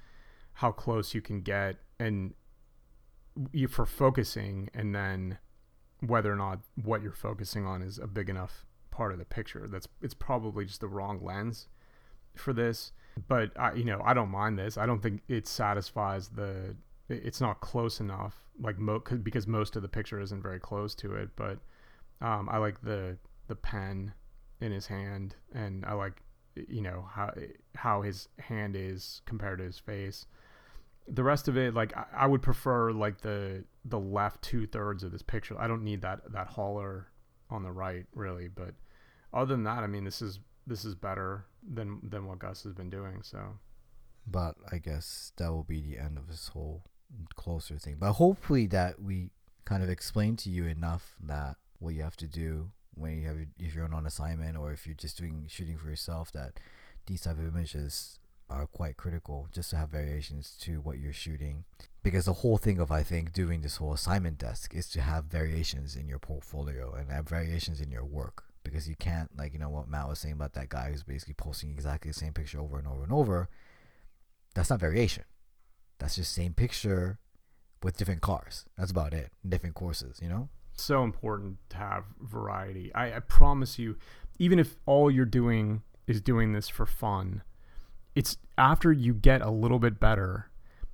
how 0.53 0.71
close 0.71 1.13
you 1.13 1.21
can 1.21 1.41
get 1.41 1.77
and 1.99 2.33
you 3.51 3.67
for 3.67 3.85
focusing 3.85 4.69
and 4.73 4.93
then 4.93 5.37
whether 6.01 6.31
or 6.31 6.35
not 6.35 6.59
what 6.83 7.01
you're 7.01 7.11
focusing 7.11 7.65
on 7.65 7.81
is 7.81 7.97
a 7.97 8.07
big 8.07 8.29
enough 8.29 8.65
part 8.91 9.11
of 9.11 9.19
the 9.19 9.25
picture. 9.25 9.67
That's 9.67 9.87
it's 10.01 10.13
probably 10.13 10.65
just 10.65 10.81
the 10.81 10.87
wrong 10.87 11.23
lens 11.23 11.67
for 12.35 12.53
this. 12.53 12.91
But 13.27 13.51
I, 13.57 13.73
you 13.73 13.83
know, 13.85 14.01
I 14.03 14.13
don't 14.13 14.29
mind 14.29 14.59
this. 14.59 14.77
I 14.77 14.85
don't 14.85 15.01
think 15.01 15.21
it 15.27 15.47
satisfies 15.47 16.29
the. 16.29 16.75
It's 17.09 17.39
not 17.39 17.61
close 17.61 17.99
enough, 18.01 18.35
like 18.59 18.77
mo- 18.77 19.01
because 19.23 19.47
most 19.47 19.75
of 19.75 19.81
the 19.81 19.87
picture 19.87 20.19
isn't 20.19 20.41
very 20.41 20.59
close 20.59 20.93
to 20.95 21.15
it. 21.15 21.29
But 21.35 21.59
um, 22.21 22.49
I 22.51 22.57
like 22.57 22.81
the 22.81 23.17
the 23.47 23.55
pen 23.55 24.13
in 24.59 24.71
his 24.71 24.87
hand, 24.87 25.35
and 25.53 25.85
I 25.85 25.93
like 25.93 26.21
you 26.55 26.81
know 26.81 27.05
how 27.09 27.31
how 27.75 28.01
his 28.01 28.27
hand 28.39 28.75
is 28.75 29.21
compared 29.25 29.59
to 29.59 29.65
his 29.65 29.79
face. 29.79 30.25
The 31.07 31.23
rest 31.23 31.47
of 31.47 31.57
it, 31.57 31.73
like 31.73 31.95
I, 31.95 32.05
I 32.13 32.27
would 32.27 32.41
prefer 32.41 32.91
like 32.91 33.21
the 33.21 33.63
the 33.85 33.99
left 33.99 34.41
two 34.41 34.67
thirds 34.67 35.03
of 35.03 35.11
this 35.11 35.21
picture. 35.21 35.55
I 35.59 35.67
don't 35.67 35.83
need 35.83 36.01
that 36.01 36.31
that 36.31 36.47
hauler 36.47 37.07
on 37.49 37.63
the 37.63 37.71
right 37.71 38.05
really, 38.13 38.47
but 38.47 38.73
other 39.33 39.53
than 39.53 39.63
that, 39.63 39.83
I 39.83 39.87
mean, 39.87 40.03
this 40.03 40.21
is 40.21 40.39
this 40.65 40.83
is 40.83 40.95
better 40.95 41.45
than 41.63 41.99
than 42.03 42.25
what 42.27 42.39
Gus 42.39 42.63
has 42.63 42.73
been 42.73 42.89
doing. 42.89 43.21
So, 43.23 43.39
but 44.25 44.55
I 44.71 44.79
guess 44.79 45.31
that 45.37 45.51
will 45.51 45.63
be 45.63 45.81
the 45.81 45.97
end 45.97 46.17
of 46.17 46.27
this 46.27 46.49
whole 46.49 46.83
closer 47.35 47.77
thing. 47.77 47.97
But 47.99 48.13
hopefully 48.13 48.67
that 48.67 49.01
we 49.01 49.29
kind 49.65 49.83
of 49.83 49.89
explained 49.89 50.39
to 50.39 50.49
you 50.49 50.65
enough 50.65 51.15
that 51.21 51.57
what 51.79 51.93
you 51.93 52.01
have 52.01 52.17
to 52.17 52.27
do 52.27 52.71
when 52.93 53.21
you 53.21 53.27
have 53.27 53.37
if 53.59 53.75
you're 53.75 53.93
on 53.93 54.05
assignment 54.05 54.57
or 54.57 54.71
if 54.71 54.85
you're 54.85 54.95
just 54.95 55.17
doing 55.17 55.45
shooting 55.47 55.77
for 55.77 55.89
yourself 55.89 56.31
that 56.31 56.59
these 57.05 57.21
type 57.21 57.37
of 57.37 57.47
images 57.47 58.19
are 58.49 58.65
quite 58.65 58.97
critical 58.97 59.47
just 59.51 59.69
to 59.69 59.75
have 59.75 59.89
variations 59.89 60.55
to 60.59 60.79
what 60.81 60.97
you're 60.97 61.13
shooting 61.13 61.65
because 62.01 62.25
the 62.25 62.33
whole 62.33 62.57
thing 62.57 62.79
of 62.79 62.91
i 62.91 63.03
think 63.03 63.33
doing 63.33 63.61
this 63.61 63.77
whole 63.77 63.93
assignment 63.93 64.37
desk 64.37 64.73
is 64.73 64.89
to 64.89 65.01
have 65.01 65.25
variations 65.25 65.95
in 65.95 66.07
your 66.07 66.19
portfolio 66.19 66.93
and 66.93 67.11
have 67.11 67.27
variations 67.27 67.81
in 67.81 67.91
your 67.91 68.05
work 68.05 68.45
because 68.69 68.87
you 68.87 68.95
can't 68.95 69.29
like 69.37 69.53
you 69.53 69.59
know 69.59 69.69
what 69.69 69.89
Matt 69.89 70.07
was 70.07 70.19
saying 70.19 70.33
about 70.33 70.53
that 70.53 70.69
guy 70.69 70.89
who's 70.91 71.03
basically 71.03 71.33
posting 71.33 71.71
exactly 71.71 72.11
the 72.11 72.17
same 72.17 72.33
picture 72.33 72.59
over 72.59 72.77
and 72.77 72.87
over 72.87 73.03
and 73.03 73.11
over. 73.11 73.49
That's 74.53 74.69
not 74.69 74.79
variation. 74.79 75.23
That's 75.99 76.15
just 76.15 76.33
same 76.33 76.53
picture 76.53 77.19
with 77.83 77.97
different 77.97 78.21
cars. 78.21 78.65
That's 78.77 78.91
about 78.91 79.13
it. 79.13 79.31
Different 79.47 79.75
courses, 79.75 80.19
you 80.21 80.29
know? 80.29 80.49
So 80.77 81.03
important 81.03 81.57
to 81.69 81.77
have 81.77 82.05
variety. 82.21 82.93
I, 82.93 83.15
I 83.15 83.19
promise 83.19 83.79
you, 83.79 83.97
even 84.39 84.59
if 84.59 84.75
all 84.85 85.09
you're 85.09 85.25
doing 85.25 85.81
is 86.05 86.21
doing 86.21 86.53
this 86.53 86.69
for 86.69 86.85
fun, 86.85 87.41
it's 88.15 88.37
after 88.57 88.91
you 88.91 89.13
get 89.13 89.41
a 89.41 89.49
little 89.49 89.79
bit 89.79 89.99
better, 89.99 90.49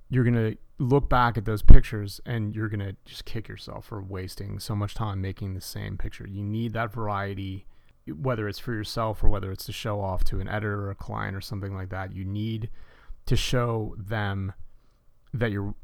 you're 0.08 0.24
gonna 0.24 0.54
look 0.78 1.08
back 1.08 1.36
at 1.36 1.44
those 1.44 1.62
pictures 1.62 2.20
and 2.24 2.54
you're 2.54 2.68
gonna 2.68 2.96
just 3.04 3.26
kick 3.26 3.46
yourself 3.46 3.86
for 3.86 4.02
wasting 4.02 4.58
so 4.58 4.74
much 4.74 4.94
time 4.94 5.20
making 5.20 5.54
the 5.54 5.60
same 5.60 5.98
picture. 5.98 6.26
You 6.26 6.42
need 6.42 6.72
that 6.72 6.92
variety, 6.92 7.66
whether 8.06 8.48
it's 8.48 8.58
for 8.58 8.72
yourself 8.72 9.22
or 9.22 9.28
whether 9.28 9.52
it's 9.52 9.66
to 9.66 9.72
show 9.72 10.00
off 10.00 10.24
to 10.24 10.40
an 10.40 10.48
editor 10.48 10.86
or 10.86 10.90
a 10.90 10.96
client 10.96 11.36
or 11.36 11.40
something 11.40 11.74
like 11.74 11.90
that. 11.90 12.14
You 12.14 12.24
need 12.24 12.70
to 13.26 13.36
show 13.36 13.94
them 13.98 14.54
that 15.32 15.50
you're 15.50 15.74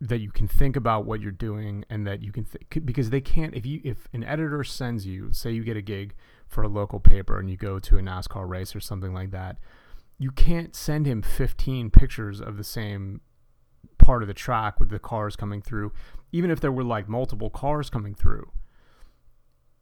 that 0.00 0.18
you 0.18 0.30
can 0.30 0.46
think 0.46 0.76
about 0.76 1.06
what 1.06 1.20
you're 1.20 1.32
doing 1.32 1.84
and 1.88 2.06
that 2.06 2.22
you 2.22 2.30
can 2.30 2.44
th- 2.44 2.84
because 2.84 3.10
they 3.10 3.20
can't 3.20 3.54
if 3.54 3.64
you 3.64 3.80
if 3.82 4.08
an 4.12 4.22
editor 4.24 4.62
sends 4.62 5.06
you 5.06 5.32
say 5.32 5.50
you 5.50 5.64
get 5.64 5.76
a 5.76 5.82
gig 5.82 6.14
for 6.46 6.62
a 6.62 6.68
local 6.68 7.00
paper 7.00 7.38
and 7.38 7.48
you 7.48 7.56
go 7.56 7.78
to 7.78 7.96
a 7.96 8.00
NASCAR 8.02 8.46
race 8.46 8.76
or 8.76 8.80
something 8.80 9.14
like 9.14 9.30
that 9.30 9.56
you 10.18 10.30
can't 10.30 10.74
send 10.74 11.06
him 11.06 11.22
15 11.22 11.90
pictures 11.90 12.40
of 12.40 12.56
the 12.56 12.64
same 12.64 13.20
part 13.98 14.22
of 14.22 14.28
the 14.28 14.34
track 14.34 14.78
with 14.80 14.88
the 14.88 14.98
cars 14.98 15.36
coming 15.36 15.60
through, 15.60 15.92
even 16.32 16.50
if 16.50 16.60
there 16.60 16.72
were 16.72 16.84
like 16.84 17.08
multiple 17.08 17.50
cars 17.50 17.90
coming 17.90 18.14
through, 18.14 18.50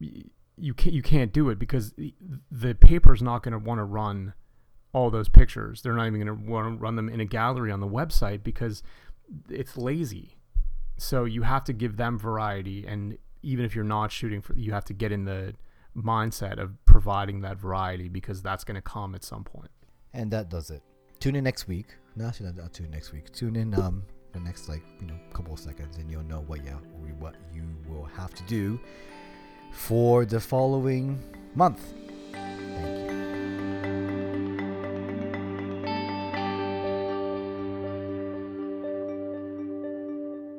you 0.01 0.75
can't 0.75 0.95
you 0.95 1.03
can't 1.03 1.33
do 1.33 1.51
it 1.51 1.59
because 1.59 1.95
the 2.51 2.75
paper's 2.75 3.23
not 3.23 3.43
going 3.43 3.53
to 3.53 3.59
want 3.59 3.79
to 3.79 3.85
run 3.85 4.35
all 4.93 5.11
those 5.11 5.29
pictures. 5.29 5.83
They're 5.83 5.95
not 5.95 6.07
even 6.07 6.25
going 6.25 6.39
to 6.39 6.51
want 6.51 6.67
to 6.67 6.83
run 6.83 6.97
them 6.97 7.09
in 7.09 7.21
a 7.21 7.25
gallery 7.25 7.71
on 7.71 7.81
the 7.81 7.89
website 7.89 8.43
because 8.43 8.83
it's 9.49 9.77
lazy. 9.77 10.37
So 10.97 11.25
you 11.25 11.43
have 11.43 11.65
to 11.65 11.73
give 11.73 11.97
them 11.97 12.19
variety, 12.19 12.87
and 12.87 13.19
even 13.43 13.65
if 13.65 13.75
you're 13.75 13.85
not 13.85 14.13
shooting 14.13 14.41
for, 14.41 14.55
you 14.55 14.73
have 14.73 14.85
to 14.87 14.95
get 14.95 15.13
in 15.13 15.25
the 15.25 15.55
mindset 15.97 16.59
of 16.59 16.73
providing 16.87 17.41
that 17.43 17.59
variety 17.59 18.09
because 18.09 18.43
that's 18.43 18.65
going 18.65 18.77
to 18.77 18.83
come 18.83 19.15
at 19.15 19.23
some 19.25 19.45
point. 19.45 19.71
And 20.13 20.31
that 20.31 20.49
does 20.49 20.71
it 20.71 20.83
tune 21.21 21.37
in 21.37 21.45
next 21.45 21.67
week. 21.67 21.87
No, 22.17 22.31
not 22.41 22.73
tune 22.73 22.87
in 22.87 22.93
next 22.93 23.13
week. 23.13 23.33
Tune 23.33 23.57
in 23.57 23.75
um 23.75 24.05
the 24.33 24.41
next 24.41 24.69
like 24.69 24.83
you 25.01 25.07
know 25.07 25.15
couple 25.33 25.53
of 25.53 25.61
seconds, 25.61 25.97
and 25.99 26.11
you'll 26.11 26.23
know 26.23 26.41
what 26.47 26.65
yeah 26.65 26.75
what 27.19 27.37
you 27.53 27.63
will 27.89 28.05
have 28.05 28.35
to 28.35 28.43
do 28.45 28.79
for 29.73 30.25
the 30.25 30.41
following 30.41 31.19
month. 31.55 31.95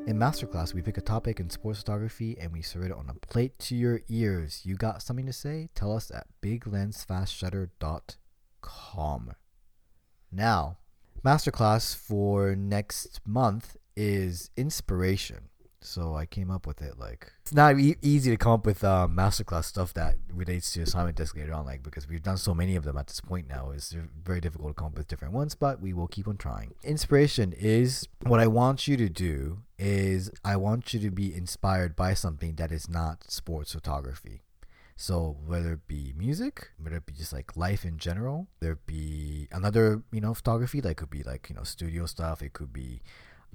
In 0.08 0.20
masterclass, 0.20 0.72
we 0.72 0.84
pick 0.84 1.00
a 1.00 1.02
topic 1.02 1.40
in 1.40 1.50
sports 1.50 1.80
photography 1.80 2.38
and 2.40 2.54
we 2.54 2.62
serve 2.62 2.84
it 2.84 2.92
on 2.92 3.10
a 3.10 3.16
plate 3.26 3.58
to 3.58 3.76
your 3.76 4.02
ears. 4.08 4.62
You 4.64 4.76
got 4.76 5.02
something 5.02 5.26
to 5.26 5.34
say? 5.34 5.70
Tell 5.74 5.96
us 5.96 6.12
at 6.12 6.28
biglensfastshutter.com. 6.44 9.32
Now, 10.32 10.78
masterclass 11.26 11.96
for 11.96 12.56
next 12.56 13.20
month 13.26 13.78
is 13.96 14.52
inspiration. 14.56 15.50
So 15.86 16.16
I 16.16 16.26
came 16.26 16.50
up 16.50 16.66
with 16.66 16.82
it 16.82 16.98
like 17.00 17.32
it's 17.42 17.54
not 17.54 17.80
e- 17.80 17.96
easy 18.02 18.32
to 18.32 18.38
come 18.38 18.54
up 18.54 18.66
with 18.66 18.84
um, 18.84 19.16
masterclass 19.16 19.66
stuff 19.66 19.94
that 19.94 20.16
relates 20.34 20.72
to 20.74 20.82
assignment 20.82 21.18
desk 21.18 21.36
later 21.36 21.54
on, 21.54 21.66
like 21.66 21.84
because 21.84 22.08
we've 22.10 22.24
done 22.24 22.38
so 22.38 22.54
many 22.54 22.76
of 22.76 22.84
them 22.84 22.98
at 22.98 23.08
this 23.08 23.22
point 23.22 23.48
now. 23.48 23.72
It's 23.72 23.96
very 24.24 24.42
difficult 24.42 24.70
to 24.70 24.74
come 24.74 24.88
up 24.88 24.98
with 24.98 25.08
different 25.08 25.34
ones, 25.34 25.56
but 25.56 25.80
we 25.80 25.94
will 25.94 26.08
keep 26.08 26.28
on 26.28 26.38
trying. 26.38 26.74
Inspiration 26.84 27.54
is 27.54 28.08
what 28.24 28.40
I 28.40 28.48
want 28.48 28.88
you 28.88 28.98
to 28.98 29.10
do 29.10 29.60
is 29.78 30.32
I 30.44 30.56
want 30.56 30.94
you 30.94 31.00
to 31.02 31.12
be 31.12 31.34
inspired 31.34 31.96
by 31.96 32.14
something 32.14 32.56
that 32.56 32.72
is 32.72 32.90
not 32.90 33.30
sports 33.30 33.74
photography. 33.74 34.42
So 34.96 35.36
whether 35.46 35.74
it 35.74 35.88
be 35.88 36.14
music, 36.18 36.70
whether 36.82 36.98
it 36.98 37.06
be 37.06 37.14
just 37.14 37.34
like 37.34 37.58
life 37.58 37.84
in 37.84 37.98
general, 37.98 38.48
there 38.62 38.78
be 38.88 39.48
another 39.52 40.04
you 40.12 40.22
know 40.22 40.34
photography 40.34 40.80
that 40.82 40.96
could 40.96 41.10
be 41.10 41.24
like 41.24 41.50
you 41.50 41.56
know 41.56 41.64
studio 41.64 42.06
stuff. 42.06 42.42
It 42.42 42.54
could 42.54 42.72
be 42.72 43.02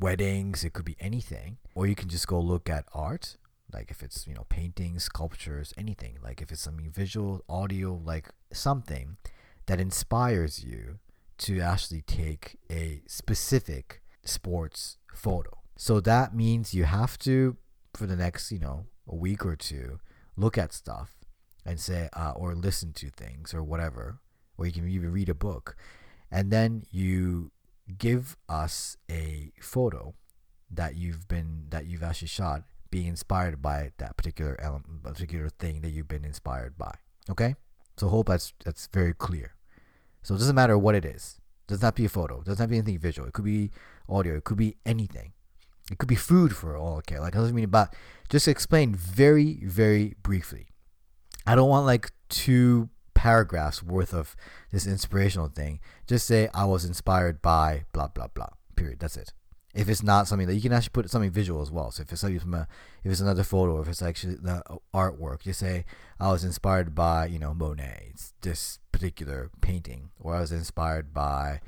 weddings. 0.01 0.65
It 0.65 0.73
could 0.73 0.85
be 0.85 0.97
anything, 1.01 1.59
or 1.75 1.87
you 1.87 1.95
can 1.95 2.09
just 2.09 2.27
go 2.27 2.41
look 2.41 2.69
at 2.69 2.85
art. 2.93 3.37
Like 3.73 3.91
if 3.91 4.03
it's 4.03 4.27
you 4.27 4.35
know 4.35 4.47
paintings, 4.49 5.05
sculptures, 5.05 5.73
anything. 5.77 6.19
Like 6.23 6.43
if 6.43 6.51
it's 6.51 6.63
something 6.63 6.91
visual, 6.91 7.45
audio, 7.49 8.01
like 8.05 8.29
something 8.53 9.17
that 9.67 9.81
inspires 9.81 10.65
you 10.65 10.99
to 11.39 11.61
actually 11.61 12.03
take 12.03 12.59
a 12.71 13.03
specific 13.07 14.03
sports 14.25 14.99
photo. 15.15 15.59
So 15.77 16.01
that 16.01 16.35
means 16.35 16.75
you 16.75 16.85
have 16.85 17.19
to, 17.21 17.57
for 17.95 18.07
the 18.07 18.17
next 18.17 18.51
you 18.51 18.59
know 18.59 18.87
a 19.07 19.15
week 19.15 19.47
or 19.47 19.57
two, 19.57 20.01
look 20.37 20.59
at 20.59 20.73
stuff 20.73 21.15
and 21.65 21.79
say 21.79 22.09
uh, 22.15 22.33
or 22.35 22.55
listen 22.55 22.93
to 22.95 23.11
things 23.11 23.55
or 23.55 23.63
whatever 23.63 24.19
or 24.57 24.67
you 24.67 24.73
can 24.73 24.89
even 24.89 25.13
read 25.13 25.29
a 25.29 25.35
book 25.35 25.77
and 26.31 26.51
then 26.51 26.85
you 26.91 27.51
give 27.91 28.37
us 28.49 28.97
a 29.11 29.53
photo 29.61 30.15
that 30.71 30.97
you've 30.97 31.29
been 31.29 31.67
that 31.71 31.87
you've 31.87 32.03
actually 32.03 32.29
shot 32.29 32.63
being 32.91 33.07
inspired 33.07 33.63
by 33.63 33.93
that 33.99 34.17
particular 34.17 34.57
element 34.61 35.03
particular 35.03 35.49
thing 35.49 35.81
that 35.81 35.91
you've 35.91 36.09
been 36.09 36.25
inspired 36.25 36.77
by 36.77 36.93
okay? 37.31 37.55
So 37.97 38.09
hope 38.09 38.29
that's 38.29 38.53
that's 38.65 38.89
very 38.93 39.15
clear. 39.15 39.55
So 40.23 40.35
it 40.35 40.39
doesn't 40.39 40.57
matter 40.57 40.77
what 40.79 40.95
it 40.95 41.05
is. 41.05 41.39
It 41.67 41.73
doesn't 41.73 41.85
have 41.85 41.95
to 41.95 42.03
be 42.03 42.07
a 42.07 42.11
photo. 42.11 42.41
It 42.41 42.47
doesn't 42.47 42.59
have 42.59 42.69
to 42.69 42.71
be 42.71 42.79
anything 42.79 42.99
visual. 42.99 43.29
It 43.29 43.35
could 43.35 43.45
be 43.45 43.71
audio. 44.09 44.37
It 44.37 44.45
could 44.45 44.59
be 44.59 44.77
anything. 44.85 45.33
It 45.91 45.99
could 45.99 46.09
be 46.09 46.15
food 46.15 46.55
for 46.55 46.77
all 46.77 46.99
okay 46.99 47.19
like 47.19 47.35
I 47.35 47.39
doesn't 47.39 47.55
mean 47.55 47.65
about 47.65 47.95
just 48.29 48.47
explain 48.47 48.95
very 48.95 49.61
very 49.65 50.15
briefly 50.23 50.69
I 51.47 51.57
don't 51.57 51.69
want 51.69 51.85
like 51.85 52.13
two 52.29 52.89
paragraphs 53.21 53.83
worth 53.83 54.15
of 54.15 54.35
this 54.73 54.87
inspirational 54.87 55.49
thing. 55.49 55.79
Just 56.07 56.27
say 56.27 56.49
I 56.55 56.65
was 56.65 56.87
inspired 56.87 57.43
by 57.43 57.85
blah 57.93 58.09
blah 58.09 58.29
blah. 58.29 58.49
Period. 58.77 58.99
That's 58.99 59.19
it. 59.19 59.35
If 59.75 59.91
it's 59.91 60.03
not 60.03 60.27
something 60.27 60.49
that 60.49 60.55
you 60.55 60.63
can 60.63 60.73
actually 60.73 60.95
put 60.95 61.11
something 61.11 61.31
visual 61.31 61.61
as 61.61 61.71
well. 61.71 61.91
So 61.91 62.01
if 62.01 62.11
it's 62.11 62.23
something 62.23 62.41
from 62.41 62.55
a, 62.55 62.67
if 63.05 63.13
it's 63.13 63.21
another 63.21 63.45
photo, 63.45 63.77
or 63.77 63.83
if 63.83 63.89
it's 63.89 64.01
actually 64.01 64.37
the 64.37 64.63
artwork, 64.95 65.43
just 65.43 65.61
say 65.61 65.85
I 66.19 66.33
was 66.33 66.45
inspired 66.45 66.95
by 66.95 67.27
you 67.27 67.39
know 67.39 67.53
Monet, 67.53 68.13
this 68.41 68.79
particular 68.91 69.51
painting, 69.61 70.09
or 70.19 70.35
I 70.35 70.41
was 70.41 70.51
inspired 70.51 71.13
by 71.13 71.61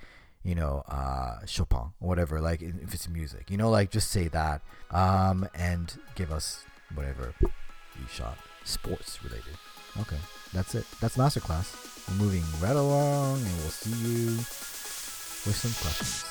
you 0.42 0.54
know 0.54 0.84
uh, 0.88 1.44
Chopin 1.44 1.92
or 2.00 2.08
whatever. 2.08 2.40
Like 2.40 2.62
if 2.62 2.94
it's 2.94 3.10
music, 3.10 3.50
you 3.50 3.58
know, 3.58 3.68
like 3.68 3.90
just 3.90 4.10
say 4.10 4.28
that 4.28 4.62
um, 4.90 5.46
and 5.54 5.94
give 6.14 6.32
us 6.32 6.64
whatever 6.94 7.34
you 7.42 8.06
shot, 8.10 8.38
sports 8.64 9.22
related. 9.22 9.58
Okay, 10.00 10.16
that's 10.52 10.74
it. 10.74 10.86
That's 11.00 11.16
masterclass. 11.16 12.08
We're 12.08 12.24
moving 12.24 12.44
right 12.60 12.76
along, 12.76 13.38
and 13.38 13.56
we'll 13.58 13.70
see 13.70 13.90
you 13.90 14.36
with 14.36 15.56
some 15.56 15.72
questions. 15.82 16.28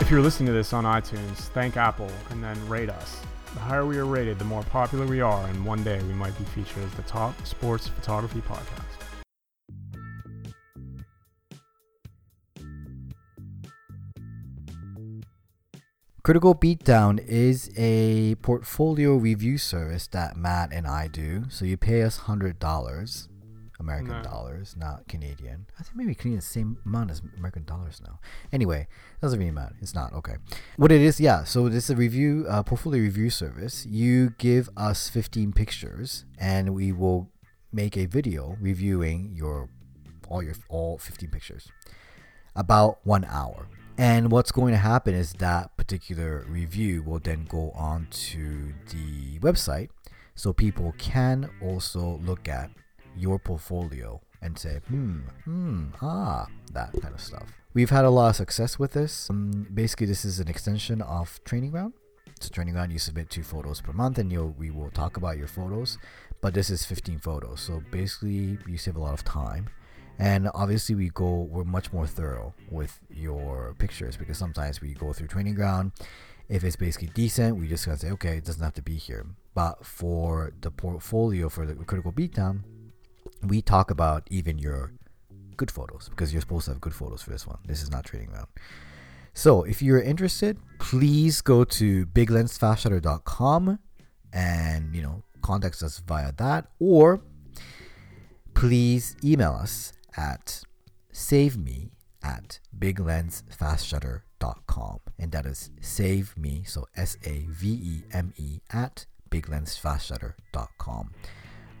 If 0.00 0.10
you're 0.10 0.20
listening 0.20 0.48
to 0.48 0.52
this 0.52 0.72
on 0.72 0.84
iTunes, 0.84 1.36
thank 1.54 1.76
Apple 1.76 2.10
and 2.30 2.42
then 2.42 2.68
rate 2.68 2.90
us. 2.90 3.20
The 3.54 3.60
higher 3.60 3.86
we 3.86 3.96
are 3.98 4.04
rated, 4.04 4.38
the 4.38 4.44
more 4.44 4.62
popular 4.64 5.06
we 5.06 5.20
are, 5.20 5.46
and 5.46 5.64
one 5.64 5.82
day 5.84 6.02
we 6.02 6.12
might 6.12 6.36
be 6.36 6.44
featured 6.44 6.82
as 6.82 6.92
the 6.94 7.02
top 7.02 7.34
sports 7.46 7.88
photography 7.88 8.40
podcast. 8.40 9.03
Critical 16.24 16.54
Beatdown 16.54 17.22
is 17.28 17.70
a 17.76 18.34
portfolio 18.36 19.14
review 19.14 19.58
service 19.58 20.06
that 20.06 20.38
Matt 20.38 20.72
and 20.72 20.86
I 20.86 21.06
do. 21.06 21.44
So 21.50 21.66
you 21.66 21.76
pay 21.76 22.00
us 22.00 22.16
hundred 22.16 22.58
dollars, 22.58 23.28
American 23.78 24.08
No. 24.08 24.22
dollars, 24.22 24.74
not 24.74 25.06
Canadian. 25.06 25.66
I 25.78 25.82
think 25.82 25.96
maybe 25.96 26.14
Canadian 26.14 26.38
is 26.38 26.46
the 26.46 26.52
same 26.52 26.78
amount 26.86 27.10
as 27.10 27.20
American 27.36 27.64
dollars 27.64 28.00
now. 28.02 28.20
Anyway, 28.54 28.88
doesn't 29.20 29.38
really 29.38 29.50
matter. 29.50 29.76
It's 29.82 29.94
not 29.94 30.14
okay. 30.14 30.36
What 30.78 30.90
it 30.90 31.02
is, 31.02 31.20
yeah. 31.20 31.44
So 31.44 31.68
this 31.68 31.84
is 31.84 31.90
a 31.90 31.96
review, 31.96 32.46
uh, 32.48 32.62
portfolio 32.62 33.02
review 33.02 33.28
service. 33.28 33.84
You 33.84 34.30
give 34.38 34.70
us 34.78 35.10
fifteen 35.10 35.52
pictures, 35.52 36.24
and 36.38 36.74
we 36.74 36.90
will 36.90 37.28
make 37.70 37.98
a 37.98 38.06
video 38.06 38.56
reviewing 38.62 39.34
your 39.34 39.68
all 40.30 40.42
your 40.42 40.54
all 40.70 40.96
fifteen 40.96 41.28
pictures 41.28 41.68
about 42.56 43.00
one 43.04 43.26
hour. 43.26 43.68
And 43.96 44.32
what's 44.32 44.50
going 44.50 44.72
to 44.72 44.78
happen 44.78 45.14
is 45.14 45.34
that 45.34 45.76
particular 45.76 46.44
review 46.48 47.02
will 47.02 47.20
then 47.20 47.46
go 47.48 47.70
on 47.76 48.08
to 48.10 48.74
the 48.90 49.38
website 49.38 49.90
so 50.34 50.52
people 50.52 50.94
can 50.98 51.48
also 51.62 52.18
look 52.24 52.48
at 52.48 52.70
your 53.16 53.38
portfolio 53.38 54.20
and 54.42 54.58
say, 54.58 54.80
hmm, 54.88 55.20
hmm, 55.44 55.86
ah, 56.02 56.46
that 56.72 56.92
kind 57.00 57.14
of 57.14 57.20
stuff. 57.20 57.46
We've 57.72 57.90
had 57.90 58.04
a 58.04 58.10
lot 58.10 58.30
of 58.30 58.36
success 58.36 58.78
with 58.78 58.92
this. 58.92 59.30
Um, 59.30 59.68
basically, 59.72 60.06
this 60.06 60.24
is 60.24 60.40
an 60.40 60.48
extension 60.48 61.00
of 61.00 61.40
Training 61.44 61.70
Ground. 61.70 61.94
So, 62.40 62.48
Training 62.48 62.74
Ground, 62.74 62.92
you 62.92 62.98
submit 62.98 63.30
two 63.30 63.44
photos 63.44 63.80
per 63.80 63.92
month 63.92 64.18
and 64.18 64.30
you'll, 64.30 64.54
we 64.58 64.70
will 64.70 64.90
talk 64.90 65.16
about 65.16 65.38
your 65.38 65.46
photos. 65.46 65.98
But 66.40 66.52
this 66.52 66.68
is 66.68 66.84
15 66.84 67.20
photos. 67.20 67.60
So, 67.60 67.82
basically, 67.90 68.58
you 68.66 68.76
save 68.76 68.96
a 68.96 69.00
lot 69.00 69.14
of 69.14 69.24
time 69.24 69.70
and 70.18 70.48
obviously 70.54 70.94
we 70.94 71.08
go 71.10 71.48
we're 71.50 71.64
much 71.64 71.92
more 71.92 72.06
thorough 72.06 72.54
with 72.70 73.00
your 73.10 73.74
pictures 73.78 74.16
because 74.16 74.38
sometimes 74.38 74.80
we 74.80 74.94
go 74.94 75.12
through 75.12 75.28
training 75.28 75.54
ground. 75.54 75.92
If 76.48 76.62
it's 76.62 76.76
basically 76.76 77.08
decent 77.14 77.56
we 77.56 77.68
just 77.68 77.86
gotta 77.86 77.98
say 77.98 78.10
okay 78.12 78.36
it 78.38 78.44
doesn't 78.44 78.62
have 78.62 78.74
to 78.74 78.82
be 78.82 78.96
here. 78.96 79.26
But 79.54 79.84
for 79.84 80.52
the 80.60 80.70
portfolio 80.70 81.48
for 81.48 81.66
the 81.66 81.74
critical 81.74 82.12
beatdown 82.12 82.60
we 83.42 83.60
talk 83.60 83.90
about 83.90 84.26
even 84.30 84.58
your 84.58 84.92
good 85.56 85.70
photos 85.70 86.08
because 86.08 86.32
you're 86.32 86.40
supposed 86.40 86.66
to 86.66 86.72
have 86.72 86.80
good 86.80 86.94
photos 86.94 87.22
for 87.22 87.30
this 87.30 87.46
one. 87.46 87.58
This 87.66 87.82
is 87.82 87.90
not 87.90 88.04
training 88.04 88.28
ground. 88.28 88.48
So 89.32 89.64
if 89.64 89.82
you're 89.82 90.00
interested 90.00 90.58
please 90.78 91.40
go 91.40 91.64
to 91.64 92.06
biglensfastshutter.com 92.06 93.78
and 94.32 94.94
you 94.94 95.02
know 95.02 95.22
contact 95.42 95.82
us 95.82 95.98
via 95.98 96.32
that. 96.32 96.66
Or 96.78 97.20
please 98.54 99.16
email 99.22 99.52
us 99.52 99.92
at 100.16 100.62
save 101.12 101.56
me 101.56 101.92
at 102.22 102.58
biglensfastshutter.com 102.78 104.98
and 105.18 105.32
that 105.32 105.46
is 105.46 105.70
save 105.80 106.36
me 106.36 106.62
so 106.66 106.86
s-a-v-e-m-e 106.96 108.60
at 108.72 109.06
biglensfastshutter.com 109.30 111.10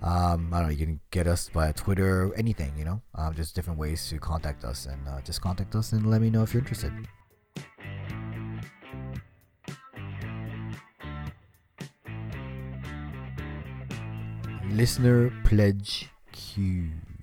um, 0.04 0.52
I 0.52 0.58
don't 0.58 0.68
know, 0.68 0.74
you 0.74 0.84
can 0.84 1.00
get 1.10 1.26
us 1.26 1.48
via 1.48 1.72
Twitter, 1.72 2.30
anything, 2.36 2.74
you 2.76 2.84
know, 2.84 3.00
um, 3.14 3.34
just 3.34 3.54
different 3.54 3.78
ways 3.78 4.06
to 4.10 4.18
contact 4.18 4.62
us 4.62 4.84
and 4.84 5.00
uh, 5.08 5.22
just 5.22 5.40
contact 5.40 5.74
us 5.74 5.92
and 5.92 6.10
let 6.10 6.20
me 6.20 6.28
know 6.28 6.42
if 6.42 6.52
you're 6.52 6.60
interested. 6.60 6.92
Listener 14.70 15.32
pledge 15.44 16.10
cues. 16.32 17.13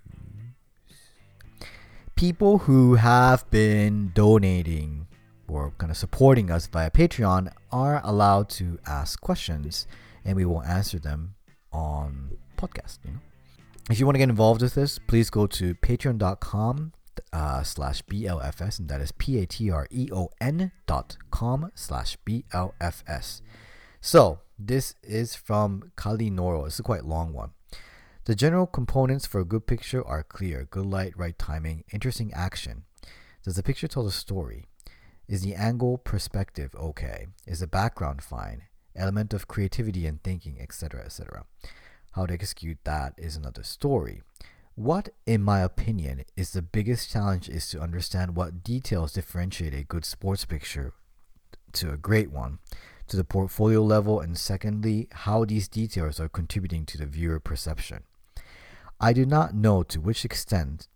People 2.21 2.59
who 2.59 2.93
have 2.93 3.49
been 3.49 4.11
donating 4.13 5.07
or 5.47 5.73
kind 5.79 5.89
of 5.89 5.97
supporting 5.97 6.51
us 6.51 6.67
via 6.67 6.91
Patreon 6.91 7.51
are 7.71 7.99
allowed 8.03 8.47
to 8.49 8.77
ask 8.85 9.19
questions 9.19 9.87
and 10.23 10.35
we 10.35 10.45
will 10.45 10.61
answer 10.61 10.99
them 10.99 11.33
on 11.73 12.37
podcast. 12.57 12.99
You 13.03 13.13
know, 13.13 13.19
if 13.89 13.99
you 13.99 14.05
want 14.05 14.13
to 14.13 14.19
get 14.19 14.29
involved 14.29 14.61
with 14.61 14.75
this, 14.75 14.99
please 14.99 15.31
go 15.31 15.47
to 15.47 15.73
patreon.com 15.73 16.93
uh, 17.33 17.63
slash 17.63 18.03
BLFS, 18.03 18.77
and 18.77 18.87
that 18.87 19.01
is 19.01 19.11
P 19.13 19.39
A 19.39 19.47
T 19.47 19.71
R 19.71 19.87
E 19.89 20.09
O 20.13 20.29
N 20.39 20.71
dot 20.85 21.17
com 21.31 21.71
slash 21.73 22.17
BLFS. 22.23 23.41
So, 23.99 24.41
this 24.59 24.93
is 25.01 25.33
from 25.33 25.91
Kali 25.95 26.29
Noro. 26.29 26.67
It's 26.67 26.77
a 26.77 26.83
quite 26.83 27.03
long 27.03 27.33
one. 27.33 27.53
The 28.25 28.35
general 28.35 28.67
components 28.67 29.25
for 29.25 29.41
a 29.41 29.45
good 29.45 29.65
picture 29.65 30.05
are 30.05 30.21
clear 30.21 30.67
good 30.69 30.85
light, 30.85 31.17
right 31.17 31.37
timing, 31.39 31.85
interesting 31.91 32.31
action. 32.33 32.83
Does 33.43 33.55
the 33.55 33.63
picture 33.63 33.87
tell 33.87 34.03
the 34.03 34.11
story? 34.11 34.65
Is 35.27 35.41
the 35.41 35.55
angle 35.55 35.97
perspective 35.97 36.75
okay? 36.75 37.27
Is 37.47 37.61
the 37.61 37.67
background 37.67 38.21
fine? 38.21 38.63
Element 38.95 39.33
of 39.33 39.47
creativity 39.47 40.05
and 40.05 40.21
thinking, 40.21 40.61
etc., 40.61 41.03
etc. 41.03 41.45
How 42.11 42.27
to 42.27 42.33
execute 42.33 42.77
that 42.83 43.15
is 43.17 43.35
another 43.35 43.63
story. 43.63 44.21
What, 44.75 45.09
in 45.25 45.41
my 45.41 45.61
opinion, 45.61 46.23
is 46.37 46.51
the 46.51 46.61
biggest 46.61 47.11
challenge 47.11 47.49
is 47.49 47.67
to 47.69 47.81
understand 47.81 48.35
what 48.35 48.63
details 48.63 49.13
differentiate 49.13 49.73
a 49.73 49.83
good 49.83 50.05
sports 50.05 50.45
picture 50.45 50.93
to 51.73 51.91
a 51.91 51.97
great 51.97 52.31
one, 52.31 52.59
to 53.07 53.17
the 53.17 53.23
portfolio 53.23 53.81
level, 53.81 54.19
and 54.19 54.37
secondly, 54.37 55.07
how 55.11 55.43
these 55.43 55.67
details 55.67 56.19
are 56.19 56.29
contributing 56.29 56.85
to 56.85 56.99
the 56.99 57.07
viewer 57.07 57.39
perception. 57.39 58.03
I 59.03 59.13
do 59.13 59.25
not 59.25 59.55
know 59.55 59.81
to 59.81 59.99
which 59.99 60.23
extent 60.23 60.87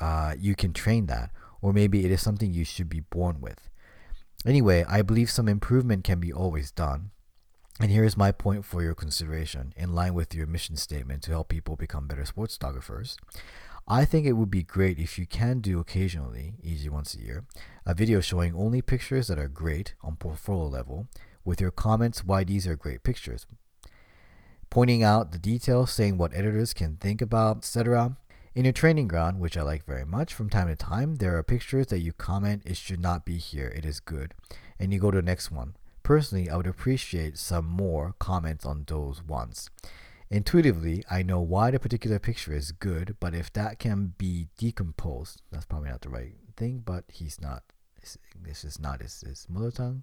uh, 0.00 0.34
you 0.36 0.56
can 0.56 0.72
train 0.72 1.06
that, 1.06 1.30
or 1.62 1.72
maybe 1.72 2.04
it 2.04 2.10
is 2.10 2.20
something 2.20 2.52
you 2.52 2.64
should 2.64 2.88
be 2.88 3.00
born 3.00 3.40
with. 3.40 3.68
Anyway, 4.44 4.84
I 4.88 5.02
believe 5.02 5.30
some 5.30 5.48
improvement 5.48 6.02
can 6.02 6.18
be 6.18 6.32
always 6.32 6.72
done. 6.72 7.12
And 7.80 7.92
here 7.92 8.02
is 8.02 8.16
my 8.16 8.32
point 8.32 8.64
for 8.64 8.82
your 8.82 8.94
consideration, 8.94 9.72
in 9.76 9.94
line 9.94 10.14
with 10.14 10.34
your 10.34 10.48
mission 10.48 10.74
statement 10.74 11.22
to 11.22 11.30
help 11.30 11.48
people 11.48 11.76
become 11.76 12.08
better 12.08 12.24
sports 12.24 12.56
photographers. 12.56 13.16
I 13.86 14.04
think 14.04 14.26
it 14.26 14.32
would 14.32 14.50
be 14.50 14.64
great 14.64 14.98
if 14.98 15.16
you 15.16 15.24
can 15.24 15.60
do 15.60 15.78
occasionally, 15.78 16.54
easy 16.60 16.88
once 16.88 17.14
a 17.14 17.20
year, 17.20 17.44
a 17.86 17.94
video 17.94 18.20
showing 18.20 18.52
only 18.52 18.82
pictures 18.82 19.28
that 19.28 19.38
are 19.38 19.48
great 19.48 19.94
on 20.02 20.16
portfolio 20.16 20.66
level, 20.66 21.06
with 21.44 21.60
your 21.60 21.70
comments 21.70 22.24
why 22.24 22.42
these 22.42 22.66
are 22.66 22.74
great 22.74 23.04
pictures, 23.04 23.46
pointing 24.70 25.02
out 25.02 25.32
the 25.32 25.38
details, 25.38 25.90
saying 25.90 26.18
what 26.18 26.34
editors 26.34 26.74
can 26.74 26.96
think 26.96 27.20
about, 27.22 27.58
etc. 27.58 28.16
In 28.54 28.64
your 28.64 28.72
training 28.72 29.08
ground, 29.08 29.38
which 29.38 29.56
I 29.56 29.62
like 29.62 29.84
very 29.84 30.04
much, 30.04 30.34
from 30.34 30.50
time 30.50 30.68
to 30.68 30.76
time, 30.76 31.16
there 31.16 31.36
are 31.36 31.42
pictures 31.42 31.86
that 31.88 32.00
you 32.00 32.12
comment 32.12 32.62
it 32.64 32.76
should 32.76 33.00
not 33.00 33.24
be 33.24 33.38
here, 33.38 33.68
it 33.68 33.84
is 33.84 34.00
good, 34.00 34.34
and 34.78 34.92
you 34.92 34.98
go 34.98 35.10
to 35.10 35.18
the 35.18 35.22
next 35.22 35.50
one. 35.50 35.76
Personally, 36.02 36.50
I 36.50 36.56
would 36.56 36.66
appreciate 36.66 37.38
some 37.38 37.66
more 37.66 38.14
comments 38.18 38.64
on 38.64 38.84
those 38.86 39.22
ones. 39.22 39.70
Intuitively, 40.30 41.04
I 41.10 41.22
know 41.22 41.40
why 41.40 41.70
the 41.70 41.78
particular 41.78 42.18
picture 42.18 42.52
is 42.52 42.72
good, 42.72 43.16
but 43.20 43.34
if 43.34 43.52
that 43.52 43.78
can 43.78 44.14
be 44.18 44.48
decomposed, 44.58 45.40
that's 45.50 45.64
probably 45.64 45.90
not 45.90 46.02
the 46.02 46.10
right 46.10 46.34
thing, 46.56 46.82
but 46.84 47.04
he's 47.12 47.40
not, 47.40 47.62
this 48.42 48.64
is 48.64 48.78
not 48.78 49.00
his, 49.00 49.20
his 49.20 49.46
mother 49.48 49.70
tongue. 49.70 50.02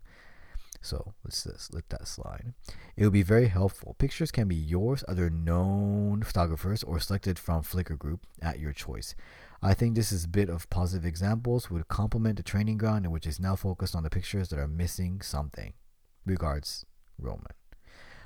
So 0.85 1.15
let's 1.23 1.43
just 1.43 1.73
let 1.73 1.89
that 1.89 2.07
slide. 2.07 2.53
It 2.95 3.03
will 3.03 3.09
be 3.09 3.23
very 3.23 3.47
helpful. 3.47 3.95
Pictures 3.97 4.29
can 4.29 4.47
be 4.47 4.55
yours, 4.55 5.03
other 5.07 5.31
known 5.31 6.21
photographers, 6.21 6.83
or 6.83 6.99
selected 6.99 7.39
from 7.39 7.63
Flickr 7.63 7.97
group 7.97 8.27
at 8.39 8.59
your 8.59 8.71
choice. 8.71 9.15
I 9.63 9.73
think 9.73 9.95
this 9.95 10.11
is 10.11 10.25
a 10.25 10.29
bit 10.29 10.47
of 10.47 10.69
positive 10.69 11.03
examples 11.03 11.71
would 11.71 11.87
complement 11.87 12.37
the 12.37 12.43
training 12.43 12.77
ground, 12.77 13.11
which 13.11 13.25
is 13.25 13.39
now 13.39 13.55
focused 13.55 13.95
on 13.95 14.03
the 14.03 14.11
pictures 14.11 14.49
that 14.49 14.59
are 14.59 14.67
missing 14.67 15.21
something. 15.21 15.73
Regards, 16.23 16.85
Roman. 17.17 17.53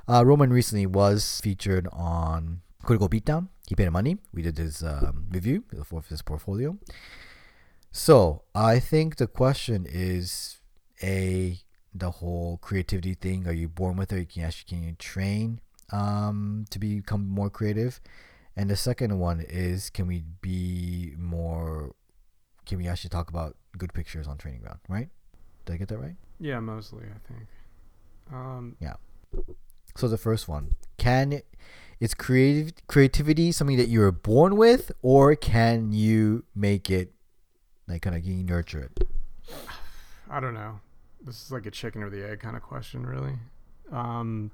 Uh, 0.06 0.26
Roman 0.26 0.52
recently 0.52 0.86
was 0.86 1.40
featured 1.42 1.88
on 1.94 2.60
Critical 2.84 3.08
Beatdown. 3.08 3.48
He 3.70 3.76
paid 3.76 3.90
money. 3.92 4.18
We 4.34 4.42
did 4.42 4.58
his 4.58 4.84
um, 4.84 5.28
review 5.32 5.64
for 5.86 6.02
his 6.02 6.22
portfolio. 6.22 6.78
So 7.94 8.44
I 8.54 8.80
think 8.80 9.16
the 9.16 9.28
question 9.28 9.88
is 9.90 10.58
a 11.02 11.62
the 11.94 12.12
whole 12.12 12.58
creativity 12.58 13.14
thing. 13.14 13.48
Are 13.48 13.54
you 13.54 13.68
born 13.68 13.98
with 13.98 14.12
it? 14.12 14.30
Can 14.30 14.42
you 14.42 14.48
actually 14.48 14.78
can 14.78 14.84
you 14.84 14.94
train 14.94 15.60
um, 15.92 16.66
to 16.70 16.80
become 16.80 17.28
more 17.28 17.50
creative? 17.50 18.00
And 18.56 18.70
the 18.70 18.76
second 18.76 19.18
one 19.20 19.42
is 19.48 19.90
can 19.90 20.08
we 20.08 20.24
be 20.42 21.14
more? 21.18 21.96
Can 22.66 22.78
we 22.78 22.88
actually 22.88 23.10
talk 23.10 23.30
about 23.30 23.56
good 23.78 23.94
pictures 23.94 24.28
on 24.28 24.38
training 24.38 24.62
ground? 24.62 24.80
Right? 24.88 25.10
Did 25.66 25.74
I 25.74 25.78
get 25.78 25.88
that 25.90 25.98
right? 26.00 26.16
Yeah, 26.40 26.60
mostly 26.60 27.04
I 27.06 27.28
think. 27.28 27.48
Um, 28.32 28.76
Yeah. 28.80 28.96
So 29.96 30.08
the 30.08 30.18
first 30.18 30.48
one, 30.48 30.76
can 30.98 31.42
is 32.00 32.14
creative 32.14 32.74
creativity 32.88 33.52
something 33.52 33.78
that 33.78 33.90
you 33.90 34.00
were 34.00 34.12
born 34.12 34.56
with, 34.56 34.92
or 35.02 35.36
can 35.36 35.92
you 35.92 36.46
make 36.56 36.90
it 36.90 37.14
like 37.88 38.04
kind 38.04 38.16
of 38.16 38.24
can 38.24 38.38
you 38.38 38.44
nurture 38.44 38.80
it? 38.80 39.08
I 40.30 40.40
don't 40.40 40.54
know. 40.54 40.80
This 41.22 41.44
is 41.44 41.52
like 41.52 41.66
a 41.66 41.72
chicken 41.72 42.02
or 42.04 42.10
the 42.10 42.28
egg 42.28 42.40
kind 42.40 42.56
of 42.56 42.62
question, 42.62 43.06
really. 43.06 43.34
Um, 43.92 44.52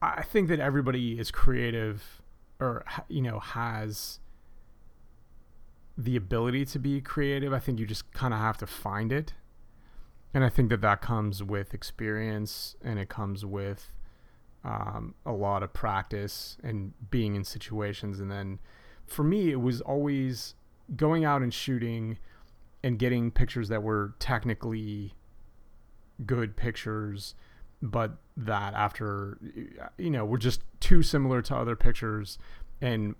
I 0.00 0.22
think 0.22 0.48
that 0.48 0.60
everybody 0.60 1.18
is 1.18 1.30
creative, 1.30 2.22
or 2.60 2.84
you 3.08 3.22
know, 3.22 3.40
has 3.40 4.20
the 5.98 6.16
ability 6.16 6.66
to 6.66 6.78
be 6.78 7.00
creative. 7.00 7.52
I 7.52 7.58
think 7.58 7.78
you 7.80 7.86
just 7.86 8.12
kind 8.12 8.34
of 8.34 8.40
have 8.40 8.58
to 8.58 8.66
find 8.66 9.12
it, 9.12 9.32
and 10.32 10.44
I 10.44 10.48
think 10.48 10.70
that 10.70 10.82
that 10.82 11.00
comes 11.00 11.42
with 11.42 11.74
experience, 11.74 12.76
and 12.82 12.98
it 12.98 13.08
comes 13.08 13.44
with 13.44 13.90
um, 14.64 15.14
a 15.24 15.32
lot 15.32 15.62
of 15.62 15.72
practice 15.72 16.58
and 16.62 16.92
being 17.10 17.34
in 17.34 17.44
situations. 17.44 18.20
And 18.20 18.30
then, 18.30 18.58
for 19.06 19.24
me, 19.24 19.50
it 19.50 19.60
was 19.60 19.80
always 19.80 20.54
going 20.94 21.24
out 21.24 21.42
and 21.42 21.52
shooting 21.52 22.18
and 22.84 22.98
getting 22.98 23.30
pictures 23.30 23.68
that 23.68 23.82
were 23.82 24.14
technically 24.20 25.15
good 26.24 26.56
pictures 26.56 27.34
but 27.82 28.16
that 28.36 28.74
after 28.74 29.38
you 29.98 30.10
know 30.10 30.24
were 30.24 30.38
just 30.38 30.62
too 30.80 31.02
similar 31.02 31.42
to 31.42 31.54
other 31.54 31.76
pictures 31.76 32.38
and 32.80 33.14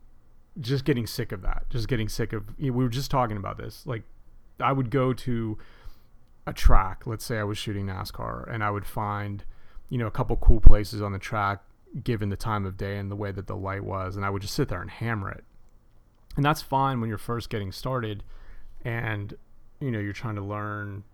just 0.61 0.85
getting 0.85 1.07
sick 1.07 1.33
of 1.33 1.43
that 1.43 1.65
just 1.69 1.89
getting 1.89 2.09
sick 2.09 2.33
of 2.33 2.55
you 2.59 2.71
know, 2.71 2.77
we 2.77 2.85
were 2.85 2.91
just 2.91 3.11
talking 3.11 3.37
about 3.37 3.59
this. 3.59 3.87
Like 3.87 4.03
i 4.61 4.73
would 4.73 4.91
go 4.91 5.13
to 5.13 5.59
a 6.47 6.53
track 6.53 7.07
let's 7.07 7.25
say 7.25 7.39
i 7.39 7.45
was 7.45 7.59
shooting 7.59 7.87
nascar 7.87 8.51
and 8.51 8.65
i 8.65 8.71
would 8.71 8.87
find 8.87 9.45
you 9.91 9.99
know 9.99 10.07
a 10.07 10.11
couple 10.11 10.35
cool 10.37 10.61
places 10.61 11.03
on 11.03 11.13
the 11.13 11.19
track 11.19 11.63
given 12.03 12.31
the 12.31 12.37
time 12.37 12.65
of 12.65 12.79
day 12.79 12.97
and 12.97 13.11
the 13.11 13.17
way 13.17 13.31
that 13.31 13.47
the 13.47 13.57
light 13.57 13.85
was 13.85 14.17
and 14.17 14.25
i 14.25 14.31
would 14.31 14.41
just 14.41 14.55
sit 14.55 14.69
there 14.69 14.81
and 14.81 14.91
hammer 14.91 15.31
it. 15.31 15.45
And 16.37 16.45
that's 16.45 16.63
fine 16.63 17.01
when 17.01 17.09
you're 17.09 17.19
first 17.19 17.49
getting 17.51 17.73
started 17.73 18.23
and 18.85 19.35
you 19.81 19.91
know 19.91 19.99
you're 19.99 20.13
trying 20.13 20.37
to 20.37 20.43
learn 20.43 21.05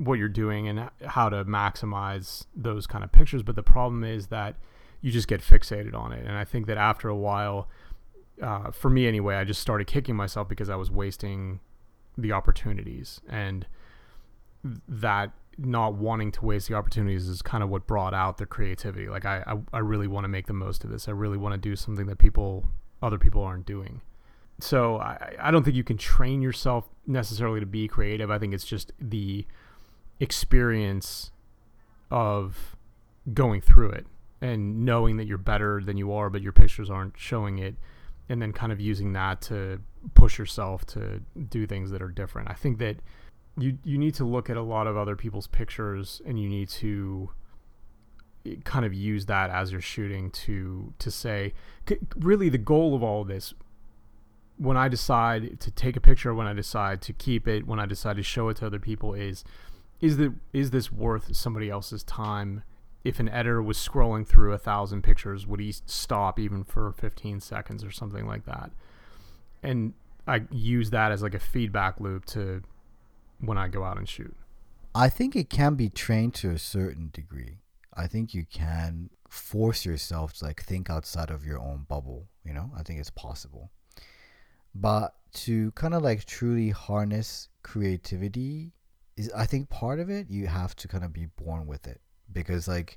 what 0.00 0.18
you're 0.18 0.28
doing 0.28 0.66
and 0.66 0.88
how 1.06 1.28
to 1.28 1.44
maximize 1.44 2.46
those 2.56 2.86
kind 2.86 3.04
of 3.04 3.12
pictures 3.12 3.42
but 3.42 3.54
the 3.54 3.62
problem 3.62 4.02
is 4.02 4.28
that 4.28 4.56
you 5.02 5.10
just 5.10 5.28
get 5.28 5.40
fixated 5.40 5.94
on 5.94 6.12
it. 6.12 6.24
And 6.26 6.36
i 6.36 6.44
think 6.44 6.66
that 6.66 6.78
after 6.78 7.08
a 7.08 7.16
while 7.16 7.68
uh, 8.42 8.70
for 8.70 8.88
me 8.88 9.06
anyway 9.06 9.36
i 9.36 9.44
just 9.44 9.60
started 9.60 9.86
kicking 9.86 10.16
myself 10.16 10.48
because 10.48 10.70
i 10.70 10.76
was 10.76 10.90
wasting 10.90 11.60
the 12.16 12.32
opportunities. 12.32 13.20
And 13.28 13.66
that 14.88 15.32
not 15.58 15.94
wanting 15.94 16.32
to 16.32 16.44
waste 16.44 16.68
the 16.68 16.74
opportunities 16.74 17.28
is 17.28 17.42
kind 17.42 17.62
of 17.62 17.70
what 17.70 17.86
brought 17.86 18.14
out 18.14 18.38
the 18.38 18.46
creativity. 18.46 19.08
Like 19.08 19.24
i 19.24 19.42
i, 19.46 19.58
I 19.72 19.78
really 19.78 20.06
want 20.06 20.24
to 20.24 20.28
make 20.28 20.46
the 20.46 20.52
most 20.52 20.84
of 20.84 20.90
this. 20.90 21.08
I 21.08 21.12
really 21.12 21.38
want 21.38 21.54
to 21.54 21.58
do 21.58 21.76
something 21.76 22.06
that 22.06 22.18
people 22.18 22.66
other 23.02 23.18
people 23.18 23.42
aren't 23.42 23.66
doing. 23.66 24.02
So 24.60 24.98
I, 24.98 25.34
I 25.40 25.50
don't 25.50 25.62
think 25.64 25.76
you 25.76 25.84
can 25.84 25.96
train 25.96 26.42
yourself 26.42 26.86
necessarily 27.06 27.60
to 27.60 27.66
be 27.66 27.88
creative. 27.88 28.30
I 28.30 28.38
think 28.38 28.52
it's 28.52 28.64
just 28.64 28.92
the 29.00 29.46
experience 30.20 31.32
of 32.10 32.76
going 33.32 33.60
through 33.60 33.90
it 33.90 34.06
and 34.40 34.84
knowing 34.84 35.16
that 35.16 35.26
you're 35.26 35.38
better 35.38 35.82
than 35.82 35.96
you 35.96 36.12
are, 36.12 36.30
but 36.30 36.42
your 36.42 36.52
pictures 36.52 36.88
aren't 36.88 37.14
showing 37.16 37.58
it, 37.58 37.76
and 38.28 38.40
then 38.40 38.52
kind 38.52 38.72
of 38.72 38.80
using 38.80 39.12
that 39.12 39.42
to 39.42 39.80
push 40.14 40.38
yourself 40.38 40.86
to 40.86 41.20
do 41.48 41.66
things 41.66 41.90
that 41.90 42.00
are 42.00 42.08
different. 42.08 42.48
I 42.48 42.54
think 42.54 42.78
that 42.78 42.96
you 43.58 43.78
you 43.84 43.98
need 43.98 44.14
to 44.14 44.24
look 44.24 44.48
at 44.48 44.56
a 44.56 44.62
lot 44.62 44.86
of 44.86 44.96
other 44.96 45.16
people's 45.16 45.46
pictures 45.46 46.22
and 46.24 46.40
you 46.40 46.48
need 46.48 46.68
to 46.68 47.30
eh, 48.46 48.54
kind 48.64 48.84
of 48.84 48.94
use 48.94 49.26
that 49.26 49.50
as 49.50 49.72
you're 49.72 49.80
shooting 49.80 50.30
to 50.30 50.94
to 50.98 51.10
say 51.10 51.52
really 52.16 52.48
the 52.48 52.58
goal 52.58 52.94
of 52.94 53.02
all 53.02 53.22
of 53.22 53.28
this 53.28 53.52
when 54.56 54.76
I 54.76 54.88
decide 54.88 55.58
to 55.60 55.70
take 55.70 55.96
a 55.96 56.00
picture 56.00 56.32
when 56.32 56.46
I 56.46 56.52
decide 56.52 57.02
to 57.02 57.12
keep 57.12 57.48
it 57.48 57.66
when 57.66 57.80
I 57.80 57.86
decide 57.86 58.16
to 58.16 58.22
show 58.22 58.48
it 58.48 58.58
to 58.58 58.66
other 58.66 58.78
people 58.78 59.14
is 59.14 59.44
is 60.00 60.16
that 60.16 60.32
is 60.52 60.70
this 60.70 60.90
worth 60.90 61.34
somebody 61.36 61.70
else's 61.70 62.02
time? 62.02 62.62
If 63.02 63.18
an 63.18 63.28
editor 63.28 63.62
was 63.62 63.78
scrolling 63.78 64.26
through 64.26 64.52
a 64.52 64.58
thousand 64.58 65.02
pictures, 65.02 65.46
would 65.46 65.60
he 65.60 65.72
stop 65.72 66.38
even 66.38 66.64
for 66.64 66.92
15 66.92 67.40
seconds 67.40 67.82
or 67.82 67.90
something 67.90 68.26
like 68.26 68.44
that? 68.44 68.70
And 69.62 69.94
I 70.26 70.42
use 70.50 70.90
that 70.90 71.10
as 71.10 71.22
like 71.22 71.34
a 71.34 71.38
feedback 71.38 71.98
loop 71.98 72.26
to 72.26 72.62
when 73.38 73.56
I 73.56 73.68
go 73.68 73.84
out 73.84 73.96
and 73.96 74.08
shoot. 74.08 74.36
I 74.94 75.08
think 75.08 75.34
it 75.34 75.48
can 75.48 75.76
be 75.76 75.88
trained 75.88 76.34
to 76.36 76.50
a 76.50 76.58
certain 76.58 77.10
degree. 77.12 77.58
I 77.94 78.06
think 78.06 78.34
you 78.34 78.44
can 78.50 79.10
force 79.28 79.86
yourself 79.86 80.34
to 80.34 80.46
like 80.46 80.62
think 80.62 80.90
outside 80.90 81.30
of 81.30 81.44
your 81.44 81.58
own 81.58 81.86
bubble. 81.88 82.26
You 82.44 82.52
know, 82.52 82.70
I 82.76 82.82
think 82.82 83.00
it's 83.00 83.10
possible. 83.10 83.70
But 84.74 85.14
to 85.32 85.72
kind 85.72 85.94
of 85.94 86.02
like 86.02 86.24
truly 86.24 86.70
harness 86.70 87.48
creativity 87.62 88.72
I 89.34 89.46
think 89.46 89.68
part 89.68 90.00
of 90.00 90.08
it 90.10 90.30
you 90.30 90.46
have 90.46 90.74
to 90.76 90.88
kind 90.88 91.04
of 91.04 91.12
be 91.12 91.26
born 91.26 91.66
with 91.66 91.86
it 91.86 92.00
because 92.32 92.68
like 92.68 92.96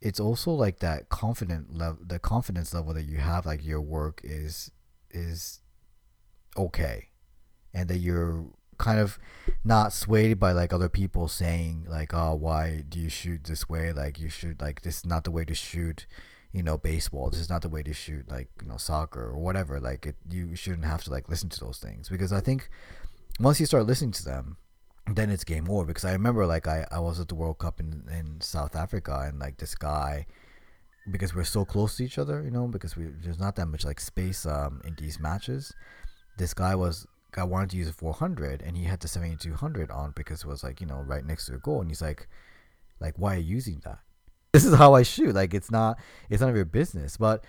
it's 0.00 0.20
also 0.20 0.50
like 0.50 0.80
that 0.80 1.08
confident 1.08 1.76
level, 1.76 1.98
the 2.06 2.18
confidence 2.18 2.74
level 2.74 2.92
that 2.94 3.04
you 3.04 3.18
have, 3.18 3.46
like 3.46 3.64
your 3.64 3.80
work 3.80 4.20
is 4.22 4.70
is 5.10 5.60
okay, 6.56 7.08
and 7.72 7.88
that 7.88 7.98
you're 7.98 8.46
kind 8.76 8.98
of 8.98 9.18
not 9.64 9.92
swayed 9.92 10.40
by 10.40 10.50
like 10.50 10.72
other 10.72 10.88
people 10.88 11.28
saying 11.28 11.86
like 11.88 12.12
oh 12.12 12.34
why 12.34 12.82
do 12.88 12.98
you 12.98 13.08
shoot 13.08 13.44
this 13.44 13.68
way? 13.68 13.92
Like 13.92 14.18
you 14.18 14.28
should 14.28 14.60
like 14.60 14.82
this 14.82 14.98
is 14.98 15.06
not 15.06 15.24
the 15.24 15.30
way 15.30 15.44
to 15.44 15.54
shoot 15.54 16.06
you 16.52 16.62
know 16.62 16.76
baseball. 16.76 17.30
This 17.30 17.40
is 17.40 17.50
not 17.50 17.62
the 17.62 17.68
way 17.68 17.82
to 17.82 17.92
shoot 17.92 18.30
like 18.30 18.48
you 18.62 18.68
know 18.68 18.76
soccer 18.76 19.22
or 19.22 19.38
whatever. 19.38 19.80
Like 19.80 20.06
it, 20.06 20.16
you 20.28 20.56
shouldn't 20.56 20.84
have 20.84 21.04
to 21.04 21.10
like 21.10 21.28
listen 21.28 21.48
to 21.50 21.60
those 21.60 21.78
things 21.78 22.08
because 22.08 22.32
i 22.32 22.40
think 22.40 22.68
once 23.40 23.58
you 23.58 23.66
start 23.66 23.86
listening 23.86 24.12
to 24.12 24.24
them 24.24 24.56
then 25.06 25.30
it's 25.30 25.44
game 25.44 25.68
over 25.68 25.84
because 25.84 26.04
i 26.04 26.12
remember 26.12 26.46
like 26.46 26.66
i, 26.66 26.86
I 26.90 26.98
was 26.98 27.20
at 27.20 27.28
the 27.28 27.34
world 27.34 27.58
cup 27.58 27.80
in, 27.80 28.04
in 28.10 28.40
south 28.40 28.74
africa 28.74 29.24
and 29.26 29.38
like 29.38 29.58
this 29.58 29.74
guy 29.74 30.26
because 31.10 31.34
we're 31.34 31.44
so 31.44 31.64
close 31.64 31.96
to 31.96 32.04
each 32.04 32.18
other 32.18 32.42
you 32.42 32.50
know 32.50 32.66
because 32.66 32.96
we 32.96 33.08
there's 33.22 33.38
not 33.38 33.56
that 33.56 33.66
much 33.66 33.84
like 33.84 34.00
space 34.00 34.46
um 34.46 34.80
in 34.84 34.94
these 34.98 35.20
matches 35.20 35.74
this 36.38 36.54
guy 36.54 36.74
was 36.74 37.06
I 37.36 37.44
wanted 37.44 37.70
to 37.70 37.76
use 37.76 37.88
a 37.88 37.92
400 37.92 38.62
and 38.62 38.76
he 38.76 38.84
had 38.84 39.00
the 39.00 39.08
7200 39.08 39.90
on 39.90 40.12
because 40.14 40.42
it 40.42 40.46
was 40.46 40.62
like 40.62 40.80
you 40.80 40.86
know 40.86 41.00
right 41.00 41.24
next 41.24 41.46
to 41.46 41.52
the 41.52 41.58
goal 41.58 41.80
and 41.80 41.90
he's 41.90 42.02
like 42.02 42.28
like 43.00 43.14
why 43.16 43.34
are 43.34 43.38
you 43.38 43.56
using 43.56 43.80
that? 43.84 43.98
This 44.52 44.64
is 44.64 44.74
how 44.74 44.94
I 44.94 45.02
shoot 45.02 45.34
like 45.34 45.52
it's 45.52 45.70
not 45.70 45.98
it's 46.30 46.40
none 46.40 46.50
of 46.50 46.56
your 46.56 46.64
business 46.64 47.16
but 47.16 47.44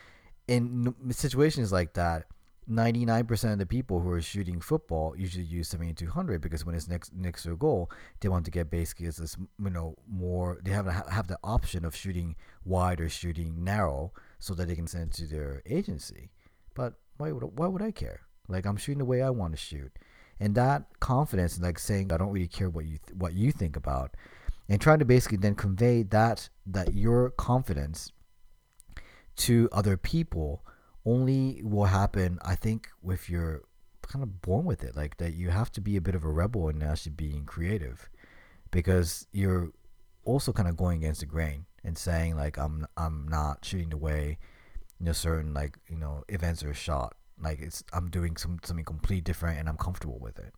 in 0.47 0.93
situations 1.11 1.71
like 1.71 1.93
that 1.93 2.25
99% 2.69 3.53
of 3.53 3.59
the 3.59 3.65
people 3.65 3.99
who 3.99 4.09
are 4.09 4.21
shooting 4.21 4.59
football 4.59 5.15
usually 5.15 5.43
use 5.43 5.69
7200 5.69 6.41
because 6.41 6.65
when 6.65 6.73
it's 6.73 6.87
next 6.87 7.13
next 7.13 7.43
to 7.43 7.51
a 7.51 7.55
goal 7.55 7.91
they 8.19 8.27
want 8.27 8.43
to 8.45 8.51
get 8.51 8.71
basically 8.71 9.05
as 9.05 9.17
this 9.17 9.37
you 9.63 9.69
know 9.69 9.95
more 10.09 10.59
they 10.63 10.71
have 10.71 10.87
have 10.87 11.27
the 11.27 11.37
option 11.43 11.85
of 11.85 11.95
shooting 11.95 12.35
wide 12.63 12.99
or 12.99 13.07
shooting 13.07 13.63
narrow 13.63 14.11
so 14.39 14.53
that 14.55 14.67
they 14.67 14.75
can 14.75 14.87
send 14.87 15.09
it 15.09 15.13
to 15.13 15.27
their 15.27 15.61
agency. 15.65 16.31
But 16.73 16.93
why 17.17 17.31
would 17.31 17.43
why 17.57 17.67
would 17.67 17.81
I 17.81 17.91
care? 17.91 18.21
Like 18.47 18.65
I'm 18.65 18.77
shooting 18.77 18.99
the 18.99 19.05
way 19.05 19.21
I 19.21 19.29
want 19.29 19.53
to 19.53 19.57
shoot, 19.57 19.91
and 20.39 20.55
that 20.55 20.85
confidence, 20.99 21.59
like 21.59 21.79
saying 21.79 22.11
I 22.11 22.17
don't 22.17 22.31
really 22.31 22.47
care 22.47 22.69
what 22.69 22.85
you 22.85 22.97
th- 22.97 23.17
what 23.17 23.33
you 23.33 23.51
think 23.51 23.75
about, 23.75 24.15
and 24.69 24.79
trying 24.81 24.99
to 24.99 25.05
basically 25.05 25.37
then 25.37 25.55
convey 25.55 26.03
that 26.03 26.49
that 26.67 26.93
your 26.93 27.31
confidence 27.31 28.11
to 29.37 29.69
other 29.71 29.97
people 29.97 30.65
only 31.05 31.61
will 31.63 31.85
happen, 31.85 32.39
I 32.43 32.55
think, 32.55 32.89
if 33.07 33.29
you're 33.29 33.63
kind 34.01 34.23
of 34.23 34.41
born 34.41 34.65
with 34.65 34.83
it. 34.83 34.95
Like 34.95 35.17
that, 35.17 35.33
you 35.33 35.49
have 35.49 35.71
to 35.73 35.81
be 35.81 35.97
a 35.97 36.01
bit 36.01 36.15
of 36.15 36.23
a 36.23 36.29
rebel 36.29 36.69
in 36.69 36.81
actually 36.81 37.13
being 37.13 37.45
creative, 37.45 38.09
because 38.71 39.27
you're 39.31 39.71
also 40.23 40.51
kind 40.51 40.67
of 40.67 40.75
going 40.75 40.97
against 40.97 41.19
the 41.19 41.25
grain 41.25 41.65
and 41.83 41.97
saying 41.97 42.35
like 42.35 42.57
I'm 42.57 42.87
I'm 42.97 43.27
not 43.27 43.63
shooting 43.63 43.89
the 43.89 43.97
way 43.97 44.39
you 44.99 45.05
know 45.05 45.11
certain 45.11 45.53
like 45.53 45.77
you 45.87 45.97
know 45.97 46.23
events 46.29 46.63
are 46.63 46.73
shot 46.73 47.15
like 47.41 47.61
it's 47.61 47.83
I'm 47.93 48.09
doing 48.09 48.35
some 48.37 48.59
something 48.63 48.85
completely 48.85 49.21
different 49.21 49.59
and 49.59 49.69
I'm 49.69 49.77
comfortable 49.77 50.19
with 50.19 50.39
it. 50.39 50.53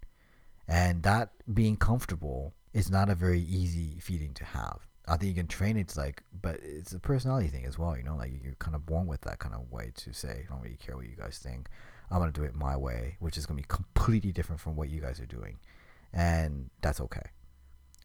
And 0.68 1.04
that 1.04 1.32
being 1.54 1.78
comfortable 1.78 2.54
is 2.74 2.92
not 2.92 3.10
a 3.10 3.16
very 3.16 3.42
easy 3.42 4.00
feeling 4.00 4.34
to 4.36 4.46
have. 4.46 4.87
I 5.08 5.18
think 5.18 5.30
you 5.30 5.36
can 5.36 5.48
train 5.48 5.78
it 5.78 5.96
like 5.96 6.24
but 6.42 6.60
it's 6.62 6.94
a 6.94 7.00
personality 7.00 7.48
thing 7.48 7.66
as 7.66 7.78
well, 7.80 7.96
you 7.98 8.04
know, 8.04 8.16
like 8.16 8.32
you're 8.44 8.56
kind 8.56 8.76
of 8.76 8.86
born 8.86 9.08
with 9.08 9.22
that 9.22 9.40
kind 9.40 9.56
of 9.56 9.72
way 9.72 9.92
to 9.96 10.14
say, 10.14 10.46
I 10.46 10.54
don't 10.54 10.62
really 10.62 10.78
care 10.78 10.96
what 10.96 11.06
you 11.06 11.16
guys 11.16 11.40
think. 11.40 11.70
I'm 12.12 12.20
gonna 12.20 12.32
do 12.32 12.44
it 12.44 12.56
my 12.56 12.76
way, 12.78 13.18
which 13.20 13.38
is 13.38 13.46
gonna 13.46 13.58
be 13.58 13.66
completely 13.68 14.32
different 14.32 14.62
from 14.62 14.76
what 14.76 14.90
you 14.90 15.02
guys 15.02 15.20
are 15.20 15.26
doing. 15.26 15.58
And 16.14 16.70
that's 16.82 17.02
okay. 17.02 17.32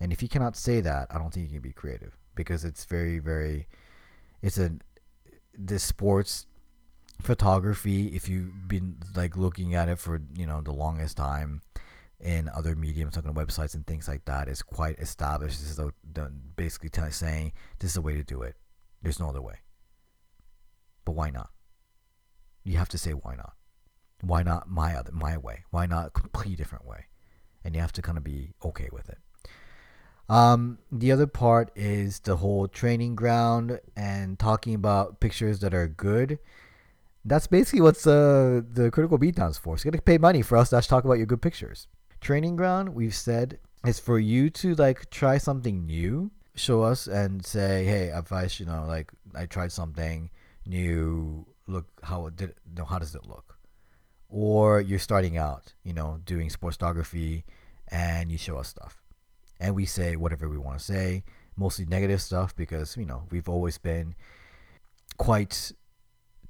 And 0.00 0.12
if 0.12 0.22
you 0.22 0.28
cannot 0.28 0.56
say 0.56 0.80
that, 0.80 1.08
I 1.10 1.18
don't 1.18 1.32
think 1.32 1.46
you 1.46 1.52
can 1.52 1.62
be 1.62 1.72
creative 1.72 2.16
because 2.34 2.64
it's 2.64 2.84
very, 2.84 3.18
very 3.18 3.68
it's 4.42 4.58
a 4.58 4.72
this 5.56 5.82
sports 5.82 6.46
photography 7.20 8.08
if 8.08 8.28
you've 8.28 8.66
been 8.66 8.96
like 9.14 9.36
looking 9.36 9.74
at 9.74 9.88
it 9.88 9.98
for 9.98 10.20
you 10.34 10.46
know 10.46 10.60
the 10.60 10.72
longest 10.72 11.16
time 11.16 11.62
in 12.22 12.48
other 12.48 12.76
mediums 12.76 13.14
talking 13.14 13.34
websites 13.34 13.74
and 13.74 13.86
things 13.86 14.06
like 14.08 14.24
that 14.24 14.48
is 14.48 14.62
quite 14.62 14.98
established. 14.98 15.60
This 15.60 15.70
is 15.70 15.78
a, 15.78 15.92
basically 16.56 16.88
t- 16.88 17.10
saying 17.10 17.52
this 17.80 17.90
is 17.90 17.94
the 17.94 18.00
way 18.00 18.14
to 18.14 18.22
do 18.22 18.42
it. 18.42 18.54
There's 19.02 19.18
no 19.18 19.28
other 19.28 19.42
way. 19.42 19.56
But 21.04 21.12
why 21.12 21.30
not? 21.30 21.50
You 22.62 22.78
have 22.78 22.88
to 22.90 22.98
say 22.98 23.10
why 23.10 23.34
not. 23.34 23.54
Why 24.20 24.44
not 24.44 24.70
my 24.70 24.94
other 24.94 25.10
my 25.10 25.36
way? 25.36 25.64
Why 25.70 25.86
not 25.86 26.06
a 26.06 26.10
completely 26.10 26.54
different 26.54 26.86
way? 26.86 27.06
And 27.64 27.74
you 27.74 27.80
have 27.80 27.92
to 27.92 28.02
kind 28.02 28.16
of 28.16 28.22
be 28.22 28.54
okay 28.64 28.88
with 28.92 29.08
it. 29.08 29.18
Um, 30.28 30.78
the 30.92 31.10
other 31.10 31.26
part 31.26 31.72
is 31.74 32.20
the 32.20 32.36
whole 32.36 32.68
training 32.68 33.16
ground 33.16 33.80
and 33.96 34.38
talking 34.38 34.74
about 34.74 35.18
pictures 35.18 35.58
that 35.60 35.74
are 35.74 35.88
good. 35.88 36.38
That's 37.24 37.48
basically 37.48 37.80
what's 37.80 38.06
uh, 38.06 38.62
the 38.72 38.90
critical 38.92 39.18
beatdowns 39.18 39.58
for. 39.58 39.76
So 39.76 39.86
you 39.86 39.90
gotta 39.90 40.02
pay 40.02 40.18
money 40.18 40.42
for 40.42 40.56
us 40.56 40.70
to 40.70 40.80
talk 40.82 41.04
about 41.04 41.14
your 41.18 41.26
good 41.26 41.42
pictures. 41.42 41.88
Training 42.22 42.54
ground, 42.54 42.90
we've 42.90 43.16
said, 43.16 43.58
is 43.84 43.98
for 43.98 44.16
you 44.16 44.48
to 44.50 44.76
like 44.76 45.10
try 45.10 45.38
something 45.38 45.84
new, 45.86 46.30
show 46.54 46.82
us 46.82 47.08
and 47.08 47.44
say, 47.44 47.84
hey, 47.84 48.12
I 48.12 48.48
you 48.60 48.64
know 48.64 48.84
like 48.86 49.10
I 49.34 49.46
tried 49.46 49.72
something 49.72 50.30
new, 50.64 51.44
look 51.66 51.86
how 52.04 52.26
it 52.28 52.36
did. 52.36 52.54
You 52.70 52.76
know, 52.76 52.84
how 52.84 53.00
does 53.00 53.16
it 53.16 53.26
look? 53.26 53.58
Or 54.28 54.80
you're 54.80 55.00
starting 55.00 55.36
out, 55.36 55.74
you 55.82 55.92
know, 55.92 56.20
doing 56.24 56.48
sports 56.48 56.76
photography, 56.76 57.44
and 57.88 58.30
you 58.30 58.38
show 58.38 58.56
us 58.56 58.68
stuff, 58.68 59.02
and 59.58 59.74
we 59.74 59.84
say 59.84 60.14
whatever 60.14 60.48
we 60.48 60.58
want 60.58 60.78
to 60.78 60.84
say, 60.84 61.24
mostly 61.56 61.86
negative 61.86 62.22
stuff 62.22 62.54
because 62.54 62.96
you 62.96 63.04
know 63.04 63.24
we've 63.32 63.48
always 63.48 63.78
been 63.78 64.14
quite 65.16 65.72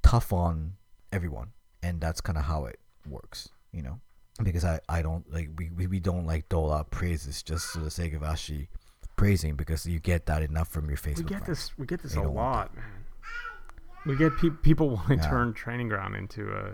tough 0.03 0.31
on 0.31 0.73
everyone, 1.11 1.53
and 1.81 1.99
that's 1.99 2.21
kind 2.21 2.37
of 2.37 2.43
how 2.43 2.65
it 2.65 2.79
works, 3.09 3.49
you 3.71 3.81
know. 3.81 3.99
Because 4.41 4.65
I, 4.65 4.79
I 4.89 5.01
don't 5.03 5.31
like 5.31 5.49
we, 5.57 5.85
we, 5.85 5.99
don't 5.99 6.25
like 6.25 6.49
dole 6.49 6.71
out 6.71 6.89
praises 6.89 7.43
just 7.43 7.67
for 7.67 7.79
the 7.79 7.91
sake 7.91 8.13
of 8.15 8.23
actually 8.23 8.67
praising 9.15 9.55
because 9.55 9.85
you 9.85 9.99
get 9.99 10.25
that 10.25 10.41
enough 10.41 10.69
from 10.69 10.87
your 10.87 10.97
Facebook. 10.97 11.17
We 11.17 11.23
get 11.25 11.45
friends. 11.45 11.47
this 11.47 11.77
we 11.77 11.85
get 11.85 12.01
this 12.01 12.15
They 12.15 12.21
a 12.21 12.27
lot, 12.27 12.75
man. 12.75 12.83
We 14.07 14.15
get 14.15 14.35
pe- 14.37 14.49
people 14.49 14.89
want 14.95 15.07
to 15.07 15.15
Yeah. 15.15 15.29
turn 15.29 15.53
training 15.53 15.89
ground 15.89 16.15
into 16.15 16.51
a 16.51 16.71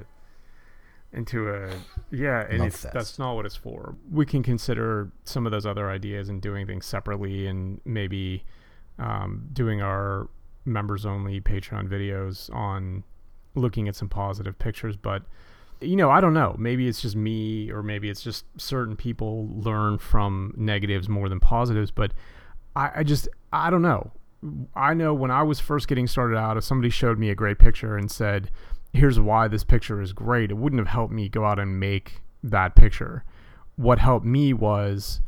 into 1.11 1.49
a 1.49 1.69
yeah, 2.11 2.45
and 2.47 2.59
Love 2.59 2.67
it's 2.67 2.81
fest. 2.83 2.93
that's 2.93 3.19
not 3.19 3.33
what 3.35 3.45
it's 3.45 3.55
for. 3.55 3.95
We 4.11 4.25
can 4.25 4.41
consider 4.43 5.11
some 5.25 5.45
of 5.45 5.51
those 5.51 5.65
other 5.65 5.89
ideas 5.89 6.29
and 6.29 6.41
doing 6.41 6.65
things 6.67 6.85
separately, 6.85 7.47
and 7.47 7.81
maybe 7.83 8.45
um, 8.99 9.49
doing 9.51 9.81
our 9.81 10.29
members 10.65 11.05
only 11.05 11.41
Patreon 11.41 11.87
videos 11.89 12.53
on 12.55 13.03
looking 13.55 13.87
at 13.87 13.95
some 13.95 14.07
positive 14.07 14.57
pictures, 14.59 14.95
but 14.95 15.23
you 15.81 15.95
know, 15.95 16.09
I 16.09 16.21
don't 16.21 16.33
know. 16.33 16.55
Maybe 16.57 16.87
it's 16.87 17.01
just 17.01 17.15
me, 17.15 17.71
or 17.71 17.81
maybe 17.81 18.09
it's 18.09 18.21
just 18.21 18.45
certain 18.57 18.95
people 18.95 19.47
learn 19.47 19.97
from 19.97 20.53
negatives 20.57 21.07
more 21.07 21.29
than 21.29 21.39
positives. 21.39 21.91
But 21.91 22.11
I, 22.75 22.91
I 22.97 23.03
just, 23.03 23.27
I 23.53 23.69
don't 23.69 23.81
know. 23.81 24.11
I 24.75 24.93
know 24.93 25.13
when 25.13 25.31
I 25.31 25.43
was 25.43 25.59
first 25.59 25.87
getting 25.87 26.07
started 26.07 26.37
out, 26.37 26.57
if 26.57 26.63
somebody 26.63 26.89
showed 26.89 27.19
me 27.19 27.29
a 27.29 27.35
great 27.35 27.59
picture 27.59 27.97
and 27.97 28.09
said, 28.09 28.51
here's 28.93 29.19
why 29.19 29.47
this 29.47 29.63
picture 29.63 30.01
is 30.01 30.13
great, 30.13 30.51
it 30.51 30.55
wouldn't 30.57 30.79
have 30.79 30.87
helped 30.87 31.13
me 31.13 31.29
go 31.29 31.45
out 31.45 31.59
and 31.59 31.79
make 31.79 32.21
that 32.43 32.75
picture. 32.75 33.23
What 33.75 33.99
helped 33.99 34.25
me 34.25 34.53
was 34.53 35.21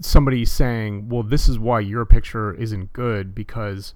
somebody 0.00 0.44
saying, 0.44 1.08
well, 1.08 1.22
this 1.22 1.48
is 1.48 1.58
why 1.58 1.80
your 1.80 2.04
picture 2.04 2.54
isn't 2.54 2.92
good 2.92 3.34
because 3.34 3.94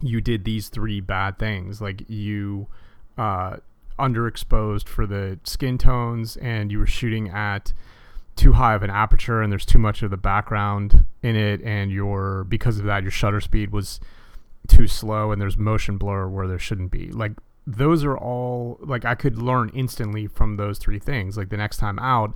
you 0.00 0.20
did 0.20 0.44
these 0.44 0.68
three 0.68 1.00
bad 1.00 1.38
things. 1.38 1.80
Like 1.80 2.08
you, 2.08 2.68
uh, 3.18 3.58
underexposed 3.98 4.88
for 4.88 5.06
the 5.06 5.38
skin 5.44 5.78
tones 5.78 6.36
and 6.36 6.70
you 6.70 6.78
were 6.78 6.86
shooting 6.86 7.28
at 7.28 7.72
too 8.34 8.52
high 8.52 8.74
of 8.74 8.82
an 8.82 8.90
aperture 8.90 9.40
and 9.40 9.50
there's 9.50 9.64
too 9.64 9.78
much 9.78 10.02
of 10.02 10.10
the 10.10 10.16
background 10.16 11.06
in 11.22 11.36
it 11.36 11.62
and 11.62 11.90
your 11.90 12.44
because 12.44 12.78
of 12.78 12.84
that 12.84 13.02
your 13.02 13.10
shutter 13.10 13.40
speed 13.40 13.72
was 13.72 13.98
too 14.68 14.86
slow 14.86 15.32
and 15.32 15.40
there's 15.40 15.56
motion 15.56 15.96
blur 15.96 16.28
where 16.28 16.46
there 16.46 16.58
shouldn't 16.58 16.90
be. 16.90 17.10
Like 17.10 17.32
those 17.66 18.04
are 18.04 18.16
all 18.16 18.78
like 18.80 19.04
I 19.04 19.14
could 19.14 19.38
learn 19.38 19.70
instantly 19.74 20.26
from 20.26 20.56
those 20.56 20.78
three 20.78 20.98
things. 20.98 21.36
Like 21.36 21.48
the 21.48 21.56
next 21.56 21.78
time 21.78 21.98
out 21.98 22.34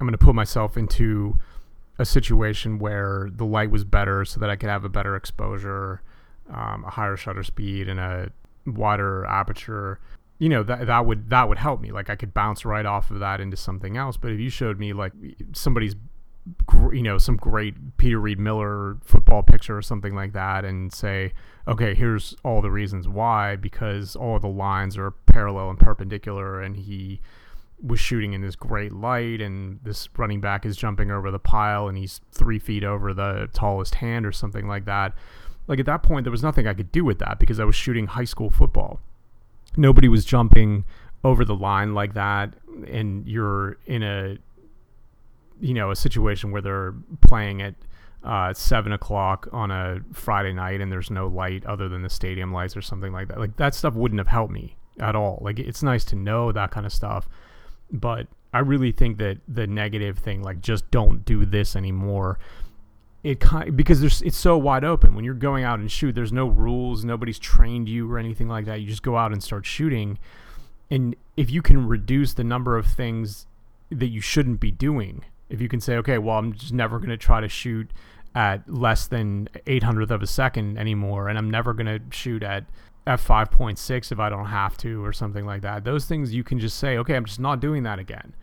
I'm 0.00 0.06
going 0.06 0.18
to 0.18 0.24
put 0.24 0.34
myself 0.34 0.76
into 0.76 1.38
a 1.98 2.04
situation 2.04 2.78
where 2.78 3.28
the 3.30 3.44
light 3.44 3.70
was 3.70 3.84
better 3.84 4.24
so 4.24 4.40
that 4.40 4.48
I 4.48 4.56
could 4.56 4.70
have 4.70 4.84
a 4.84 4.88
better 4.88 5.14
exposure 5.14 6.00
um, 6.50 6.84
a 6.84 6.90
higher 6.90 7.16
shutter 7.16 7.42
speed 7.42 7.88
and 7.88 8.00
a 8.00 8.30
wider 8.66 9.24
aperture 9.26 10.00
you 10.42 10.48
know 10.48 10.64
that 10.64 10.88
that 10.88 11.06
would 11.06 11.30
that 11.30 11.48
would 11.48 11.58
help 11.58 11.80
me. 11.80 11.92
Like 11.92 12.10
i 12.10 12.16
could 12.16 12.34
bounce 12.34 12.64
right 12.64 12.84
off 12.84 13.12
of 13.12 13.20
that 13.20 13.40
into 13.40 13.56
something 13.56 13.96
else. 13.96 14.16
But 14.16 14.32
if 14.32 14.40
you 14.40 14.50
showed 14.50 14.76
me 14.76 14.92
like 14.92 15.12
somebody's 15.52 15.94
you 16.92 17.02
know 17.02 17.16
some 17.16 17.36
great 17.36 17.96
Peter 17.96 18.18
Read 18.18 18.40
Miller 18.40 18.96
football 19.04 19.44
picture 19.44 19.78
or 19.78 19.82
something 19.82 20.16
like 20.16 20.32
that 20.32 20.64
and 20.64 20.92
say 20.92 21.32
okay 21.68 21.94
here's 21.94 22.34
all 22.44 22.60
the 22.60 22.72
reasons 22.72 23.06
why 23.06 23.54
because 23.54 24.16
all 24.16 24.40
the 24.40 24.48
lines 24.48 24.98
are 24.98 25.12
parallel 25.26 25.70
and 25.70 25.78
perpendicular 25.78 26.60
and 26.60 26.76
he 26.76 27.20
was 27.80 28.00
shooting 28.00 28.32
in 28.32 28.40
this 28.40 28.56
great 28.56 28.92
light 28.92 29.40
and 29.40 29.78
this 29.84 30.08
running 30.16 30.40
back 30.40 30.66
is 30.66 30.76
jumping 30.76 31.12
over 31.12 31.30
the 31.30 31.38
pile 31.38 31.86
and 31.86 31.96
he's 31.96 32.20
three 32.32 32.58
feet 32.58 32.82
over 32.82 33.14
the 33.14 33.48
tallest 33.52 33.94
hand 33.94 34.26
or 34.26 34.32
something 34.32 34.66
like 34.66 34.86
that. 34.86 35.14
Like 35.68 35.78
at 35.78 35.86
that 35.86 36.02
point 36.02 36.24
there 36.24 36.32
was 36.32 36.42
nothing 36.42 36.66
I 36.66 36.74
could 36.74 36.90
do 36.90 37.04
with 37.04 37.20
that 37.20 37.38
because 37.38 37.60
I 37.60 37.64
was 37.64 37.76
shooting 37.76 38.08
high 38.08 38.24
school 38.24 38.50
football 38.50 38.98
nobody 39.76 40.08
was 40.08 40.24
jumping 40.24 40.84
over 41.24 41.44
the 41.44 41.54
line 41.54 41.94
like 41.94 42.14
that 42.14 42.54
and 42.88 43.26
you're 43.28 43.78
in 43.86 44.02
a 44.02 44.36
you 45.60 45.74
know 45.74 45.90
a 45.90 45.96
situation 45.96 46.50
where 46.50 46.60
they're 46.60 46.94
playing 47.20 47.62
at 47.62 47.74
uh, 48.24 48.52
seven 48.54 48.92
o'clock 48.92 49.48
on 49.52 49.70
a 49.70 50.00
Friday 50.12 50.52
night 50.52 50.80
and 50.80 50.92
there's 50.92 51.10
no 51.10 51.26
light 51.26 51.64
other 51.66 51.88
than 51.88 52.02
the 52.02 52.10
stadium 52.10 52.52
lights 52.52 52.76
or 52.76 52.82
something 52.82 53.12
like 53.12 53.28
that. 53.28 53.38
Like 53.38 53.56
that 53.56 53.74
stuff 53.74 53.94
wouldn't 53.94 54.20
have 54.20 54.28
helped 54.28 54.52
me 54.52 54.76
at 55.00 55.16
all. 55.16 55.38
Like 55.40 55.58
it's 55.58 55.82
nice 55.82 56.04
to 56.06 56.16
know 56.16 56.52
that 56.52 56.70
kind 56.70 56.86
of 56.86 56.92
stuff, 56.92 57.28
but 57.90 58.28
I 58.52 58.60
really 58.60 58.92
think 58.92 59.18
that 59.18 59.38
the 59.48 59.66
negative 59.66 60.18
thing, 60.18 60.42
like 60.42 60.60
just 60.60 60.90
don't 60.90 61.24
do 61.24 61.44
this 61.44 61.74
anymore. 61.74 62.38
It 63.24 63.38
kind 63.38 63.76
because 63.76 64.00
there's 64.00 64.20
it's 64.22 64.36
so 64.36 64.58
wide 64.58 64.84
open 64.84 65.14
when 65.14 65.24
you're 65.24 65.34
going 65.34 65.62
out 65.62 65.78
and 65.78 65.90
shoot. 65.90 66.14
There's 66.14 66.32
no 66.32 66.48
rules. 66.48 67.04
Nobody's 67.04 67.38
trained 67.38 67.88
you 67.88 68.10
or 68.10 68.18
anything 68.18 68.48
like 68.48 68.64
that. 68.64 68.80
You 68.80 68.88
just 68.88 69.02
go 69.02 69.16
out 69.16 69.32
and 69.32 69.42
start 69.42 69.64
shooting, 69.64 70.18
and 70.90 71.14
if 71.36 71.50
you 71.50 71.62
can 71.62 71.86
reduce 71.86 72.34
the 72.34 72.42
number 72.42 72.76
of 72.76 72.86
things 72.86 73.46
that 73.90 74.08
you 74.08 74.20
shouldn't 74.20 74.58
be 74.58 74.72
doing 74.72 75.24
if 75.52 75.60
you 75.60 75.68
can 75.68 75.80
say, 75.80 75.96
okay, 75.96 76.16
well, 76.16 76.38
I'm 76.38 76.54
just 76.54 76.72
never 76.72 76.98
going 76.98 77.10
to 77.10 77.18
try 77.18 77.40
to 77.40 77.48
shoot 77.48 77.90
at 78.34 78.66
less 78.72 79.06
than 79.06 79.48
800th 79.66 80.10
of 80.10 80.22
a 80.22 80.26
second 80.26 80.78
anymore, 80.78 81.28
and 81.28 81.36
I'm 81.36 81.50
never 81.50 81.74
going 81.74 81.86
to 81.86 82.00
shoot 82.10 82.42
at 82.42 82.64
f5.6 83.06 84.10
if 84.10 84.18
I 84.18 84.30
don't 84.30 84.46
have 84.46 84.78
to, 84.78 85.04
or 85.04 85.12
something 85.12 85.44
like 85.44 85.60
that. 85.60 85.84
Those 85.84 86.06
things 86.06 86.32
you 86.32 86.42
can 86.42 86.58
just 86.58 86.78
say, 86.78 86.96
okay, 86.96 87.14
I'm 87.14 87.26
just 87.26 87.38
not 87.38 87.60
doing 87.60 87.82
that 87.82 87.98
again. 87.98 88.34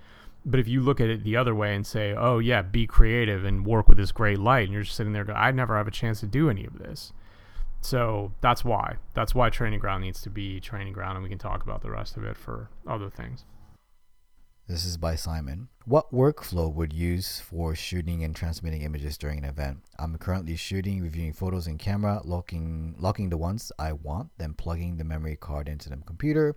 But 0.45 0.59
if 0.59 0.67
you 0.67 0.81
look 0.81 1.01
at 1.01 1.09
it 1.09 1.23
the 1.23 1.35
other 1.35 1.53
way 1.53 1.75
and 1.75 1.85
say, 1.85 2.13
oh, 2.13 2.39
yeah, 2.39 2.61
be 2.61 2.87
creative 2.87 3.43
and 3.43 3.65
work 3.65 3.87
with 3.87 3.97
this 3.97 4.11
great 4.11 4.39
light, 4.39 4.63
and 4.65 4.73
you're 4.73 4.83
just 4.83 4.95
sitting 4.95 5.13
there 5.13 5.25
going, 5.25 5.37
I 5.37 5.51
never 5.51 5.77
have 5.77 5.87
a 5.87 5.91
chance 5.91 6.21
to 6.21 6.27
do 6.27 6.49
any 6.49 6.65
of 6.65 6.77
this. 6.79 7.13
So 7.81 8.33
that's 8.41 8.63
why. 8.63 8.97
That's 9.13 9.35
why 9.35 9.49
training 9.49 9.79
ground 9.79 10.03
needs 10.03 10.21
to 10.21 10.29
be 10.29 10.59
training 10.59 10.93
ground, 10.93 11.17
and 11.17 11.23
we 11.23 11.29
can 11.29 11.37
talk 11.37 11.63
about 11.63 11.81
the 11.81 11.91
rest 11.91 12.17
of 12.17 12.23
it 12.23 12.37
for 12.37 12.69
other 12.87 13.09
things. 13.09 13.45
This 14.67 14.85
is 14.85 14.97
by 14.97 15.15
Simon. 15.15 15.67
What 15.85 16.13
workflow 16.13 16.71
would 16.71 16.93
use 16.93 17.39
for 17.39 17.73
shooting 17.73 18.23
and 18.23 18.35
transmitting 18.35 18.83
images 18.83 19.17
during 19.17 19.39
an 19.39 19.45
event? 19.45 19.79
I'm 19.97 20.15
currently 20.19 20.55
shooting, 20.55 21.01
reviewing 21.01 21.33
photos 21.33 21.65
in 21.65 21.79
camera, 21.79 22.21
locking 22.23 22.95
locking 22.99 23.29
the 23.29 23.37
ones 23.37 23.71
I 23.79 23.93
want, 23.93 24.29
then 24.37 24.53
plugging 24.53 24.97
the 24.97 25.03
memory 25.03 25.37
card 25.37 25.67
into 25.67 25.89
the 25.89 25.97
computer, 25.97 26.55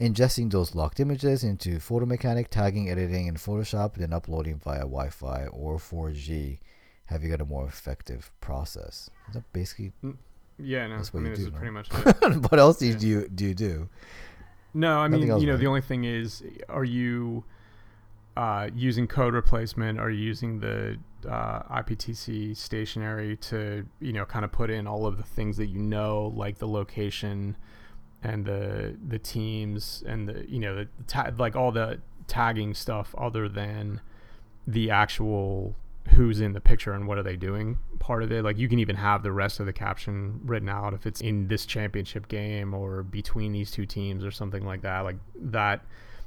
ingesting 0.00 0.50
those 0.50 0.74
locked 0.74 0.98
images 1.00 1.44
into 1.44 1.78
Photo 1.78 2.06
Mechanic, 2.06 2.48
tagging, 2.50 2.88
editing 2.90 3.26
in 3.26 3.34
Photoshop, 3.34 3.94
then 3.96 4.12
uploading 4.12 4.58
via 4.58 4.80
Wi-Fi 4.80 5.46
or 5.46 5.76
4G. 5.78 6.58
Have 7.06 7.22
you 7.22 7.30
got 7.30 7.40
a 7.40 7.44
more 7.44 7.66
effective 7.66 8.30
process? 8.40 9.10
Is 9.28 9.34
that 9.34 9.52
basically 9.52 9.92
Yeah, 10.58 10.86
no, 10.86 10.96
That's 10.96 11.08
I 11.08 11.12
what 11.12 11.22
mean 11.22 11.32
you 11.32 11.36
this 11.36 11.40
do, 11.40 11.46
is 11.48 11.52
no? 11.52 11.58
pretty 11.58 11.72
much 11.72 11.88
it. 12.34 12.50
what 12.50 12.58
else 12.58 12.78
do 12.78 12.86
you 12.86 12.92
Yeah. 12.92 12.98
do 12.98 13.28
do 13.28 13.44
you 13.46 13.54
do? 13.54 13.88
No, 14.72 14.98
I 15.00 15.08
mean, 15.08 15.20
Nothing 15.26 15.40
you 15.42 15.46
know, 15.48 15.52
right? 15.54 15.60
the 15.60 15.66
only 15.66 15.80
thing 15.80 16.04
is, 16.04 16.42
are 16.68 16.84
you 16.84 17.44
uh, 18.36 18.68
using 18.74 19.08
code 19.08 19.34
replacement? 19.34 19.98
Are 19.98 20.08
you 20.10 20.22
using 20.24 20.60
the 20.60 20.96
uh, 21.28 21.62
IPTC 21.82 22.56
stationery 22.56 23.36
to, 23.38 23.84
you 24.00 24.12
know, 24.12 24.24
kind 24.24 24.44
of 24.44 24.52
put 24.52 24.70
in 24.70 24.86
all 24.86 25.06
of 25.06 25.16
the 25.16 25.24
things 25.24 25.56
that 25.56 25.66
you 25.66 25.80
know, 25.80 26.32
like 26.36 26.58
the 26.58 26.68
location 26.68 27.56
and 28.22 28.44
the 28.44 28.96
the 29.06 29.18
teams 29.18 30.02
and 30.06 30.28
the, 30.28 30.50
you 30.50 30.58
know, 30.58 30.74
the 30.74 30.88
ta- 31.06 31.30
like 31.38 31.56
all 31.56 31.72
the 31.72 32.00
tagging 32.26 32.74
stuff, 32.74 33.14
other 33.16 33.48
than 33.48 34.00
the 34.66 34.90
actual 34.90 35.74
who's 36.10 36.40
in 36.40 36.52
the 36.52 36.60
picture 36.60 36.92
and 36.92 37.06
what 37.06 37.18
are 37.18 37.22
they 37.22 37.36
doing 37.36 37.78
part 37.98 38.22
of 38.22 38.32
it. 38.32 38.42
Like 38.42 38.58
you 38.58 38.68
can 38.68 38.78
even 38.78 38.96
have 38.96 39.22
the 39.22 39.32
rest 39.32 39.60
of 39.60 39.66
the 39.66 39.72
caption 39.72 40.40
written 40.44 40.68
out 40.68 40.94
if 40.94 41.06
it's 41.06 41.20
in 41.20 41.48
this 41.48 41.66
championship 41.66 42.28
game 42.28 42.74
or 42.74 43.02
between 43.02 43.52
these 43.52 43.70
two 43.70 43.86
teams 43.86 44.24
or 44.24 44.30
something 44.30 44.64
like 44.64 44.82
that. 44.82 45.00
Like 45.00 45.16
that 45.36 45.84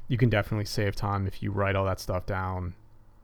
you 0.08 0.16
can 0.16 0.30
definitely 0.30 0.64
save 0.64 0.94
time 0.94 1.26
if 1.26 1.42
you 1.42 1.50
write 1.50 1.76
all 1.76 1.84
that 1.86 2.00
stuff 2.00 2.26
down 2.26 2.74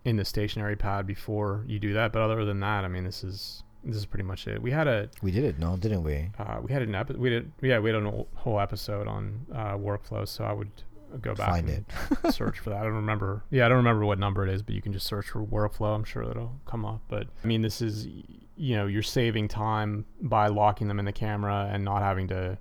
in 0.05 0.17
the 0.17 0.25
stationery 0.25 0.77
pad 0.77 1.07
before 1.07 1.65
you 1.67 1.79
do 1.79 1.93
that. 1.93 2.13
But 2.13 2.23
other 2.23 2.45
than 2.45 2.61
that 2.61 2.85
i 2.85 2.89
mean 2.89 3.05
this 3.05 3.25
is 3.25 3.63
this 3.85 3.97
is 3.97 4.07
pretty 4.07 4.25
much 4.25 4.47
it. 4.47 4.61
We 4.61 4.71
had 4.71 4.87
a 4.89 5.09
We 5.23 5.31
did 5.31 5.45
it, 5.45 5.59
no, 5.59 5.77
didn't 5.77 6.03
we? 6.03 6.31
uh, 6.39 6.59
we 6.63 6.73
had 6.73 6.83
an 6.83 6.95
epi- 6.95 7.15
we 7.15 7.31
did 7.31 7.51
yeah 7.63 7.79
we 7.79 7.91
had 7.91 8.03
a 8.03 8.11
whole- 8.35 8.61
episode 8.61 9.07
on 9.09 9.47
uh, 9.55 9.75
workflow 9.77 10.27
so 10.29 10.45
i 10.45 10.53
would 10.53 10.71
go 11.23 11.35
back 11.35 11.49
Find 11.51 11.69
and 11.69 11.85
search 12.35 12.59
for 12.61 12.71
that. 12.71 12.81
I 12.81 12.83
don't 12.85 12.95
remember 12.95 13.43
yeah 13.51 13.67
i 13.67 13.69
don't 13.69 13.79
remember 13.79 14.05
what 14.05 14.19
number 14.19 14.47
it 14.47 14.53
is 14.53 14.63
but 14.63 14.75
you 14.75 14.83
can 14.83 14.93
just 14.93 15.07
search 15.07 15.27
for 15.31 15.43
workflow. 15.45 15.95
I'm 15.95 16.05
sure 16.05 16.23
it'll 16.23 16.61
come 16.67 16.85
up 16.85 17.01
but 17.09 17.27
i 17.43 17.47
mean 17.47 17.63
this 17.63 17.81
is 17.83 18.07
you 18.57 18.77
know 18.77 18.87
you're 18.87 19.03
saving 19.03 19.49
time 19.49 20.05
by 20.21 20.47
locking 20.49 20.87
them 20.89 20.99
in 20.99 21.05
the 21.07 21.13
camera 21.13 21.69
and 21.73 21.85
not 21.85 22.03
having 22.03 22.29
to 22.29 22.59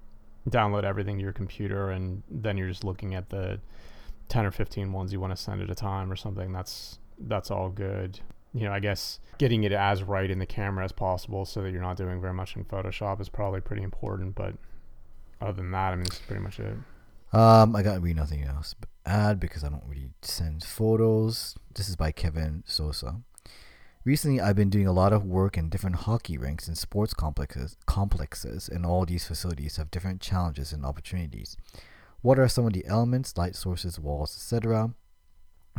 download 0.49 0.83
everything 0.83 1.17
to 1.17 1.23
your 1.23 1.33
computer 1.33 1.91
and 1.91 2.23
then 2.31 2.57
you're 2.57 2.69
just 2.69 2.83
looking 2.83 3.13
at 3.13 3.29
the 3.29 3.59
10 4.29 4.45
or 4.45 4.51
15 4.51 4.93
ones 4.93 5.11
you 5.11 5.19
want 5.19 5.35
to 5.35 5.41
send 5.41 5.61
at 5.61 5.69
a 5.69 5.75
time 5.75 6.11
or 6.11 6.15
something. 6.15 6.51
That's 6.53 6.97
that's 7.19 7.51
all 7.51 7.69
good 7.69 8.19
you 8.53 8.61
know 8.65 8.71
i 8.71 8.79
guess 8.79 9.19
getting 9.37 9.63
it 9.63 9.71
as 9.71 10.03
right 10.03 10.29
in 10.31 10.39
the 10.39 10.45
camera 10.45 10.83
as 10.83 10.91
possible 10.91 11.45
so 11.45 11.61
that 11.61 11.71
you're 11.71 11.81
not 11.81 11.97
doing 11.97 12.19
very 12.19 12.33
much 12.33 12.55
in 12.55 12.63
photoshop 12.65 13.21
is 13.21 13.29
probably 13.29 13.61
pretty 13.61 13.83
important 13.83 14.35
but 14.35 14.53
other 15.41 15.53
than 15.53 15.71
that 15.71 15.93
i 15.93 15.95
mean 15.95 16.07
is 16.07 16.19
pretty 16.19 16.41
much 16.41 16.59
it 16.59 16.75
Um, 17.31 17.75
I 17.75 17.83
got 17.83 18.01
really 18.01 18.15
nothing 18.15 18.43
else 18.43 18.73
but 18.79 18.89
add 19.05 19.39
because 19.39 19.63
I 19.63 19.69
don't 19.69 19.83
really 19.87 20.09
send 20.23 20.63
photos. 20.63 21.55
This 21.75 21.87
is 21.87 21.95
by 21.95 22.11
Kevin 22.11 22.63
Sosa. 22.65 23.21
Recently, 24.03 24.41
I've 24.41 24.55
been 24.55 24.71
doing 24.71 24.87
a 24.87 24.91
lot 24.91 25.13
of 25.13 25.25
work 25.25 25.55
in 25.55 25.69
different 25.69 25.97
hockey 26.07 26.39
rinks 26.39 26.67
and 26.67 26.75
sports 26.75 27.13
complexes, 27.13 27.77
complexes, 27.85 28.67
and 28.67 28.83
all 28.83 29.05
these 29.05 29.27
facilities 29.27 29.77
have 29.77 29.91
different 29.91 30.21
challenges 30.21 30.73
and 30.73 30.83
opportunities. 30.83 31.55
What 32.21 32.39
are 32.39 32.47
some 32.47 32.65
of 32.65 32.73
the 32.73 32.85
elements, 32.87 33.37
light 33.37 33.55
sources, 33.55 33.99
walls, 33.99 34.33
etc., 34.35 34.95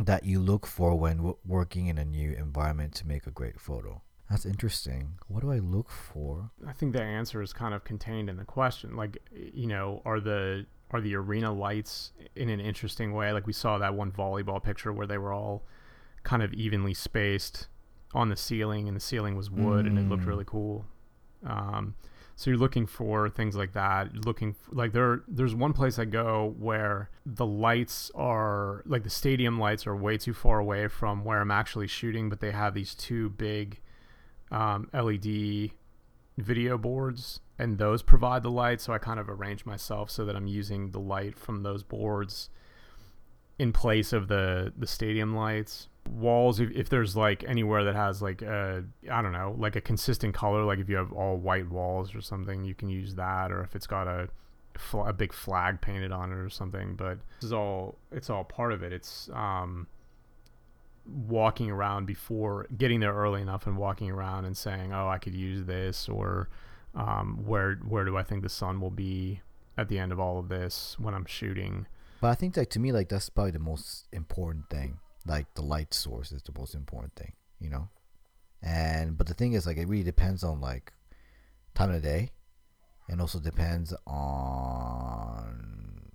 that 0.05 0.25
you 0.25 0.39
look 0.39 0.65
for 0.65 0.95
when 0.97 1.17
w- 1.17 1.37
working 1.45 1.87
in 1.87 1.97
a 1.97 2.05
new 2.05 2.31
environment 2.33 2.93
to 2.95 3.07
make 3.07 3.25
a 3.27 3.31
great 3.31 3.59
photo? 3.59 4.01
That's 4.29 4.45
interesting. 4.45 5.19
What 5.27 5.41
do 5.41 5.51
I 5.51 5.59
look 5.59 5.89
for? 5.89 6.51
I 6.65 6.71
think 6.73 6.93
the 6.93 7.01
answer 7.01 7.41
is 7.41 7.51
kind 7.53 7.73
of 7.73 7.83
contained 7.83 8.29
in 8.29 8.37
the 8.37 8.45
question. 8.45 8.95
Like, 8.95 9.17
you 9.33 9.67
know, 9.67 10.01
are 10.05 10.19
the 10.19 10.65
are 10.91 11.01
the 11.01 11.15
arena 11.15 11.51
lights 11.53 12.11
in 12.35 12.49
an 12.49 12.59
interesting 12.59 13.13
way? 13.13 13.31
Like 13.31 13.45
we 13.47 13.53
saw 13.53 13.77
that 13.77 13.93
one 13.93 14.11
volleyball 14.11 14.61
picture 14.63 14.91
where 14.91 15.07
they 15.07 15.17
were 15.17 15.33
all 15.33 15.65
kind 16.23 16.43
of 16.43 16.53
evenly 16.53 16.93
spaced 16.93 17.67
on 18.13 18.29
the 18.29 18.35
ceiling, 18.35 18.87
and 18.87 18.95
the 18.95 19.01
ceiling 19.01 19.35
was 19.37 19.49
wood, 19.49 19.85
and 19.85 19.97
it 19.97 20.07
looked 20.09 20.23
Mm. 20.23 20.27
really 20.27 20.45
cool. 20.45 20.85
Um, 21.45 21.95
so 22.41 22.49
you're 22.49 22.57
looking 22.57 22.87
for 22.87 23.29
things 23.29 23.55
like 23.55 23.73
that. 23.73 24.25
Looking 24.25 24.55
f 24.59 24.69
like 24.71 24.93
there, 24.93 25.21
there's 25.27 25.53
one 25.53 25.73
place 25.73 25.99
I 25.99 26.05
go 26.05 26.55
where 26.57 27.11
the 27.23 27.45
lights 27.45 28.09
are 28.15 28.81
like 28.87 29.03
the 29.03 29.11
stadium 29.11 29.59
lights 29.59 29.85
are 29.85 29.95
way 29.95 30.17
too 30.17 30.33
far 30.33 30.57
away 30.57 30.87
from 30.87 31.23
where 31.23 31.39
I'm 31.39 31.51
actually 31.51 31.85
shooting, 31.85 32.29
but 32.29 32.39
they 32.39 32.49
have 32.49 32.73
these 32.73 32.95
two 32.95 33.29
big 33.29 33.79
um, 34.49 34.89
LED 34.91 35.69
video 36.39 36.79
boards, 36.79 37.41
and 37.59 37.77
those 37.77 38.01
provide 38.01 38.41
the 38.41 38.49
light. 38.49 38.81
So 38.81 38.91
I 38.91 38.97
kind 38.97 39.19
of 39.19 39.29
arrange 39.29 39.63
myself 39.67 40.09
so 40.09 40.25
that 40.25 40.35
I'm 40.35 40.47
using 40.47 40.89
the 40.89 40.99
light 40.99 41.37
from 41.37 41.61
those 41.61 41.83
boards 41.83 42.49
in 43.59 43.71
place 43.71 44.13
of 44.13 44.29
the 44.29 44.73
the 44.75 44.87
stadium 44.87 45.35
lights. 45.35 45.89
Walls, 46.09 46.59
if, 46.59 46.71
if 46.71 46.89
there's 46.89 47.15
like 47.15 47.43
anywhere 47.47 47.83
that 47.83 47.95
has 47.95 48.21
like 48.21 48.41
a 48.41 48.83
I 49.09 49.21
don't 49.21 49.33
know, 49.33 49.55
like 49.57 49.75
a 49.75 49.81
consistent 49.81 50.33
color, 50.33 50.63
like 50.63 50.79
if 50.79 50.89
you 50.89 50.97
have 50.97 51.11
all 51.11 51.37
white 51.37 51.69
walls 51.69 52.13
or 52.15 52.21
something, 52.21 52.63
you 52.63 52.75
can 52.75 52.89
use 52.89 53.15
that. 53.15 53.51
Or 53.51 53.61
if 53.61 53.75
it's 53.75 53.87
got 53.87 54.07
a 54.07 54.29
a 54.93 55.13
big 55.13 55.33
flag 55.33 55.81
painted 55.81 56.11
on 56.11 56.31
it 56.31 56.35
or 56.35 56.49
something. 56.49 56.95
But 56.95 57.19
this 57.39 57.47
is 57.47 57.53
all 57.53 57.97
it's 58.11 58.29
all 58.29 58.43
part 58.43 58.73
of 58.73 58.83
it. 58.83 58.93
It's 58.93 59.29
um 59.33 59.87
walking 61.05 61.71
around 61.71 62.05
before 62.05 62.67
getting 62.77 62.99
there 62.99 63.13
early 63.13 63.41
enough 63.41 63.67
and 63.67 63.77
walking 63.77 64.09
around 64.09 64.45
and 64.45 64.55
saying, 64.55 64.93
"Oh, 64.93 65.07
I 65.07 65.17
could 65.17 65.35
use 65.35 65.65
this," 65.65 66.07
or 66.07 66.49
um, 66.95 67.43
"Where 67.45 67.75
where 67.75 68.05
do 68.05 68.17
I 68.17 68.23
think 68.23 68.43
the 68.43 68.49
sun 68.49 68.79
will 68.81 68.91
be 68.91 69.41
at 69.77 69.87
the 69.87 69.99
end 69.99 70.11
of 70.11 70.19
all 70.19 70.39
of 70.39 70.49
this 70.49 70.97
when 70.99 71.13
I'm 71.13 71.25
shooting?" 71.25 71.87
But 72.19 72.29
I 72.29 72.35
think 72.35 72.57
like 72.57 72.69
to 72.71 72.79
me 72.79 72.91
like 72.91 73.09
that's 73.09 73.29
probably 73.29 73.51
the 73.51 73.59
most 73.59 74.07
important 74.11 74.69
thing. 74.69 74.99
Like 75.25 75.53
the 75.53 75.61
light 75.61 75.93
source 75.93 76.31
is 76.31 76.41
the 76.43 76.51
most 76.57 76.73
important 76.73 77.15
thing, 77.15 77.33
you 77.59 77.69
know. 77.69 77.89
And 78.61 79.17
but 79.17 79.27
the 79.27 79.33
thing 79.33 79.53
is 79.53 79.65
like 79.65 79.77
it 79.77 79.87
really 79.87 80.03
depends 80.03 80.43
on 80.43 80.61
like 80.61 80.93
time 81.73 81.91
of 81.91 82.01
day, 82.01 82.31
and 83.07 83.21
also 83.21 83.39
depends 83.39 83.93
on 84.05 86.11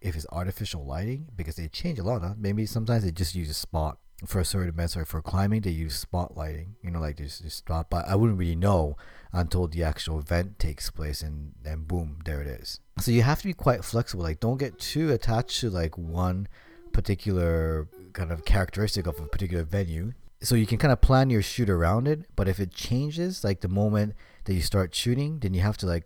if 0.00 0.14
it's 0.14 0.26
artificial 0.30 0.84
lighting 0.84 1.26
because 1.36 1.56
they 1.56 1.68
change 1.68 1.98
a 1.98 2.02
lot. 2.02 2.22
Huh? 2.22 2.34
Maybe 2.36 2.66
sometimes 2.66 3.04
they 3.04 3.10
just 3.10 3.34
use 3.34 3.50
a 3.50 3.54
spot 3.54 3.98
for 4.26 4.40
a 4.40 4.44
certain 4.44 4.74
or 4.96 5.04
for 5.04 5.22
climbing 5.22 5.60
they 5.60 5.70
use 5.70 6.04
spotlighting 6.04 6.70
you 6.82 6.90
know 6.90 6.98
like 6.98 7.16
just 7.16 7.42
just 7.42 7.58
spot 7.58 7.88
but 7.88 8.06
i 8.08 8.16
wouldn't 8.16 8.38
really 8.38 8.56
know 8.56 8.96
until 9.32 9.68
the 9.68 9.84
actual 9.84 10.18
event 10.18 10.58
takes 10.58 10.90
place 10.90 11.22
and 11.22 11.52
then 11.62 11.84
boom 11.84 12.18
there 12.24 12.40
it 12.40 12.48
is 12.48 12.80
so 12.98 13.12
you 13.12 13.22
have 13.22 13.38
to 13.38 13.46
be 13.46 13.52
quite 13.52 13.84
flexible 13.84 14.24
like 14.24 14.40
don't 14.40 14.58
get 14.58 14.78
too 14.78 15.12
attached 15.12 15.60
to 15.60 15.70
like 15.70 15.96
one 15.96 16.48
particular 16.92 17.86
kind 18.18 18.32
of 18.32 18.44
characteristic 18.44 19.06
of 19.06 19.18
a 19.20 19.26
particular 19.26 19.62
venue. 19.62 20.12
So 20.42 20.54
you 20.54 20.66
can 20.66 20.78
kind 20.78 20.92
of 20.92 21.00
plan 21.00 21.30
your 21.30 21.42
shoot 21.42 21.70
around 21.70 22.06
it 22.06 22.20
but 22.36 22.48
if 22.48 22.60
it 22.60 22.72
changes 22.72 23.42
like 23.42 23.60
the 23.60 23.68
moment 23.68 24.14
that 24.44 24.54
you 24.54 24.60
start 24.60 24.94
shooting 24.94 25.38
then 25.40 25.54
you 25.54 25.60
have 25.62 25.76
to 25.78 25.86
like 25.86 26.04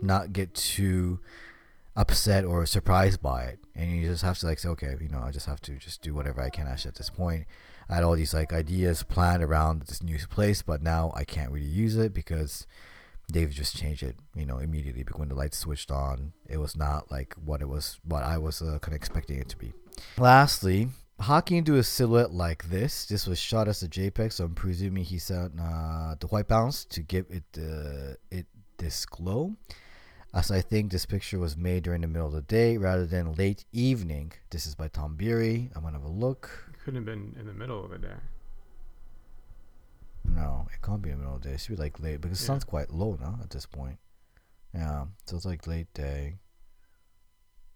not 0.00 0.32
get 0.32 0.54
too 0.54 1.20
upset 1.96 2.44
or 2.44 2.66
surprised 2.66 3.22
by 3.22 3.44
it. 3.44 3.58
And 3.74 3.96
you 3.96 4.06
just 4.06 4.22
have 4.22 4.38
to 4.38 4.46
like 4.46 4.58
say 4.58 4.68
okay 4.70 4.94
you 5.00 5.08
know 5.08 5.22
i 5.24 5.30
just 5.30 5.46
have 5.46 5.60
to 5.62 5.72
just 5.72 6.00
do 6.00 6.14
whatever 6.14 6.40
i 6.40 6.48
can 6.48 6.66
actually 6.66 6.90
at 6.90 6.96
this 6.96 7.10
point. 7.10 7.46
I 7.88 7.96
had 7.96 8.04
all 8.04 8.14
these 8.14 8.34
like 8.34 8.52
ideas 8.52 9.02
planned 9.02 9.42
around 9.42 9.82
this 9.82 10.02
new 10.02 10.18
place 10.28 10.62
but 10.62 10.82
now 10.82 11.12
i 11.14 11.24
can't 11.24 11.52
really 11.52 11.66
use 11.66 11.96
it 11.96 12.14
because 12.14 12.66
they've 13.32 13.50
just 13.50 13.76
changed 13.76 14.02
it 14.02 14.16
you 14.34 14.46
know 14.46 14.58
immediately. 14.58 15.02
Because 15.02 15.18
when 15.18 15.28
the 15.28 15.34
lights 15.34 15.58
switched 15.58 15.90
on 15.90 16.32
it 16.48 16.58
was 16.58 16.76
not 16.76 17.10
like 17.10 17.34
what 17.34 17.60
it 17.60 17.68
was 17.68 17.98
what 18.04 18.22
i 18.22 18.38
was 18.38 18.62
uh, 18.62 18.78
kind 18.80 18.94
of 18.94 18.96
expecting 19.02 19.38
it 19.38 19.48
to 19.50 19.58
be. 19.58 19.72
Lastly 20.18 20.88
Hockey 21.20 21.56
into 21.56 21.76
a 21.76 21.82
silhouette 21.82 22.32
like 22.32 22.68
this. 22.68 23.06
This 23.06 23.26
was 23.26 23.38
shot 23.38 23.68
as 23.68 23.82
a 23.82 23.88
JPEG, 23.88 24.32
so 24.32 24.44
I'm 24.44 24.54
presuming 24.54 25.04
he 25.04 25.18
sent 25.18 25.58
uh, 25.58 26.16
the 26.18 26.26
white 26.26 26.48
balance 26.48 26.84
to 26.86 27.00
give 27.00 27.26
it 27.30 27.44
uh, 27.56 28.14
it 28.30 28.46
this 28.78 29.06
glow 29.06 29.56
as 30.34 30.50
I 30.50 30.60
think 30.60 30.90
this 30.90 31.06
picture 31.06 31.38
was 31.38 31.56
made 31.56 31.84
during 31.84 32.00
the 32.00 32.08
middle 32.08 32.26
of 32.26 32.32
the 32.32 32.42
day 32.42 32.76
rather 32.76 33.06
than 33.06 33.34
late 33.34 33.64
evening. 33.72 34.32
This 34.50 34.66
is 34.66 34.74
by 34.74 34.88
Tom 34.88 35.14
Beery. 35.14 35.70
I'm 35.74 35.82
gonna 35.82 35.98
have 35.98 36.06
a 36.06 36.08
look. 36.08 36.50
Couldn't 36.84 36.96
have 36.96 37.04
been 37.04 37.36
in 37.38 37.46
the 37.46 37.54
middle 37.54 37.84
of 37.84 37.90
the 37.90 37.98
day. 37.98 38.16
No, 40.24 40.66
it 40.72 40.82
can't 40.84 41.00
be 41.00 41.10
in 41.10 41.18
the 41.18 41.22
middle 41.22 41.36
of 41.36 41.42
the 41.42 41.50
day. 41.50 41.54
It 41.54 41.60
should 41.60 41.76
be 41.76 41.82
like 41.82 42.00
late 42.00 42.20
because 42.20 42.40
the 42.40 42.44
sun's 42.44 42.64
quite 42.64 42.90
low 42.90 43.16
now 43.20 43.38
at 43.40 43.50
this 43.50 43.66
point. 43.66 43.98
Yeah, 44.74 45.04
so 45.26 45.36
it's 45.36 45.44
like 45.46 45.66
late 45.68 45.92
day. 45.94 46.38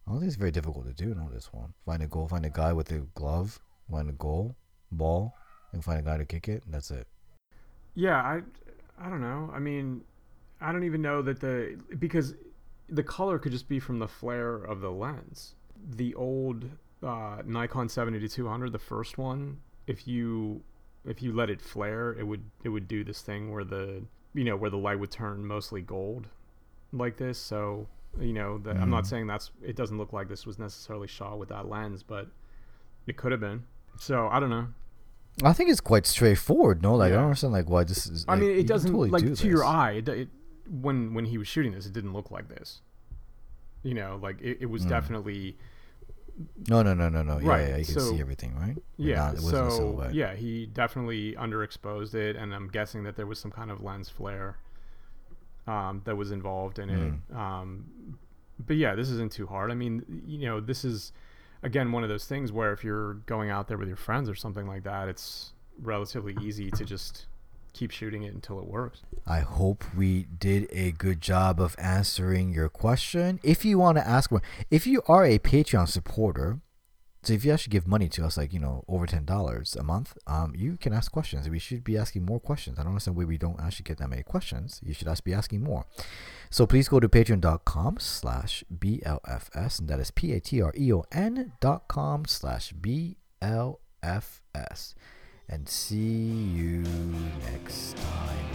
I 0.09 0.13
don't 0.13 0.21
think 0.21 0.29
it's 0.29 0.39
very 0.39 0.51
difficult 0.51 0.87
to 0.87 0.95
do 0.95 1.15
now. 1.15 1.29
This 1.31 1.53
one, 1.53 1.75
find 1.85 2.03
a 2.03 2.07
goal, 2.07 2.29
find 2.29 2.47
a 2.47 2.51
guy 2.51 2.73
with 2.73 2.91
a 2.93 3.01
glove, 3.15 3.61
find 3.91 4.09
a 4.09 4.15
goal, 4.15 4.57
ball, 4.91 5.35
and 5.73 5.85
find 5.85 5.99
a 6.01 6.03
guy 6.03 6.17
to 6.17 6.25
kick 6.25 6.49
it. 6.49 6.63
And 6.65 6.73
that's 6.73 6.91
it. 6.91 7.07
Yeah, 7.95 8.17
I, 8.17 8.41
I 8.99 9.11
don't 9.11 9.21
know. 9.21 9.51
I 9.53 9.59
mean, 9.59 10.03
I 10.63 10.73
don't 10.73 10.85
even 10.85 11.03
know 11.03 11.21
that 11.21 11.41
the 11.41 11.79
because 11.99 12.35
the 12.89 13.03
color 13.03 13.39
could 13.39 13.53
just 13.53 13.69
be 13.69 13.79
from 13.79 13.99
the 13.99 14.09
flare 14.09 14.55
of 14.55 14.81
the 14.81 14.91
lens. 14.91 15.57
The 15.91 16.15
old 16.15 16.65
uh, 17.03 17.43
Nikon 17.45 17.89
70-200, 17.89 18.73
the 18.73 18.79
first 18.79 19.19
one, 19.19 19.59
if 19.87 20.09
you 20.09 20.63
if 21.05 21.21
you 21.21 21.35
let 21.35 21.51
it 21.51 21.61
flare, 21.61 22.13
it 22.19 22.27
would 22.27 22.45
it 22.65 22.71
would 22.71 22.89
do 22.89 23.05
this 23.05 23.21
thing 23.21 23.53
where 23.53 23.65
the 23.65 24.03
you 24.33 24.45
know 24.45 24.57
where 24.57 24.71
the 24.71 24.79
light 24.79 24.99
would 24.99 25.11
turn 25.11 25.45
mostly 25.45 25.83
gold, 25.83 26.29
like 26.95 27.19
this. 27.19 27.39
So 27.39 27.89
you 28.21 28.33
know, 28.33 28.59
the, 28.59 28.71
I'm 28.71 28.91
not 28.91 29.07
saying 29.07 29.27
that's 29.27 29.51
it 29.63 29.77
doesn't 29.77 29.97
look 29.99 30.13
like 30.13 30.29
this 30.29 30.47
was 30.47 30.59
necessarily 30.59 31.07
shot 31.09 31.39
with 31.39 31.49
that 31.51 31.69
lens, 31.69 32.03
but 32.03 32.29
it 33.07 33.17
could 33.17 33.33
have 33.33 33.41
been. 33.41 33.65
So 33.99 34.29
I 34.29 34.41
don't 34.41 34.51
know. 34.51 34.69
I 35.45 35.53
think 35.53 35.71
it's 35.71 35.81
quite 35.81 36.05
straightforward. 36.07 36.83
No, 36.83 36.97
like 36.97 37.13
I 37.13 37.17
don't 37.17 37.25
understand 37.25 37.53
like 37.53 37.69
why 37.69 37.85
this 37.85 38.07
is. 38.07 38.25
I 38.29 38.37
mean, 38.37 38.51
it 38.59 38.67
doesn't 38.67 38.91
totally 38.91 39.11
like 39.11 39.23
do 39.23 39.35
to 39.37 39.47
your 39.49 39.65
eye. 39.65 39.93
It, 39.93 40.09
it, 40.09 40.29
when 40.69 41.15
when 41.15 41.27
he 41.27 41.39
was 41.39 41.47
shooting 41.49 41.73
this, 41.73 41.87
it 41.87 41.93
didn't 41.93 42.13
look 42.13 42.31
like 42.31 42.49
this. 42.49 42.81
You 43.85 43.95
know, 43.95 44.19
like 44.21 44.41
it, 44.41 44.59
it 44.63 44.67
was 44.67 44.83
Hmm. 44.83 44.89
definitely 44.89 45.57
No, 46.69 46.83
no, 46.83 46.95
no, 46.95 47.09
no, 47.09 47.23
no. 47.23 47.39
Yeah, 47.39 47.49
Right, 47.49 47.69
yeah, 47.69 47.77
you 47.79 47.85
can 47.85 47.95
so- 47.95 48.11
see 48.13 48.21
everything, 48.21 48.57
right? 48.57 48.77
Yeah. 48.97 49.33
not, 49.35 49.39
so 49.41 50.09
yeah, 50.13 50.35
he 50.35 50.67
definitely 50.67 51.35
underexposed 51.35 52.15
it, 52.15 52.37
and 52.37 52.55
I'm 52.55 52.69
guessing 52.69 53.05
that 53.05 53.17
there 53.17 53.27
was 53.27 53.39
some 53.39 53.51
kind 53.53 53.71
of 53.71 53.81
lens 53.83 54.09
flare 54.09 54.59
um, 55.69 56.03
that 56.05 56.17
was 56.17 56.31
involved 56.31 56.79
in 56.79 56.89
Hmm. 56.89 56.95
it. 57.33 57.37
Um, 57.37 57.85
but 58.67 58.77
yeah, 58.77 58.95
this 58.97 59.11
isn't 59.11 59.31
too 59.33 59.47
hard. 59.47 59.71
I 59.71 59.75
mean, 59.75 60.05
you 60.27 60.47
know, 60.47 60.61
this 60.61 60.85
is 60.85 61.13
again 61.63 61.93
one 61.93 62.03
of 62.03 62.09
those 62.09 62.25
things 62.27 62.51
where 62.53 62.73
if 62.73 62.83
you're 62.83 63.15
going 63.27 63.51
out 63.51 63.69
there 63.69 63.79
with 63.79 63.89
your 63.89 63.97
friends 63.97 64.29
or 64.29 64.35
something 64.35 64.67
like 64.67 64.83
that, 64.85 65.09
it's 65.09 65.53
relatively 65.81 66.37
easy 66.43 66.71
to 66.73 66.85
just 66.85 67.27
keep 67.73 67.91
shooting 67.93 68.23
it 68.25 68.35
until 68.35 68.59
it 68.59 68.67
works. 68.67 69.03
I 69.27 69.41
hope 69.41 69.85
we 69.95 70.25
did 70.25 70.67
a 70.73 70.91
good 70.93 71.21
job 71.21 71.61
of 71.61 71.77
answering 71.79 72.53
your 72.53 72.69
question. 72.69 73.39
If 73.45 73.65
you 73.65 73.79
want 73.79 73.99
to 73.99 74.07
ask 74.09 74.31
more, 74.33 74.43
if 74.71 74.87
you 74.87 75.03
are 75.07 75.25
a 75.25 75.39
Patreon 75.39 75.87
supporter, 75.89 76.59
so 77.23 77.33
if 77.33 77.45
you 77.45 77.53
actually 77.53 77.73
give 77.73 77.87
money 77.87 78.09
to 78.09 78.25
us, 78.25 78.37
like 78.37 78.53
you 78.53 78.61
know, 78.61 78.85
over 78.89 79.07
ten 79.07 79.25
dollars 79.25 79.77
a 79.77 79.83
month, 79.83 80.17
um, 80.27 80.55
you 80.57 80.77
can 80.77 80.93
ask 80.93 81.11
questions. 81.11 81.49
We 81.49 81.59
should 81.59 81.83
be 81.85 81.99
asking 81.99 82.25
more 82.25 82.41
questions. 82.41 82.79
I 82.79 82.83
don't 82.83 82.93
understand 82.93 83.17
why 83.17 83.25
we 83.25 83.39
don't 83.39 83.61
actually 83.61 83.85
get 83.85 83.99
that 83.99 84.09
many 84.09 84.23
questions. 84.23 84.81
You 84.85 84.95
should 84.95 85.09
be 85.25 85.35
asking 85.35 85.63
more. 85.63 85.85
So 86.51 86.67
please 86.67 86.89
go 86.89 87.01
to 87.01 87.09
patreon.com 87.09 87.99
slash 87.99 88.65
BLFS, 88.73 89.81
and 89.81 89.89
that 89.89 90.01
is 90.01 90.11
P 90.11 90.33
A 90.33 90.41
T 90.41 90.63
R 90.63 90.73
E 90.77 90.93
O 90.93 91.05
N 91.13 91.53
dot 91.61 91.89
com 91.89 92.25
slash 92.25 92.73
BLFS. 92.73 93.17
And 95.51 95.67
see 95.69 95.97
you 95.97 96.83
next 97.53 97.97
time 97.97 98.49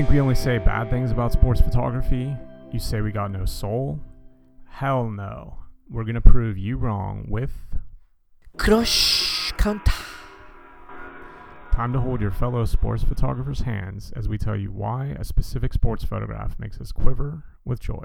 Think 0.00 0.12
we 0.12 0.20
only 0.20 0.34
say 0.34 0.56
bad 0.56 0.88
things 0.88 1.10
about 1.10 1.30
sports 1.30 1.60
photography? 1.60 2.34
You 2.72 2.78
say 2.78 3.02
we 3.02 3.12
got 3.12 3.30
no 3.30 3.44
soul? 3.44 4.00
Hell 4.64 5.10
no. 5.10 5.58
We're 5.90 6.04
gonna 6.04 6.22
prove 6.22 6.56
you 6.56 6.78
wrong 6.78 7.26
with 7.28 7.50
Crush 8.56 9.52
counter. 9.58 9.92
time 11.70 11.92
to 11.92 12.00
hold 12.00 12.22
your 12.22 12.30
fellow 12.30 12.64
sports 12.64 13.04
photographers' 13.04 13.60
hands 13.60 14.10
as 14.16 14.26
we 14.26 14.38
tell 14.38 14.56
you 14.56 14.72
why 14.72 15.14
a 15.18 15.22
specific 15.22 15.74
sports 15.74 16.02
photograph 16.02 16.58
makes 16.58 16.80
us 16.80 16.92
quiver 16.92 17.44
with 17.66 17.80
joy. 17.80 18.04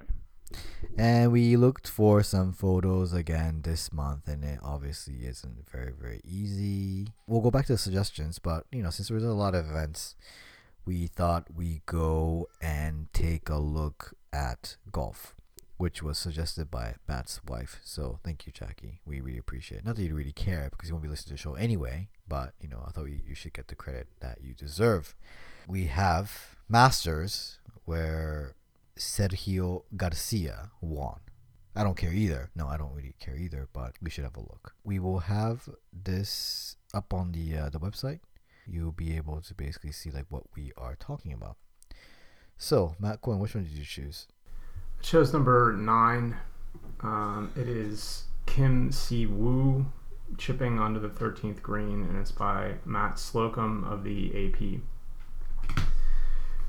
And 0.97 1.31
we 1.31 1.55
looked 1.55 1.87
for 1.87 2.23
some 2.23 2.51
photos 2.51 3.13
again 3.13 3.61
this 3.63 3.93
month, 3.93 4.27
and 4.27 4.43
it 4.43 4.59
obviously 4.61 5.25
isn't 5.25 5.69
very, 5.71 5.93
very 5.97 6.19
easy. 6.25 7.07
We'll 7.25 7.39
go 7.39 7.51
back 7.51 7.67
to 7.67 7.73
the 7.73 7.77
suggestions, 7.77 8.37
but 8.37 8.65
you 8.73 8.83
know, 8.83 8.89
since 8.89 9.07
there's 9.07 9.23
a 9.23 9.29
lot 9.29 9.55
of 9.55 9.69
events, 9.69 10.15
we 10.86 11.07
thought 11.07 11.47
we 11.53 11.81
go 11.86 12.47
and 12.61 13.07
take 13.13 13.49
a 13.49 13.57
look 13.57 14.13
at 14.31 14.77
golf, 14.91 15.36
which 15.77 16.03
was 16.03 16.17
suggested 16.17 16.69
by 16.69 16.95
Matt's 17.07 17.41
wife. 17.47 17.79
So 17.83 18.19
thank 18.23 18.45
you, 18.45 18.53
Jackie. 18.53 19.01
We 19.05 19.19
really 19.21 19.39
appreciate 19.39 19.79
it. 19.79 19.86
Not 19.86 19.95
that 19.95 20.03
you 20.03 20.13
really 20.13 20.31
care 20.31 20.69
because 20.69 20.89
you 20.89 20.95
won't 20.95 21.03
be 21.03 21.09
listening 21.09 21.38
to 21.38 21.43
the 21.43 21.49
show 21.49 21.55
anyway, 21.55 22.09
but 22.27 22.53
you 22.61 22.69
know, 22.69 22.83
I 22.88 22.91
thought 22.91 23.05
you, 23.05 23.19
you 23.25 23.36
should 23.36 23.53
get 23.53 23.67
the 23.67 23.75
credit 23.75 24.07
that 24.19 24.39
you 24.43 24.53
deserve. 24.53 25.15
We 25.67 25.86
have 25.86 26.55
Masters 26.69 27.59
where 27.86 28.53
Sergio 28.97 29.83
Garcia 29.95 30.71
won. 30.81 31.19
I 31.75 31.83
don't 31.83 31.97
care 31.97 32.13
either. 32.13 32.51
No, 32.55 32.67
I 32.67 32.77
don't 32.77 32.93
really 32.93 33.15
care 33.19 33.36
either, 33.36 33.67
but 33.73 33.95
we 34.01 34.09
should 34.09 34.23
have 34.23 34.38
a 34.38 34.39
look. 34.39 34.73
We 34.86 34.97
will 34.99 35.19
have 35.19 35.67
this 35.91 36.77
up 36.93 37.13
on 37.13 37.33
the 37.33 37.57
uh, 37.57 37.69
the 37.69 37.79
website. 37.79 38.19
You'll 38.68 38.91
be 38.91 39.16
able 39.16 39.41
to 39.41 39.53
basically 39.53 39.91
see 39.91 40.11
like 40.11 40.26
what 40.30 40.43
we 40.55 40.72
are 40.78 40.95
talking 40.95 41.34
about. 41.34 41.57
So, 42.57 42.95
Matt 42.99 43.22
Quinn, 43.22 43.39
which 43.39 43.55
one 43.55 43.66
did 43.66 43.74
you 43.74 43.84
choose? 43.84 44.28
I 44.99 45.03
chose 45.03 45.34
number 45.34 45.74
nine. 45.74 46.38
Um, 47.01 47.51
it 47.55 47.68
is 47.68 48.26
Kim 48.45 48.91
Si 48.91 49.26
Woo 49.26 49.86
chipping 50.38 50.80
onto 50.80 50.99
the 50.99 51.09
13th 51.09 51.61
green, 51.61 52.03
and 52.03 52.18
it's 52.18 52.32
by 52.32 52.76
Matt 52.86 53.20
Slocum 53.20 53.84
of 53.84 54.03
the 54.03 54.47
AP. 54.47 54.82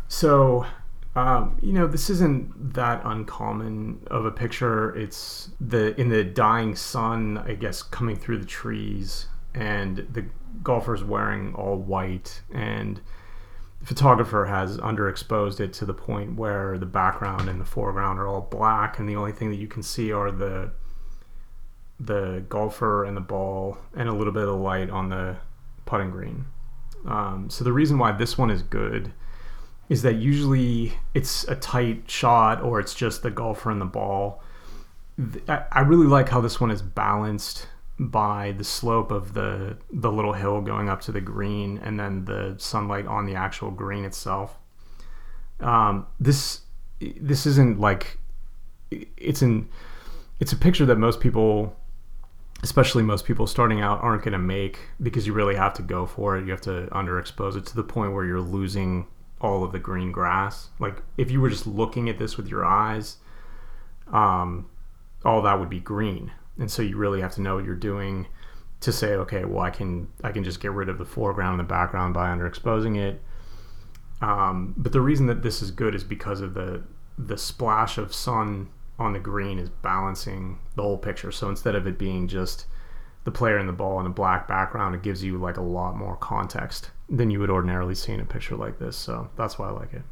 So, 0.09 0.67
um, 1.15 1.57
you 1.63 1.73
know, 1.73 1.87
this 1.87 2.11
isn't 2.11 2.75
that 2.75 3.01
uncommon 3.05 4.07
of 4.09 4.25
a 4.25 4.31
picture. 4.31 4.95
It's 4.95 5.51
the 5.61 5.99
in 6.01 6.09
the 6.09 6.23
dying 6.23 6.77
sun, 6.77 7.39
I 7.39 7.55
guess, 7.55 7.83
coming 7.83 8.17
through 8.17 8.39
the 8.39 8.47
trees, 8.47 9.27
and 9.57 10.07
the 10.13 10.27
golfer's 10.63 11.03
wearing 11.03 11.55
all 11.55 11.77
white, 11.77 12.43
and 12.53 13.01
the 13.81 13.87
photographer 13.87 14.45
has 14.45 14.77
underexposed 14.79 15.59
it 15.61 15.73
to 15.73 15.87
the 15.87 15.95
point 15.95 16.37
where 16.37 16.79
the 16.79 16.87
background 16.87 17.49
and 17.49 17.61
the 17.61 17.65
foreground 17.65 18.19
are 18.21 18.29
all 18.29 18.43
black, 18.43 18.99
and 18.99 19.09
the 19.09 19.17
only 19.17 19.33
thing 19.33 19.51
that 19.51 19.57
you 19.57 19.67
can 19.67 19.83
see 19.83 20.13
are 20.13 20.31
the 20.31 20.71
the 21.99 22.45
golfer 22.51 23.05
and 23.05 23.17
the 23.17 23.23
ball, 23.23 23.79
and 23.97 24.09
a 24.09 24.13
little 24.13 24.33
bit 24.33 24.47
of 24.47 24.61
light 24.61 24.91
on 24.91 25.09
the 25.09 25.37
putting 25.87 26.11
green. 26.11 26.45
Um, 27.07 27.49
so 27.49 27.65
the 27.65 27.73
reason 27.73 27.99
why 27.99 28.13
this 28.13 28.37
one 28.37 28.51
is 28.51 28.63
good 28.63 29.13
is 29.89 30.03
that 30.03 30.17
usually 30.17 30.93
it's 31.15 31.45
a 31.45 31.55
tight 31.55 32.11
shot 32.11 32.61
or 32.61 32.81
it's 32.81 32.95
just 32.95 33.23
the 33.23 33.31
golfer 33.31 33.71
and 33.71 33.81
the 33.81 33.87
ball. 33.87 34.43
I 35.49 35.65
I 35.73 35.81
really 35.81 36.07
like 36.07 36.29
how 36.29 36.43
this 36.43 36.61
one 36.61 36.71
is 36.71 36.83
balanced 36.83 37.69
by 37.99 38.53
the 38.53 38.65
slope 38.65 39.11
of 39.11 39.35
the 39.35 39.77
the 39.91 40.13
little 40.13 40.35
hill 40.35 40.61
going 40.61 40.89
up 40.89 41.01
to 41.01 41.13
the 41.13 41.21
green 41.21 41.79
and 41.79 41.99
then 41.99 42.25
the 42.27 42.55
sunlight 42.59 43.07
on 43.07 43.27
the 43.27 43.35
actual 43.35 43.71
green 43.71 44.05
itself. 44.05 44.59
Um, 45.61 46.07
this 46.21 46.63
this 47.01 47.47
isn't 47.47 47.81
like 47.81 48.19
it's 48.91 49.43
an 49.43 49.69
it's 50.41 50.53
a 50.53 50.57
picture 50.57 50.87
that 50.87 50.97
most 50.97 51.21
people 51.21 51.77
especially 52.63 53.03
most 53.03 53.25
people 53.25 53.47
starting 53.47 53.81
out 53.81 54.03
aren't 54.03 54.23
going 54.23 54.33
to 54.33 54.39
make 54.39 54.79
because 55.03 55.27
you 55.27 55.33
really 55.33 55.55
have 55.55 55.75
to 55.75 55.83
go 55.83 56.07
for 56.07 56.37
it. 56.37 56.45
You 56.45 56.51
have 56.51 56.61
to 56.63 56.89
underexpose 56.93 57.57
it 57.57 57.67
to 57.67 57.77
the 57.77 57.83
point 57.83 58.13
where 58.15 58.25
you're 58.25 58.41
losing 58.41 59.07
all 59.41 59.63
of 59.63 59.73
the 59.73 59.79
green 59.79 60.11
grass. 60.11 60.71
Like 60.79 61.03
if 61.17 61.31
you 61.31 61.41
were 61.41 61.51
just 61.51 61.67
looking 61.67 62.09
at 62.09 62.19
this 62.19 62.37
with 62.37 62.49
your 62.49 62.65
eyes 62.65 63.19
um, 64.13 64.69
all 65.25 65.43
that 65.43 65.59
would 65.59 65.71
be 65.71 65.81
green 65.81 66.33
and 66.59 66.71
so 66.71 66.83
you 66.83 66.97
really 66.97 67.21
have 67.21 67.35
to 67.35 67.41
know 67.41 67.57
what 67.57 67.65
you're 67.65 67.75
doing 67.75 68.27
to 68.81 68.93
say 68.93 69.15
okay 69.15 69.45
well 69.45 69.63
i 69.63 69.71
can 69.71 70.07
i 70.23 70.31
can 70.31 70.45
just 70.45 70.61
get 70.61 70.73
rid 70.73 70.89
of 70.89 70.99
the 70.99 71.05
foreground 71.05 71.59
and 71.59 71.69
the 71.69 71.73
background 71.73 72.13
by 72.13 72.29
underexposing 72.29 72.97
it 72.97 73.21
um, 74.23 74.75
but 74.77 74.93
the 74.93 75.01
reason 75.01 75.27
that 75.27 75.43
this 75.43 75.61
is 75.61 75.71
good 75.71 75.95
is 75.95 76.05
because 76.05 76.41
of 76.41 76.55
the 76.55 76.83
the 77.19 77.39
splash 77.39 77.99
of 77.99 78.15
sun 78.15 78.69
on 78.99 79.13
the 79.13 79.19
green 79.19 79.59
is 79.59 79.69
balancing 79.69 80.59
the 80.75 80.83
whole 80.83 80.99
picture. 80.99 81.33
So 81.33 81.49
instead 81.49 81.75
of 81.75 81.87
it 81.87 81.99
being 81.99 82.29
just 82.29 82.67
the 83.25 83.31
player 83.31 83.59
and 83.59 83.69
the 83.69 83.73
ball 83.73 84.01
in 84.01 84.07
a 84.07 84.11
black 84.11 84.49
background, 84.49 84.95
it 84.95 85.03
gives 85.03 85.23
you 85.23 85.39
like 85.39 85.57
a 85.57 85.63
lot 85.63 85.97
more 85.97 86.17
context 86.17 86.91
than 87.09 87.31
you 87.31 87.41
would 87.41 87.51
ordinarily 87.51 87.95
see 87.95 88.13
in 88.13 88.21
a 88.21 88.25
picture 88.25 88.57
like 88.57 88.79
this. 88.79 88.97
So 88.97 89.31
that's 89.37 89.59
why 89.59 89.69
I 89.69 89.73
like 89.73 89.93
it. 89.93 90.03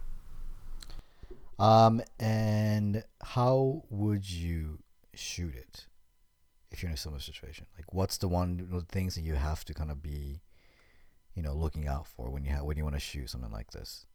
Um, 1.59 2.03
and 2.19 3.05
how 3.23 3.85
would 3.89 4.29
you 4.29 4.81
shoot 5.15 5.55
it 5.55 5.87
if 6.75 6.83
you're 6.83 6.91
in 6.91 6.95
a 6.95 6.99
similar 6.99 7.21
situation? 7.21 7.67
Like, 7.79 7.95
what's 7.95 8.19
the 8.19 8.29
one 8.29 8.85
things 8.91 9.15
that 9.15 9.23
you 9.23 9.35
have 9.35 9.65
to 9.67 9.75
kind 9.75 9.91
of 9.91 10.03
be, 10.03 10.41
you 11.35 11.43
know, 11.43 11.55
looking 11.55 11.87
out 11.87 12.07
for 12.07 12.31
when 12.31 12.45
you 12.45 12.51
have 12.51 12.65
when 12.65 12.77
you 12.77 12.83
want 12.83 12.97
to 12.97 13.01
shoot 13.01 13.31
something 13.31 13.53
like 13.53 13.71
this? 13.71 14.07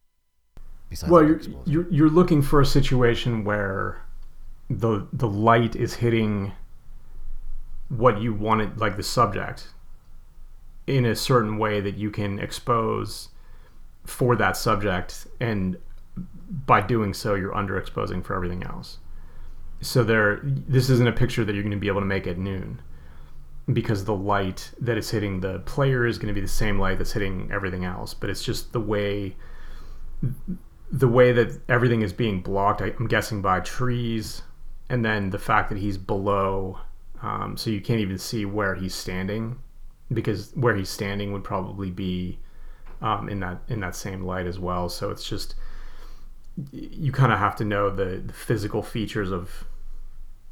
Besides 0.89 1.12
well, 1.12 1.24
you're, 1.24 1.41
you're 1.66 1.89
you're 1.89 2.10
looking 2.10 2.41
for 2.41 2.60
a 2.60 2.66
situation 2.66 3.43
where 3.45 4.03
the 4.70 5.07
the 5.14 5.28
light 5.28 5.76
is 5.76 5.95
hitting 5.95 6.51
what 7.88 8.22
you 8.22 8.34
wanted 8.34 8.80
like 8.80 8.97
the 8.97 9.03
subject 9.03 9.70
in 10.86 11.05
a 11.05 11.16
certain 11.16 11.57
way 11.57 11.80
that 11.80 11.95
you 11.95 12.12
can 12.12 12.39
expose 12.39 13.30
for 14.05 14.36
that 14.36 14.57
subject 14.57 15.28
and 15.39 15.78
by 16.66 16.82
doing 16.82 17.14
so 17.14 17.36
you're 17.36 17.53
underexposing 17.53 18.24
for 18.24 18.36
everything 18.36 18.64
else 18.64 18.99
so 19.82 20.04
there 20.04 20.40
this 20.44 20.90
isn't 20.90 21.08
a 21.08 21.12
picture 21.12 21.46
that 21.46 21.54
you're 21.54 21.64
going 21.64 21.72
to 21.72 21.78
be 21.78 21.88
able 21.88 22.02
to 22.02 22.06
make 22.06 22.28
at 22.28 22.38
noon 22.38 22.82
because 23.72 24.06
the 24.06 24.16
light 24.16 24.72
that 24.80 24.98
is 24.98 25.12
hitting 25.12 25.40
the 25.40 25.60
player 25.60 26.06
is 26.06 26.18
going 26.18 26.28
to 26.28 26.34
be 26.34 26.42
the 26.42 26.48
same 26.48 26.80
light 26.80 26.98
that's 26.98 27.12
hitting 27.14 27.50
everything 27.52 27.86
else 27.86 28.14
but 28.14 28.30
it's 28.30 28.44
just 28.44 28.74
the 28.74 28.80
way 28.80 29.36
the 30.92 31.08
way 31.08 31.32
that 31.32 31.62
everything 31.70 32.02
is 32.02 32.12
being 32.12 32.42
blocked 32.42 32.82
i'm 32.82 33.08
guessing 33.08 33.42
by 33.42 33.60
trees 33.60 34.42
and 34.90 35.06
then 35.06 35.30
the 35.30 35.38
fact 35.38 35.70
that 35.70 35.78
he's 35.78 35.98
below, 35.98 36.80
um, 37.22 37.56
so 37.56 37.70
you 37.70 37.80
can't 37.80 38.00
even 38.00 38.18
see 38.18 38.44
where 38.44 38.76
he's 38.76 38.96
standing, 38.96 39.60
because 40.12 40.52
where 40.56 40.76
he's 40.76 40.90
standing 40.90 41.32
would 41.32 41.44
probably 41.44 41.92
be 41.92 42.40
um, 43.02 43.30
in 43.30 43.40
that 43.40 43.62
in 43.68 43.80
that 43.82 43.96
same 43.96 44.24
light 44.24 44.48
as 44.48 44.58
well. 44.58 44.90
So 44.90 45.12
it's 45.12 45.24
just 45.30 45.54
you 46.72 47.12
kind 47.12 47.32
of 47.32 47.40
have 47.40 47.56
to 47.58 47.64
know 47.64 47.90
the, 47.90 48.22
the 48.26 48.34
physical 48.34 48.82
features 48.82 49.32
of 49.32 49.66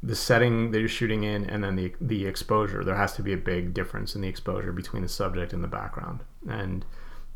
the 0.02 0.14
setting 0.14 0.70
that 0.70 0.78
you're 0.78 0.88
shooting 0.88 1.24
in 1.24 1.44
and 1.44 1.64
then 1.64 1.76
the 1.76 1.92
the 2.00 2.26
exposure 2.26 2.84
there 2.84 2.96
has 2.96 3.14
to 3.14 3.22
be 3.22 3.32
a 3.32 3.36
big 3.36 3.74
difference 3.74 4.14
in 4.14 4.20
the 4.20 4.28
exposure 4.28 4.72
between 4.72 5.02
the 5.02 5.08
subject 5.08 5.52
and 5.52 5.64
the 5.64 5.68
background 5.68 6.20
and 6.48 6.84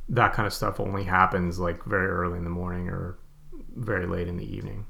that 0.09 0.33
kind 0.33 0.47
of 0.47 0.53
stuff 0.53 0.79
only 0.79 1.05
happens 1.05 1.59
like 1.59 1.85
very 1.85 2.07
early 2.07 2.39
in 2.39 2.45
the 2.45 2.51
morning 2.51 2.89
or 2.89 3.19
very 3.75 4.07
late 4.07 4.29
in 4.29 4.37
the 4.37 4.57
evening 4.57 4.87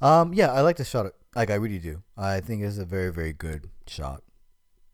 um, 0.00 0.32
yeah, 0.32 0.52
I 0.52 0.60
like 0.62 0.76
the 0.76 0.84
shot. 0.84 1.12
Like 1.36 1.50
I 1.50 1.54
really 1.54 1.78
do. 1.78 2.02
I 2.16 2.40
think 2.40 2.62
it's 2.62 2.78
a 2.78 2.84
very 2.84 3.12
very 3.12 3.32
good 3.32 3.70
shot. 3.86 4.22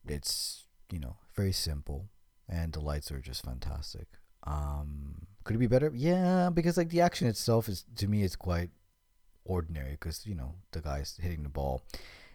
It's 0.07 0.65
you 0.91 0.99
know 0.99 1.17
very 1.35 1.53
simple, 1.53 2.11
and 2.49 2.73
the 2.73 2.81
lights 2.81 3.11
are 3.11 3.21
just 3.21 3.45
fantastic. 3.45 4.09
Um, 4.45 5.27
could 5.45 5.57
it 5.57 5.61
be 5.61 5.67
better? 5.67 5.93
Yeah, 5.95 6.51
because 6.53 6.77
like 6.77 6.91
the 6.91 7.01
action 7.01 7.29
itself 7.29 7.69
is 7.69 7.85
to 7.97 8.09
me 8.09 8.23
it's 8.23 8.37
quite 8.37 8.71
ordinary 9.47 9.93
because 9.93 10.27
you 10.27 10.35
know 10.35 10.55
the 10.73 10.81
guy's 10.81 11.19
hitting 11.21 11.43
the 11.43 11.49
ball, 11.49 11.83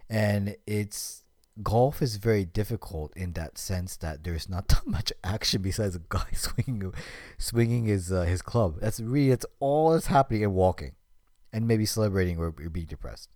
and 0.10 0.56
it's 0.66 1.24
golf 1.62 2.02
is 2.02 2.16
very 2.16 2.46
difficult 2.46 3.12
in 3.16 3.34
that 3.34 3.58
sense 3.58 3.98
that 3.98 4.24
there's 4.24 4.50
not 4.50 4.68
that 4.70 4.88
much 4.88 5.12
action 5.24 5.62
besides 5.62 5.96
a 5.96 6.02
guy 6.10 6.28
swinging 6.34 6.94
swinging 7.38 7.86
his 7.86 8.12
uh, 8.12 8.24
his 8.24 8.42
club. 8.42 8.80
That's 8.80 9.00
really 9.00 9.30
that's 9.30 9.46
all 9.60 9.92
that's 9.92 10.08
happening 10.08 10.44
and 10.44 10.54
walking 10.54 10.94
and 11.54 11.68
maybe 11.68 11.86
celebrating 11.86 12.38
or 12.38 12.52
being 12.52 12.86
depressed. 12.86 13.30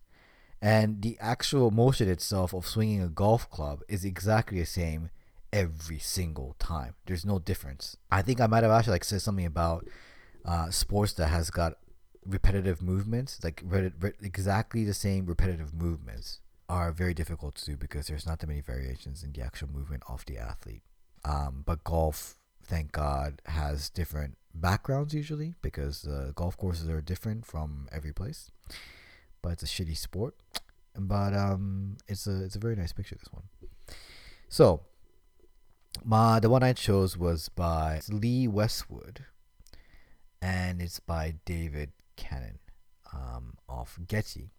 And 0.61 1.01
the 1.01 1.17
actual 1.19 1.69
motion 1.69 2.09
itself 2.09 2.53
of 2.53 2.65
swinging 2.65 3.01
a 3.01 3.09
golf 3.09 3.49
club 3.51 3.82
is 3.88 4.05
exactly 4.05 4.59
the 4.59 4.65
same 4.65 5.09
every 5.51 5.99
single 5.99 6.55
time. 6.59 6.95
There's 7.05 7.26
no 7.26 7.39
difference. 7.39 7.97
I 8.09 8.21
think 8.21 8.41
I 8.41 8.47
might 8.47 8.63
have 8.63 8.71
actually 8.71 8.93
like 8.93 9.03
said 9.03 9.21
something 9.21 9.45
about 9.45 9.88
uh, 10.43 10.69
sports 10.69 11.13
that 11.13 11.28
has 11.28 11.49
got 11.49 11.78
repetitive 12.26 12.82
movements, 12.82 13.43
like 13.43 13.61
re- 13.65 13.91
re- 13.99 14.13
exactly 14.21 14.84
the 14.84 14.93
same 14.93 15.26
repetitive 15.26 15.73
movements, 15.73 16.39
are 16.67 16.91
very 16.91 17.13
difficult 17.13 17.55
to 17.55 17.65
do 17.65 17.78
because 17.78 18.07
there's 18.07 18.26
not 18.26 18.39
that 18.39 18.47
many 18.47 18.61
variations 18.61 19.23
in 19.23 19.32
the 19.32 19.41
actual 19.41 19.69
movement 19.69 20.03
of 20.09 20.26
the 20.26 20.38
athlete. 20.38 20.82
Um, 21.23 21.63
but 21.65 21.84
golf, 21.84 22.38
thank 22.63 22.91
God, 22.91 23.41
has 23.45 23.89
different 23.89 24.38
backgrounds 24.53 25.13
usually 25.13 25.53
because 25.61 26.07
uh, 26.07 26.32
golf 26.36 26.57
courses 26.57 26.89
are 26.89 27.01
different 27.01 27.45
from 27.45 27.88
every 27.91 28.13
place. 28.13 28.51
But 29.41 29.53
it's 29.53 29.63
a 29.63 29.67
shitty 29.67 29.97
sport. 29.97 30.36
But 30.97 31.34
um, 31.34 31.97
it's 32.07 32.26
a 32.26 32.43
it's 32.43 32.55
a 32.55 32.59
very 32.59 32.76
nice 32.76 32.93
picture. 32.93 33.17
This 33.17 33.32
one. 33.32 33.43
So, 34.47 34.82
my 36.03 36.39
the 36.39 36.49
one 36.49 36.63
I 36.63 36.73
chose 36.73 37.17
was 37.17 37.49
by 37.49 38.01
Lee 38.09 38.47
Westwood, 38.47 39.26
and 40.41 40.82
it's 40.82 41.01
by 41.01 41.36
David 41.43 41.91
Cannon, 42.16 42.59
um, 43.13 43.57
off 43.68 43.97
Getty, 44.07 44.51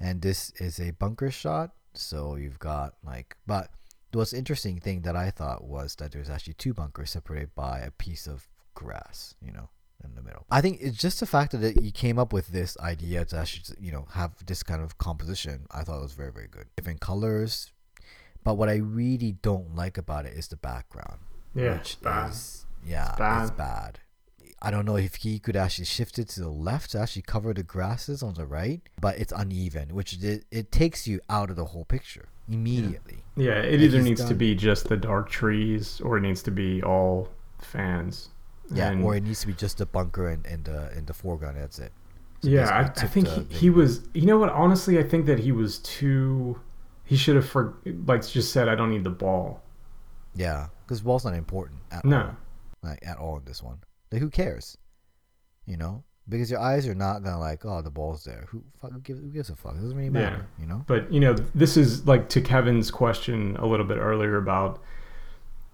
and 0.00 0.22
this 0.22 0.50
is 0.56 0.80
a 0.80 0.92
bunker 0.92 1.30
shot. 1.30 1.70
So 1.94 2.36
you've 2.36 2.58
got 2.58 2.94
like, 3.04 3.36
but 3.46 3.70
the 4.12 4.18
most 4.18 4.32
interesting 4.32 4.78
thing 4.78 5.02
that 5.02 5.16
I 5.16 5.30
thought 5.30 5.64
was 5.64 5.94
that 5.96 6.12
there's 6.12 6.30
actually 6.30 6.54
two 6.54 6.74
bunkers 6.74 7.10
separated 7.10 7.54
by 7.54 7.80
a 7.80 7.90
piece 7.90 8.26
of 8.26 8.48
grass, 8.74 9.34
you 9.44 9.52
know, 9.52 9.68
in 10.04 10.14
the 10.14 10.22
middle. 10.22 10.46
I 10.50 10.60
think 10.60 10.78
it's 10.80 10.98
just 10.98 11.20
the 11.20 11.26
fact 11.26 11.58
that 11.58 11.82
you 11.82 11.92
came 11.92 12.18
up 12.18 12.32
with 12.32 12.48
this 12.48 12.76
idea 12.78 13.24
to 13.26 13.38
actually, 13.38 13.76
you 13.80 13.92
know, 13.92 14.06
have 14.12 14.32
this 14.46 14.62
kind 14.62 14.82
of 14.82 14.98
composition. 14.98 15.66
I 15.70 15.82
thought 15.82 15.98
it 15.98 16.02
was 16.02 16.12
very, 16.12 16.32
very 16.32 16.48
good. 16.48 16.66
Different 16.76 17.00
colors, 17.00 17.72
but 18.44 18.54
what 18.54 18.68
I 18.68 18.76
really 18.76 19.32
don't 19.32 19.74
like 19.74 19.98
about 19.98 20.26
it 20.26 20.34
is 20.34 20.48
the 20.48 20.56
background. 20.56 21.20
Yeah, 21.54 21.78
which 21.78 22.00
bad. 22.00 22.30
is 22.30 22.66
yeah, 22.84 23.10
it's 23.10 23.18
bad. 23.18 23.42
it's 23.42 23.50
bad. 23.52 24.00
I 24.64 24.70
don't 24.70 24.86
know 24.86 24.96
if 24.96 25.16
he 25.16 25.40
could 25.40 25.56
actually 25.56 25.86
shift 25.86 26.20
it 26.20 26.28
to 26.30 26.40
the 26.40 26.48
left 26.48 26.92
to 26.92 27.00
actually 27.00 27.22
cover 27.22 27.52
the 27.52 27.64
grasses 27.64 28.22
on 28.22 28.34
the 28.34 28.46
right, 28.46 28.80
but 29.00 29.18
it's 29.18 29.32
uneven, 29.32 29.92
which 29.92 30.22
it, 30.22 30.44
it 30.52 30.70
takes 30.70 31.06
you 31.08 31.20
out 31.28 31.50
of 31.50 31.56
the 31.56 31.64
whole 31.66 31.84
picture 31.84 32.28
immediately. 32.48 33.24
Yeah, 33.36 33.54
yeah 33.54 33.62
it 33.62 33.80
either 33.80 34.00
needs 34.00 34.20
done... 34.20 34.28
to 34.28 34.34
be 34.36 34.54
just 34.54 34.88
the 34.88 34.96
dark 34.96 35.30
trees 35.30 36.00
or 36.00 36.16
it 36.16 36.20
needs 36.20 36.44
to 36.44 36.52
be 36.52 36.80
all 36.80 37.28
fans. 37.58 38.28
Yeah, 38.72 38.90
and, 38.90 39.04
or 39.04 39.16
it 39.16 39.24
needs 39.24 39.40
to 39.40 39.48
be 39.48 39.52
just 39.52 39.78
the 39.78 39.86
bunker 39.86 40.28
and, 40.28 40.46
in 40.46 40.62
the 40.62 40.96
in 40.96 41.06
the 41.06 41.12
foreground. 41.12 41.56
That's 41.58 41.80
it. 41.80 41.92
So 42.42 42.48
yeah, 42.48 42.68
I, 42.68 43.02
I, 43.02 43.06
think 43.06 43.28
he, 43.28 43.44
he 43.54 43.70
was. 43.70 44.02
You 44.14 44.26
know 44.26 44.38
what? 44.38 44.50
Honestly, 44.50 44.98
I 44.98 45.02
think 45.02 45.26
that 45.26 45.40
he 45.40 45.52
was 45.52 45.78
too. 45.78 46.58
He 47.04 47.16
should 47.16 47.36
have 47.36 47.48
for 47.48 47.74
like 48.06 48.26
just 48.26 48.52
said, 48.52 48.68
"I 48.68 48.76
don't 48.76 48.90
need 48.90 49.04
the 49.04 49.10
ball." 49.10 49.60
Yeah, 50.34 50.68
because 50.86 51.00
ball's 51.00 51.24
not 51.24 51.34
important 51.34 51.80
at 51.90 52.04
no. 52.04 52.20
all. 52.20 52.36
Like 52.82 53.00
at 53.02 53.18
all 53.18 53.36
in 53.36 53.44
this 53.44 53.62
one. 53.62 53.78
Like 54.12 54.20
who 54.20 54.30
cares? 54.30 54.76
You 55.66 55.76
know, 55.76 56.04
because 56.28 56.50
your 56.50 56.60
eyes 56.60 56.86
are 56.86 56.94
not 56.94 57.22
gonna 57.22 57.38
like, 57.38 57.64
oh, 57.64 57.82
the 57.82 57.90
ball's 57.90 58.24
there. 58.24 58.46
Who 58.50 58.62
fuck, 58.80 58.92
who 58.92 59.00
gives, 59.00 59.20
who 59.20 59.28
gives 59.28 59.50
a 59.50 59.56
fuck? 59.56 59.74
It 59.74 59.80
doesn't 59.80 59.96
really 59.96 60.10
matter. 60.10 60.46
Yeah. 60.58 60.62
You 60.62 60.68
know. 60.68 60.84
But 60.86 61.12
you 61.12 61.20
know, 61.20 61.34
this 61.54 61.76
is 61.76 62.06
like 62.06 62.28
to 62.30 62.40
Kevin's 62.40 62.90
question 62.90 63.56
a 63.56 63.66
little 63.66 63.86
bit 63.86 63.98
earlier 63.98 64.36
about 64.36 64.82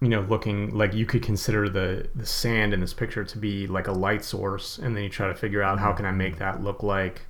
you 0.01 0.07
know, 0.07 0.21
looking 0.21 0.73
like 0.73 0.93
you 0.93 1.05
could 1.05 1.21
consider 1.21 1.67
the 1.67 2.07
the 2.15 2.25
sand 2.25 2.73
in 2.73 2.79
this 2.79 2.93
picture 2.93 3.23
to 3.23 3.37
be 3.37 3.67
like 3.67 3.87
a 3.87 3.91
light 3.91 4.23
source, 4.23 4.77
and 4.77 4.95
then 4.95 5.03
you 5.03 5.09
try 5.09 5.27
to 5.27 5.35
figure 5.35 5.61
out 5.61 5.79
how 5.79 5.91
can 5.91 6.05
I 6.05 6.11
make 6.11 6.37
that 6.37 6.63
look 6.63 6.83
like, 6.83 7.23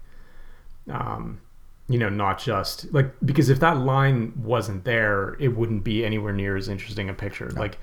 um, 0.89 1.41
you 1.87 1.97
know, 1.97 2.09
not 2.09 2.37
just 2.37 2.91
like 2.93 3.11
because 3.25 3.49
if 3.49 3.59
that 3.61 3.77
line 3.77 4.33
wasn't 4.35 4.83
there, 4.83 5.35
it 5.39 5.49
wouldn't 5.49 5.83
be 5.83 6.05
anywhere 6.05 6.33
near 6.33 6.55
as 6.55 6.69
interesting 6.69 7.09
a 7.09 7.13
picture. 7.13 7.49
No. 7.49 7.59
Like 7.59 7.79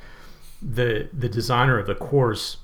the 0.63 1.09
the 1.13 1.29
designer 1.29 1.79
of 1.79 1.89
the 1.89 1.97
course 1.97 2.59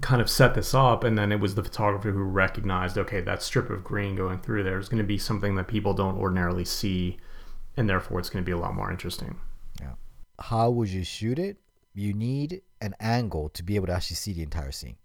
kind 0.00 0.20
of 0.20 0.28
set 0.28 0.54
this 0.54 0.74
up 0.74 1.04
and 1.04 1.16
then 1.16 1.32
it 1.32 1.40
was 1.40 1.54
the 1.54 1.62
photographer 1.62 2.10
who 2.10 2.22
recognized 2.22 2.98
okay 2.98 3.20
that 3.20 3.42
strip 3.42 3.70
of 3.70 3.82
green 3.82 4.14
going 4.16 4.38
through 4.40 4.62
there 4.62 4.78
is 4.78 4.88
going 4.88 4.98
to 4.98 5.04
be 5.04 5.18
something 5.18 5.54
that 5.54 5.66
people 5.68 5.94
don't 5.94 6.18
ordinarily 6.18 6.64
see 6.64 7.16
and 7.76 7.88
therefore 7.88 8.18
it's 8.18 8.30
going 8.30 8.44
to 8.44 8.46
be 8.46 8.52
a 8.52 8.58
lot 8.58 8.74
more 8.74 8.90
interesting 8.90 9.38
yeah 9.80 9.92
how 10.40 10.70
would 10.70 10.88
you 10.88 11.04
shoot 11.04 11.38
it? 11.38 11.56
You 11.94 12.12
need 12.14 12.62
an 12.80 12.94
angle 13.00 13.48
to 13.50 13.62
be 13.62 13.74
able 13.74 13.88
to 13.88 13.92
actually 13.92 14.16
see 14.16 14.32
the 14.32 14.42
entire 14.42 14.70
scene. 14.70 14.96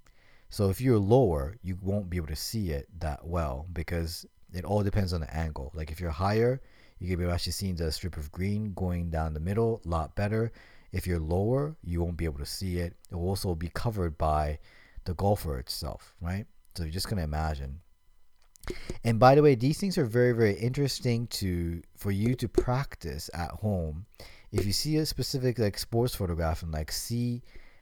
So 0.49 0.69
if 0.69 0.79
you're 0.79 0.99
lower, 0.99 1.57
you 1.63 1.77
won't 1.81 2.09
be 2.09 2.17
able 2.17 2.27
to 2.27 2.35
see 2.35 2.69
it 2.69 2.87
that 2.99 3.25
well 3.25 3.65
because 3.73 4.25
It 4.53 4.65
all 4.65 4.83
depends 4.83 5.13
on 5.13 5.21
the 5.21 5.35
angle. 5.35 5.71
Like 5.73 5.91
if 5.91 5.99
you're 5.99 6.11
higher, 6.11 6.61
you 6.99 7.07
can 7.07 7.17
be 7.17 7.31
actually 7.31 7.53
seeing 7.53 7.75
the 7.75 7.91
strip 7.91 8.17
of 8.17 8.31
green 8.31 8.73
going 8.73 9.09
down 9.09 9.33
the 9.33 9.39
middle 9.39 9.81
a 9.83 9.89
lot 9.89 10.15
better. 10.15 10.51
If 10.91 11.07
you're 11.07 11.19
lower, 11.19 11.75
you 11.83 12.01
won't 12.01 12.17
be 12.17 12.25
able 12.25 12.37
to 12.39 12.45
see 12.45 12.77
it. 12.77 12.93
It 13.11 13.15
will 13.15 13.29
also 13.29 13.55
be 13.55 13.69
covered 13.69 14.17
by 14.17 14.59
the 15.05 15.13
golfer 15.13 15.57
itself, 15.59 16.15
right? 16.21 16.45
So 16.75 16.83
you're 16.83 16.91
just 16.91 17.09
gonna 17.09 17.23
imagine. 17.23 17.81
And 19.03 19.19
by 19.19 19.35
the 19.35 19.41
way, 19.41 19.55
these 19.55 19.79
things 19.79 19.97
are 19.97 20.05
very, 20.05 20.31
very 20.31 20.53
interesting 20.53 21.27
to 21.27 21.81
for 21.97 22.11
you 22.11 22.35
to 22.35 22.47
practice 22.47 23.29
at 23.33 23.51
home. 23.51 24.05
If 24.51 24.65
you 24.65 24.71
see 24.71 24.97
a 24.97 25.05
specific 25.05 25.59
like 25.59 25.77
sports 25.77 26.15
photograph 26.15 26.63
and 26.63 26.71
like 26.71 26.91
see 26.91 27.41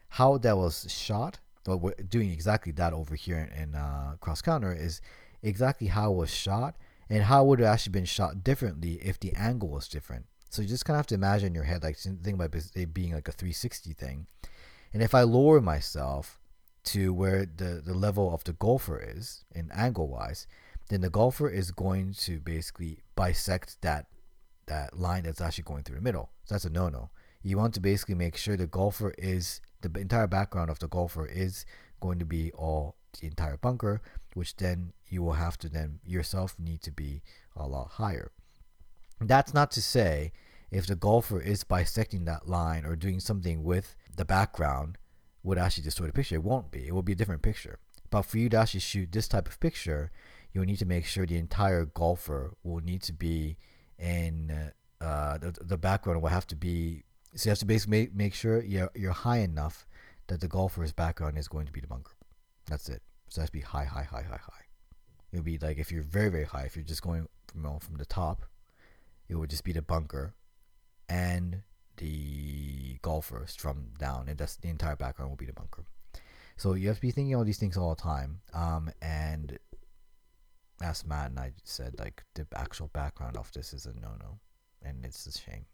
how 0.10 0.38
that 0.40 0.58
was 0.58 0.92
shot, 0.92 1.40
well, 1.68 1.80
we're 1.80 1.94
doing 2.10 2.32
exactly 2.32 2.72
that 2.74 2.94
over 2.94 3.16
here 3.16 3.52
in 3.56 3.76
uh, 3.76 4.16
crush 4.20 4.42
counter 4.42 4.74
is 4.74 5.02
exactly 5.44 5.88
how 5.88 6.12
it 6.12 6.16
was 6.16 6.34
shot 6.34 6.76
and 7.10 7.24
how 7.24 7.44
would 7.44 7.60
it 7.60 7.66
actually 7.66 7.92
been 7.92 8.06
shot 8.06 8.44
differently 8.44 8.94
if 9.04 9.20
the 9.20 9.34
angle 9.36 9.70
was 9.70 9.88
different. 9.88 10.26
So 10.50 10.62
you 10.62 10.68
just 10.68 10.86
kind 10.86 10.96
of 10.96 11.00
have 11.00 11.08
to 11.08 11.16
imagine 11.16 11.48
in 11.48 11.56
your 11.56 11.64
head, 11.64 11.84
like 11.84 11.98
think 11.98 12.36
about 12.36 12.54
it 12.56 12.94
being 12.94 13.14
like 13.14 13.28
a 13.28 13.32
360 13.32 13.94
thing. 13.94 14.28
And 14.94 15.02
if 15.02 15.16
I 15.16 15.22
lower 15.22 15.62
myself 15.62 16.41
to 16.84 17.14
where 17.14 17.46
the, 17.46 17.82
the 17.86 17.94
level 17.94 18.34
of 18.34 18.44
the 18.44 18.54
golfer 18.54 19.00
is 19.00 19.44
in 19.54 19.72
angle 19.72 20.08
wise, 20.08 20.48
then 20.90 21.02
the 21.02 21.10
golfer 21.10 21.50
is 21.50 21.72
going 21.72 22.14
to 22.14 22.40
basically 22.40 23.00
bisect 23.16 23.82
that 23.82 24.08
that 24.68 24.98
line 24.98 25.24
that's 25.24 25.42
actually 25.42 25.64
going 25.64 25.84
through 25.84 25.96
the 25.96 26.02
middle. 26.02 26.30
So 26.46 26.56
that's 26.56 26.66
a 26.66 26.70
no 26.70 26.90
no. 26.90 27.10
You 27.44 27.58
want 27.58 27.74
to 27.74 27.80
basically 27.80 28.16
make 28.16 28.38
sure 28.38 28.56
the 28.56 28.68
golfer 28.68 29.14
is 29.18 29.62
the 29.82 29.92
entire 30.00 30.28
background 30.28 30.70
of 30.70 30.80
the 30.80 30.88
golfer 30.88 31.26
is 31.26 31.66
going 32.00 32.20
to 32.20 32.26
be 32.26 32.52
all 32.52 32.96
the 33.20 33.28
entire 33.28 33.58
bunker, 33.58 34.02
which 34.34 34.56
then 34.58 34.94
you 35.08 35.24
will 35.24 35.34
have 35.34 35.58
to 35.60 35.70
then 35.70 36.00
yourself 36.06 36.56
need 36.60 36.82
to 36.84 36.92
be 36.92 37.22
a 37.56 37.68
lot 37.68 37.92
higher. 37.92 38.32
That's 39.20 39.54
not 39.54 39.72
to 39.72 39.82
say 39.82 40.32
if 40.72 40.88
the 40.88 40.96
golfer 40.96 41.40
is 41.40 41.64
bisecting 41.64 42.26
that 42.26 42.48
line 42.48 42.86
or 42.86 42.96
doing 42.96 43.20
something 43.20 43.64
with 43.64 43.96
the 44.16 44.26
background 44.26 44.98
would 45.44 45.58
actually 45.58 45.84
distort 45.84 46.10
the 46.10 46.14
picture. 46.14 46.36
It 46.36 46.44
won't 46.44 46.72
be. 46.72 46.88
It 46.88 46.94
will 46.94 47.02
be 47.02 47.14
a 47.14 47.16
different 47.16 47.42
picture. 47.42 47.80
But 48.10 48.24
for 48.24 48.38
you 48.38 48.50
to 48.50 48.58
actually 48.58 48.82
shoot 48.82 49.12
this 49.12 49.28
type 49.28 49.48
of 49.48 49.60
picture, 49.60 50.12
you'll 50.54 50.66
need 50.66 50.80
to 50.80 50.86
make 50.86 51.06
sure 51.06 51.26
the 51.26 51.38
entire 51.38 51.86
golfer 51.86 52.54
will 52.64 52.82
need 52.82 53.02
to 53.04 53.14
be 53.14 53.58
in 53.98 54.72
uh, 55.00 55.38
the, 55.38 55.56
the 55.62 55.78
background 55.78 56.22
will 56.22 56.30
have 56.30 56.48
to 56.48 56.56
be 56.56 57.04
so 57.36 57.48
you 57.48 57.52
have 57.52 57.60
to 57.60 57.66
basically 57.66 57.92
make, 57.92 58.16
make 58.16 58.34
sure 58.34 58.62
you're, 58.62 58.92
you're 58.94 59.14
high 59.14 59.38
enough 59.38 59.88
that 60.28 60.42
the 60.42 60.48
golfer's 60.48 60.92
background 60.92 61.38
is 61.38 61.48
going 61.48 61.66
to 61.66 61.72
be 61.72 61.80
the 61.80 61.88
bunker. 61.88 62.12
That's 62.68 62.90
it. 62.90 63.02
So 63.30 63.46
to 63.46 63.52
be 63.52 63.62
high, 63.62 63.86
high, 63.86 64.04
high, 64.04 64.24
high, 64.24 64.40
high. 64.42 64.66
It'll 65.32 65.44
be 65.44 65.58
like 65.58 65.78
if 65.78 65.92
you're 65.92 66.04
very, 66.04 66.30
very 66.30 66.44
high, 66.44 66.64
if 66.64 66.76
you're 66.76 66.84
just 66.84 67.02
going 67.02 67.28
from, 67.48 67.62
you 67.62 67.70
know, 67.70 67.80
from 67.80 67.96
the 67.96 68.06
top, 68.06 68.44
it 69.30 69.36
would 69.36 69.50
just 69.50 69.64
be 69.64 69.72
the 69.72 69.82
bunker 69.82 70.34
and 71.08 71.62
the 72.02 72.98
golfers 73.04 73.56
from 73.56 73.90
down, 74.00 74.28
and 74.28 74.38
that's 74.38 74.56
the 74.58 74.70
entire 74.70 74.96
background 74.96 75.30
will 75.30 75.38
be 75.38 75.46
the 75.46 75.54
bunker. 75.54 75.86
So 76.58 76.74
you 76.74 76.88
have 76.88 76.98
to 76.98 77.02
be 77.02 77.12
thinking 77.12 77.36
all 77.36 77.44
these 77.44 77.60
things 77.60 77.78
all 77.78 77.94
the 77.96 78.02
time. 78.02 78.42
Um, 78.54 78.92
and 79.02 79.60
as 80.82 81.06
Matt 81.06 81.30
and 81.30 81.40
I 81.40 81.54
said, 81.64 81.96
like 82.00 82.24
the 82.34 82.48
actual 82.56 82.88
background 82.88 83.38
of 83.38 83.52
this 83.54 83.72
is 83.72 83.86
a 83.86 83.94
no-no, 83.94 84.40
and 84.82 85.06
it's 85.06 85.28
a 85.28 85.32
shame 85.32 85.66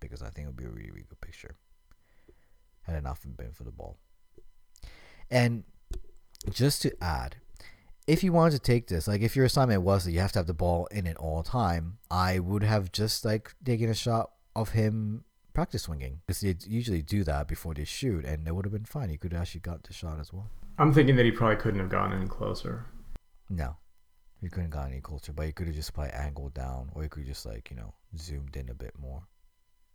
because 0.00 0.22
I 0.22 0.30
think 0.30 0.46
it 0.46 0.48
would 0.48 0.56
be 0.56 0.64
a 0.64 0.68
really, 0.68 0.90
really 0.90 1.06
good 1.08 1.20
picture. 1.20 1.56
Had 2.82 2.96
enough 2.96 3.24
been 3.36 3.52
for 3.52 3.64
the 3.64 3.70
ball. 3.70 3.96
And 5.30 5.64
just 6.50 6.82
to 6.82 6.92
add, 7.00 7.36
if 8.06 8.22
you 8.24 8.32
wanted 8.32 8.52
to 8.52 8.58
take 8.60 8.88
this, 8.88 9.06
like 9.06 9.20
if 9.20 9.36
your 9.36 9.44
assignment 9.44 9.82
was 9.82 10.04
that 10.04 10.12
you 10.12 10.20
have 10.20 10.32
to 10.32 10.40
have 10.40 10.46
the 10.46 10.54
ball 10.54 10.86
in 10.86 11.06
it 11.06 11.16
all 11.16 11.42
the 11.42 11.48
time, 11.48 11.98
I 12.10 12.40
would 12.40 12.62
have 12.64 12.90
just 12.92 13.24
like 13.24 13.54
taken 13.64 13.88
a 13.88 13.94
shot 13.94 14.30
of 14.54 14.70
him 14.70 15.24
practice 15.56 15.84
swinging 15.84 16.20
because 16.26 16.42
they 16.42 16.54
usually 16.66 17.00
do 17.00 17.24
that 17.24 17.48
before 17.48 17.72
they 17.72 17.84
shoot, 17.84 18.26
and 18.26 18.46
it 18.46 18.54
would 18.54 18.66
have 18.66 18.72
been 18.74 18.84
fine. 18.84 19.08
He 19.08 19.16
could 19.16 19.32
have 19.32 19.40
actually 19.40 19.60
got 19.60 19.82
the 19.84 19.94
shot 19.94 20.20
as 20.20 20.30
well. 20.30 20.50
I'm 20.76 20.92
thinking 20.92 21.16
that 21.16 21.24
he 21.24 21.32
probably 21.32 21.56
couldn't 21.56 21.80
have 21.80 21.88
gotten 21.88 22.12
any 22.12 22.28
closer. 22.28 22.84
No, 23.48 23.78
he 24.42 24.50
couldn't 24.50 24.68
got 24.68 24.90
any 24.90 25.00
closer, 25.00 25.32
but 25.32 25.46
he 25.46 25.52
could 25.52 25.66
have 25.66 25.74
just 25.74 25.94
probably 25.94 26.12
angled 26.12 26.52
down, 26.52 26.90
or 26.92 27.02
he 27.04 27.08
could 27.08 27.24
just 27.24 27.46
like 27.46 27.70
you 27.70 27.76
know 27.76 27.94
zoomed 28.18 28.54
in 28.54 28.68
a 28.68 28.74
bit 28.74 28.92
more. 28.98 29.22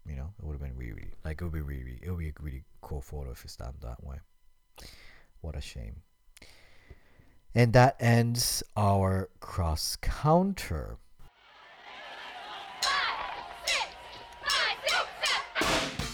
You 0.09 0.15
know, 0.15 0.33
it 0.39 0.43
would 0.43 0.53
have 0.53 0.61
been 0.61 0.75
really, 0.75 0.93
really 0.93 1.13
like 1.23 1.41
it 1.41 1.43
would 1.43 1.53
be 1.53 1.61
really, 1.61 1.99
it 2.01 2.09
would 2.09 2.17
be 2.17 2.29
a 2.29 2.33
really 2.41 2.63
cool 2.81 3.01
photo 3.01 3.29
if 3.29 3.45
it 3.45 3.51
stand 3.51 3.75
that 3.81 4.03
way. 4.03 4.17
What 5.41 5.55
a 5.55 5.61
shame. 5.61 6.01
And 7.53 7.71
that 7.73 7.97
ends 7.99 8.63
our 8.75 9.29
crush 9.39 9.95
counter. 10.01 10.97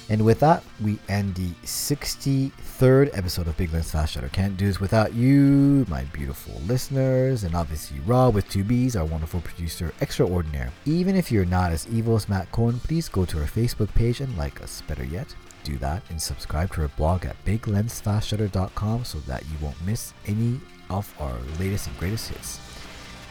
And 0.09 0.23
with 0.23 0.39
that, 0.39 0.63
we 0.81 0.99
end 1.09 1.35
the 1.35 1.49
63rd 1.65 3.09
episode 3.17 3.47
of 3.47 3.57
Big 3.57 3.73
Lens 3.73 3.91
Fast 3.91 4.13
Shutter. 4.13 4.29
Can't 4.29 4.55
do 4.55 4.65
this 4.65 4.79
without 4.79 5.13
you, 5.13 5.85
my 5.89 6.05
beautiful 6.05 6.61
listeners, 6.65 7.43
and 7.43 7.53
obviously 7.53 7.99
Rob 8.01 8.33
with 8.33 8.49
two 8.49 8.63
B's, 8.63 8.95
our 8.95 9.03
wonderful 9.03 9.41
producer 9.41 9.93
extraordinaire. 9.99 10.71
Even 10.85 11.15
if 11.17 11.29
you're 11.29 11.43
not 11.43 11.73
as 11.73 11.87
evil 11.89 12.15
as 12.15 12.29
Matt 12.29 12.49
Cohen, 12.53 12.79
please 12.79 13.09
go 13.09 13.25
to 13.25 13.39
our 13.39 13.47
Facebook 13.47 13.93
page 13.95 14.21
and 14.21 14.37
like 14.37 14.61
us. 14.61 14.81
Better 14.87 15.03
yet, 15.03 15.35
do 15.65 15.77
that 15.79 16.01
and 16.09 16.21
subscribe 16.21 16.73
to 16.73 16.83
our 16.83 16.87
blog 16.89 17.25
at 17.25 17.43
biglensfastshutter.com 17.43 19.03
so 19.03 19.19
that 19.19 19.43
you 19.43 19.57
won't 19.61 19.85
miss 19.85 20.13
any 20.25 20.61
of 20.89 21.13
our 21.19 21.37
latest 21.59 21.87
and 21.87 21.97
greatest 21.97 22.29
hits. 22.29 22.61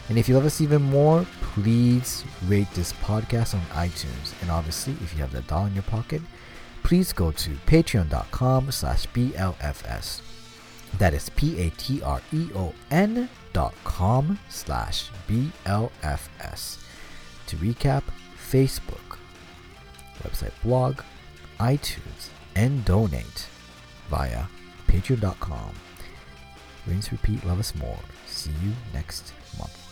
And 0.09 0.17
if 0.17 0.29
you 0.29 0.35
love 0.35 0.45
us 0.45 0.61
even 0.61 0.83
more, 0.83 1.25
please 1.41 2.23
rate 2.45 2.71
this 2.73 2.93
podcast 2.93 3.55
on 3.55 3.61
iTunes. 3.71 4.39
And 4.41 4.51
obviously, 4.51 4.93
if 5.01 5.13
you 5.13 5.19
have 5.19 5.33
that 5.33 5.47
dollar 5.47 5.67
in 5.67 5.73
your 5.73 5.83
pocket, 5.83 6.21
please 6.87 7.11
go 7.11 7.31
to 7.33 7.49
patreon.com 7.65 8.71
slash 8.71 9.05
blfs 9.07 10.21
that 10.97 11.13
is 11.13 11.27
p-a-t-r-e-o-n 11.31 13.29
dot 13.51 13.73
com 13.83 14.39
slash 14.47 15.11
blfs 15.27 16.77
to 17.45 17.57
recap 17.57 18.03
facebook 18.49 19.17
website 20.23 20.53
blog 20.63 21.01
itunes 21.59 22.29
and 22.55 22.85
donate 22.85 23.47
via 24.09 24.45
patreon.com 24.87 25.73
rinse 26.85 27.11
repeat 27.11 27.43
love 27.43 27.59
us 27.59 27.75
more. 27.75 27.99
See 28.27 28.51
you 28.63 28.71
next 28.93 29.33
month 29.59 29.86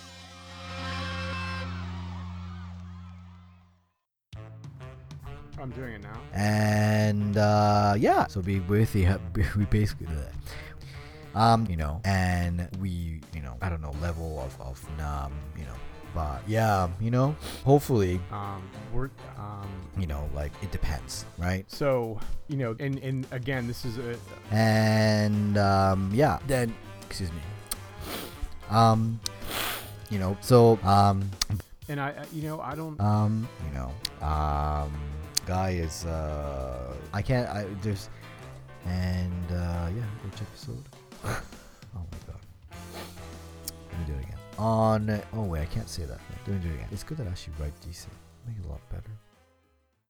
I'm 5.65 5.71
doing 5.71 5.93
it 5.93 6.03
now. 6.03 6.21
and 6.33 7.37
uh, 7.37 7.95
yeah, 7.97 8.27
so 8.27 8.39
we 8.41 8.59
basically 8.59 9.01
have, 9.03 9.21
we 9.57 9.65
basically 9.65 10.05
um 11.35 11.65
you 11.69 11.75
know 11.75 11.99
and 12.05 12.69
we 12.79 13.19
you 13.33 13.41
know 13.41 13.57
I 13.61 13.69
don't 13.69 13.81
know 13.81 13.93
level 13.99 14.39
of 14.39 14.53
of 14.61 14.77
um 15.01 15.33
you 15.57 15.65
know 15.65 15.73
but 16.13 16.39
yeah 16.47 16.87
you 17.01 17.09
know 17.11 17.35
hopefully 17.65 18.21
Um, 18.31 18.61
we're 18.93 19.09
um, 19.37 19.67
you 19.99 20.07
know 20.07 20.29
like 20.33 20.53
it 20.61 20.71
depends 20.71 21.25
right 21.37 21.65
so 21.67 22.19
you 22.47 22.57
know, 22.57 22.75
and 22.79 22.99
and 22.99 23.25
again, 23.31 23.65
this 23.67 23.83
is 23.85 23.97
a 23.97 24.15
and 24.51 25.57
um 25.57 26.11
yeah 26.13 26.37
then 26.47 26.73
excuse 27.07 27.31
me 27.33 27.41
um 28.69 29.19
you 30.11 30.19
know 30.19 30.37
so 30.41 30.77
um 30.83 31.29
and 31.89 31.99
I- 31.99 32.25
you 32.33 32.43
know, 32.43 32.61
I 32.61 32.75
don't. 32.75 32.99
um 33.01 33.47
you 33.67 33.73
know 33.77 33.91
um 34.25 34.91
guy 35.45 35.71
is 35.71 36.05
uh 36.05 36.93
I 37.13 37.21
can't 37.21 37.47
I 37.49 37.65
there's 37.81 38.09
and 38.85 39.51
uh 39.51 39.89
yeah 39.95 40.03
which 40.23 40.41
episode? 40.41 40.83
Oh 41.97 42.03
my 42.11 42.17
god. 42.27 42.41
Let 43.89 43.99
me 43.99 44.05
do 44.05 44.13
it 44.19 44.23
again. 44.25 44.37
On 44.59 45.21
oh 45.33 45.43
wait 45.43 45.61
I 45.61 45.65
can't 45.65 45.87
say 45.89 46.03
that. 46.03 46.19
Let 46.45 46.55
me 46.55 46.59
do 46.61 46.69
it 46.69 46.75
again. 46.75 46.89
It's 46.91 47.03
good 47.03 47.17
that 47.19 47.27
I 47.27 47.31
actually 47.31 47.53
write 47.59 47.73
decent. 47.81 48.13
Make 48.45 48.57
it 48.57 48.65
a 48.65 48.69
lot 48.69 48.81
better 48.89 49.11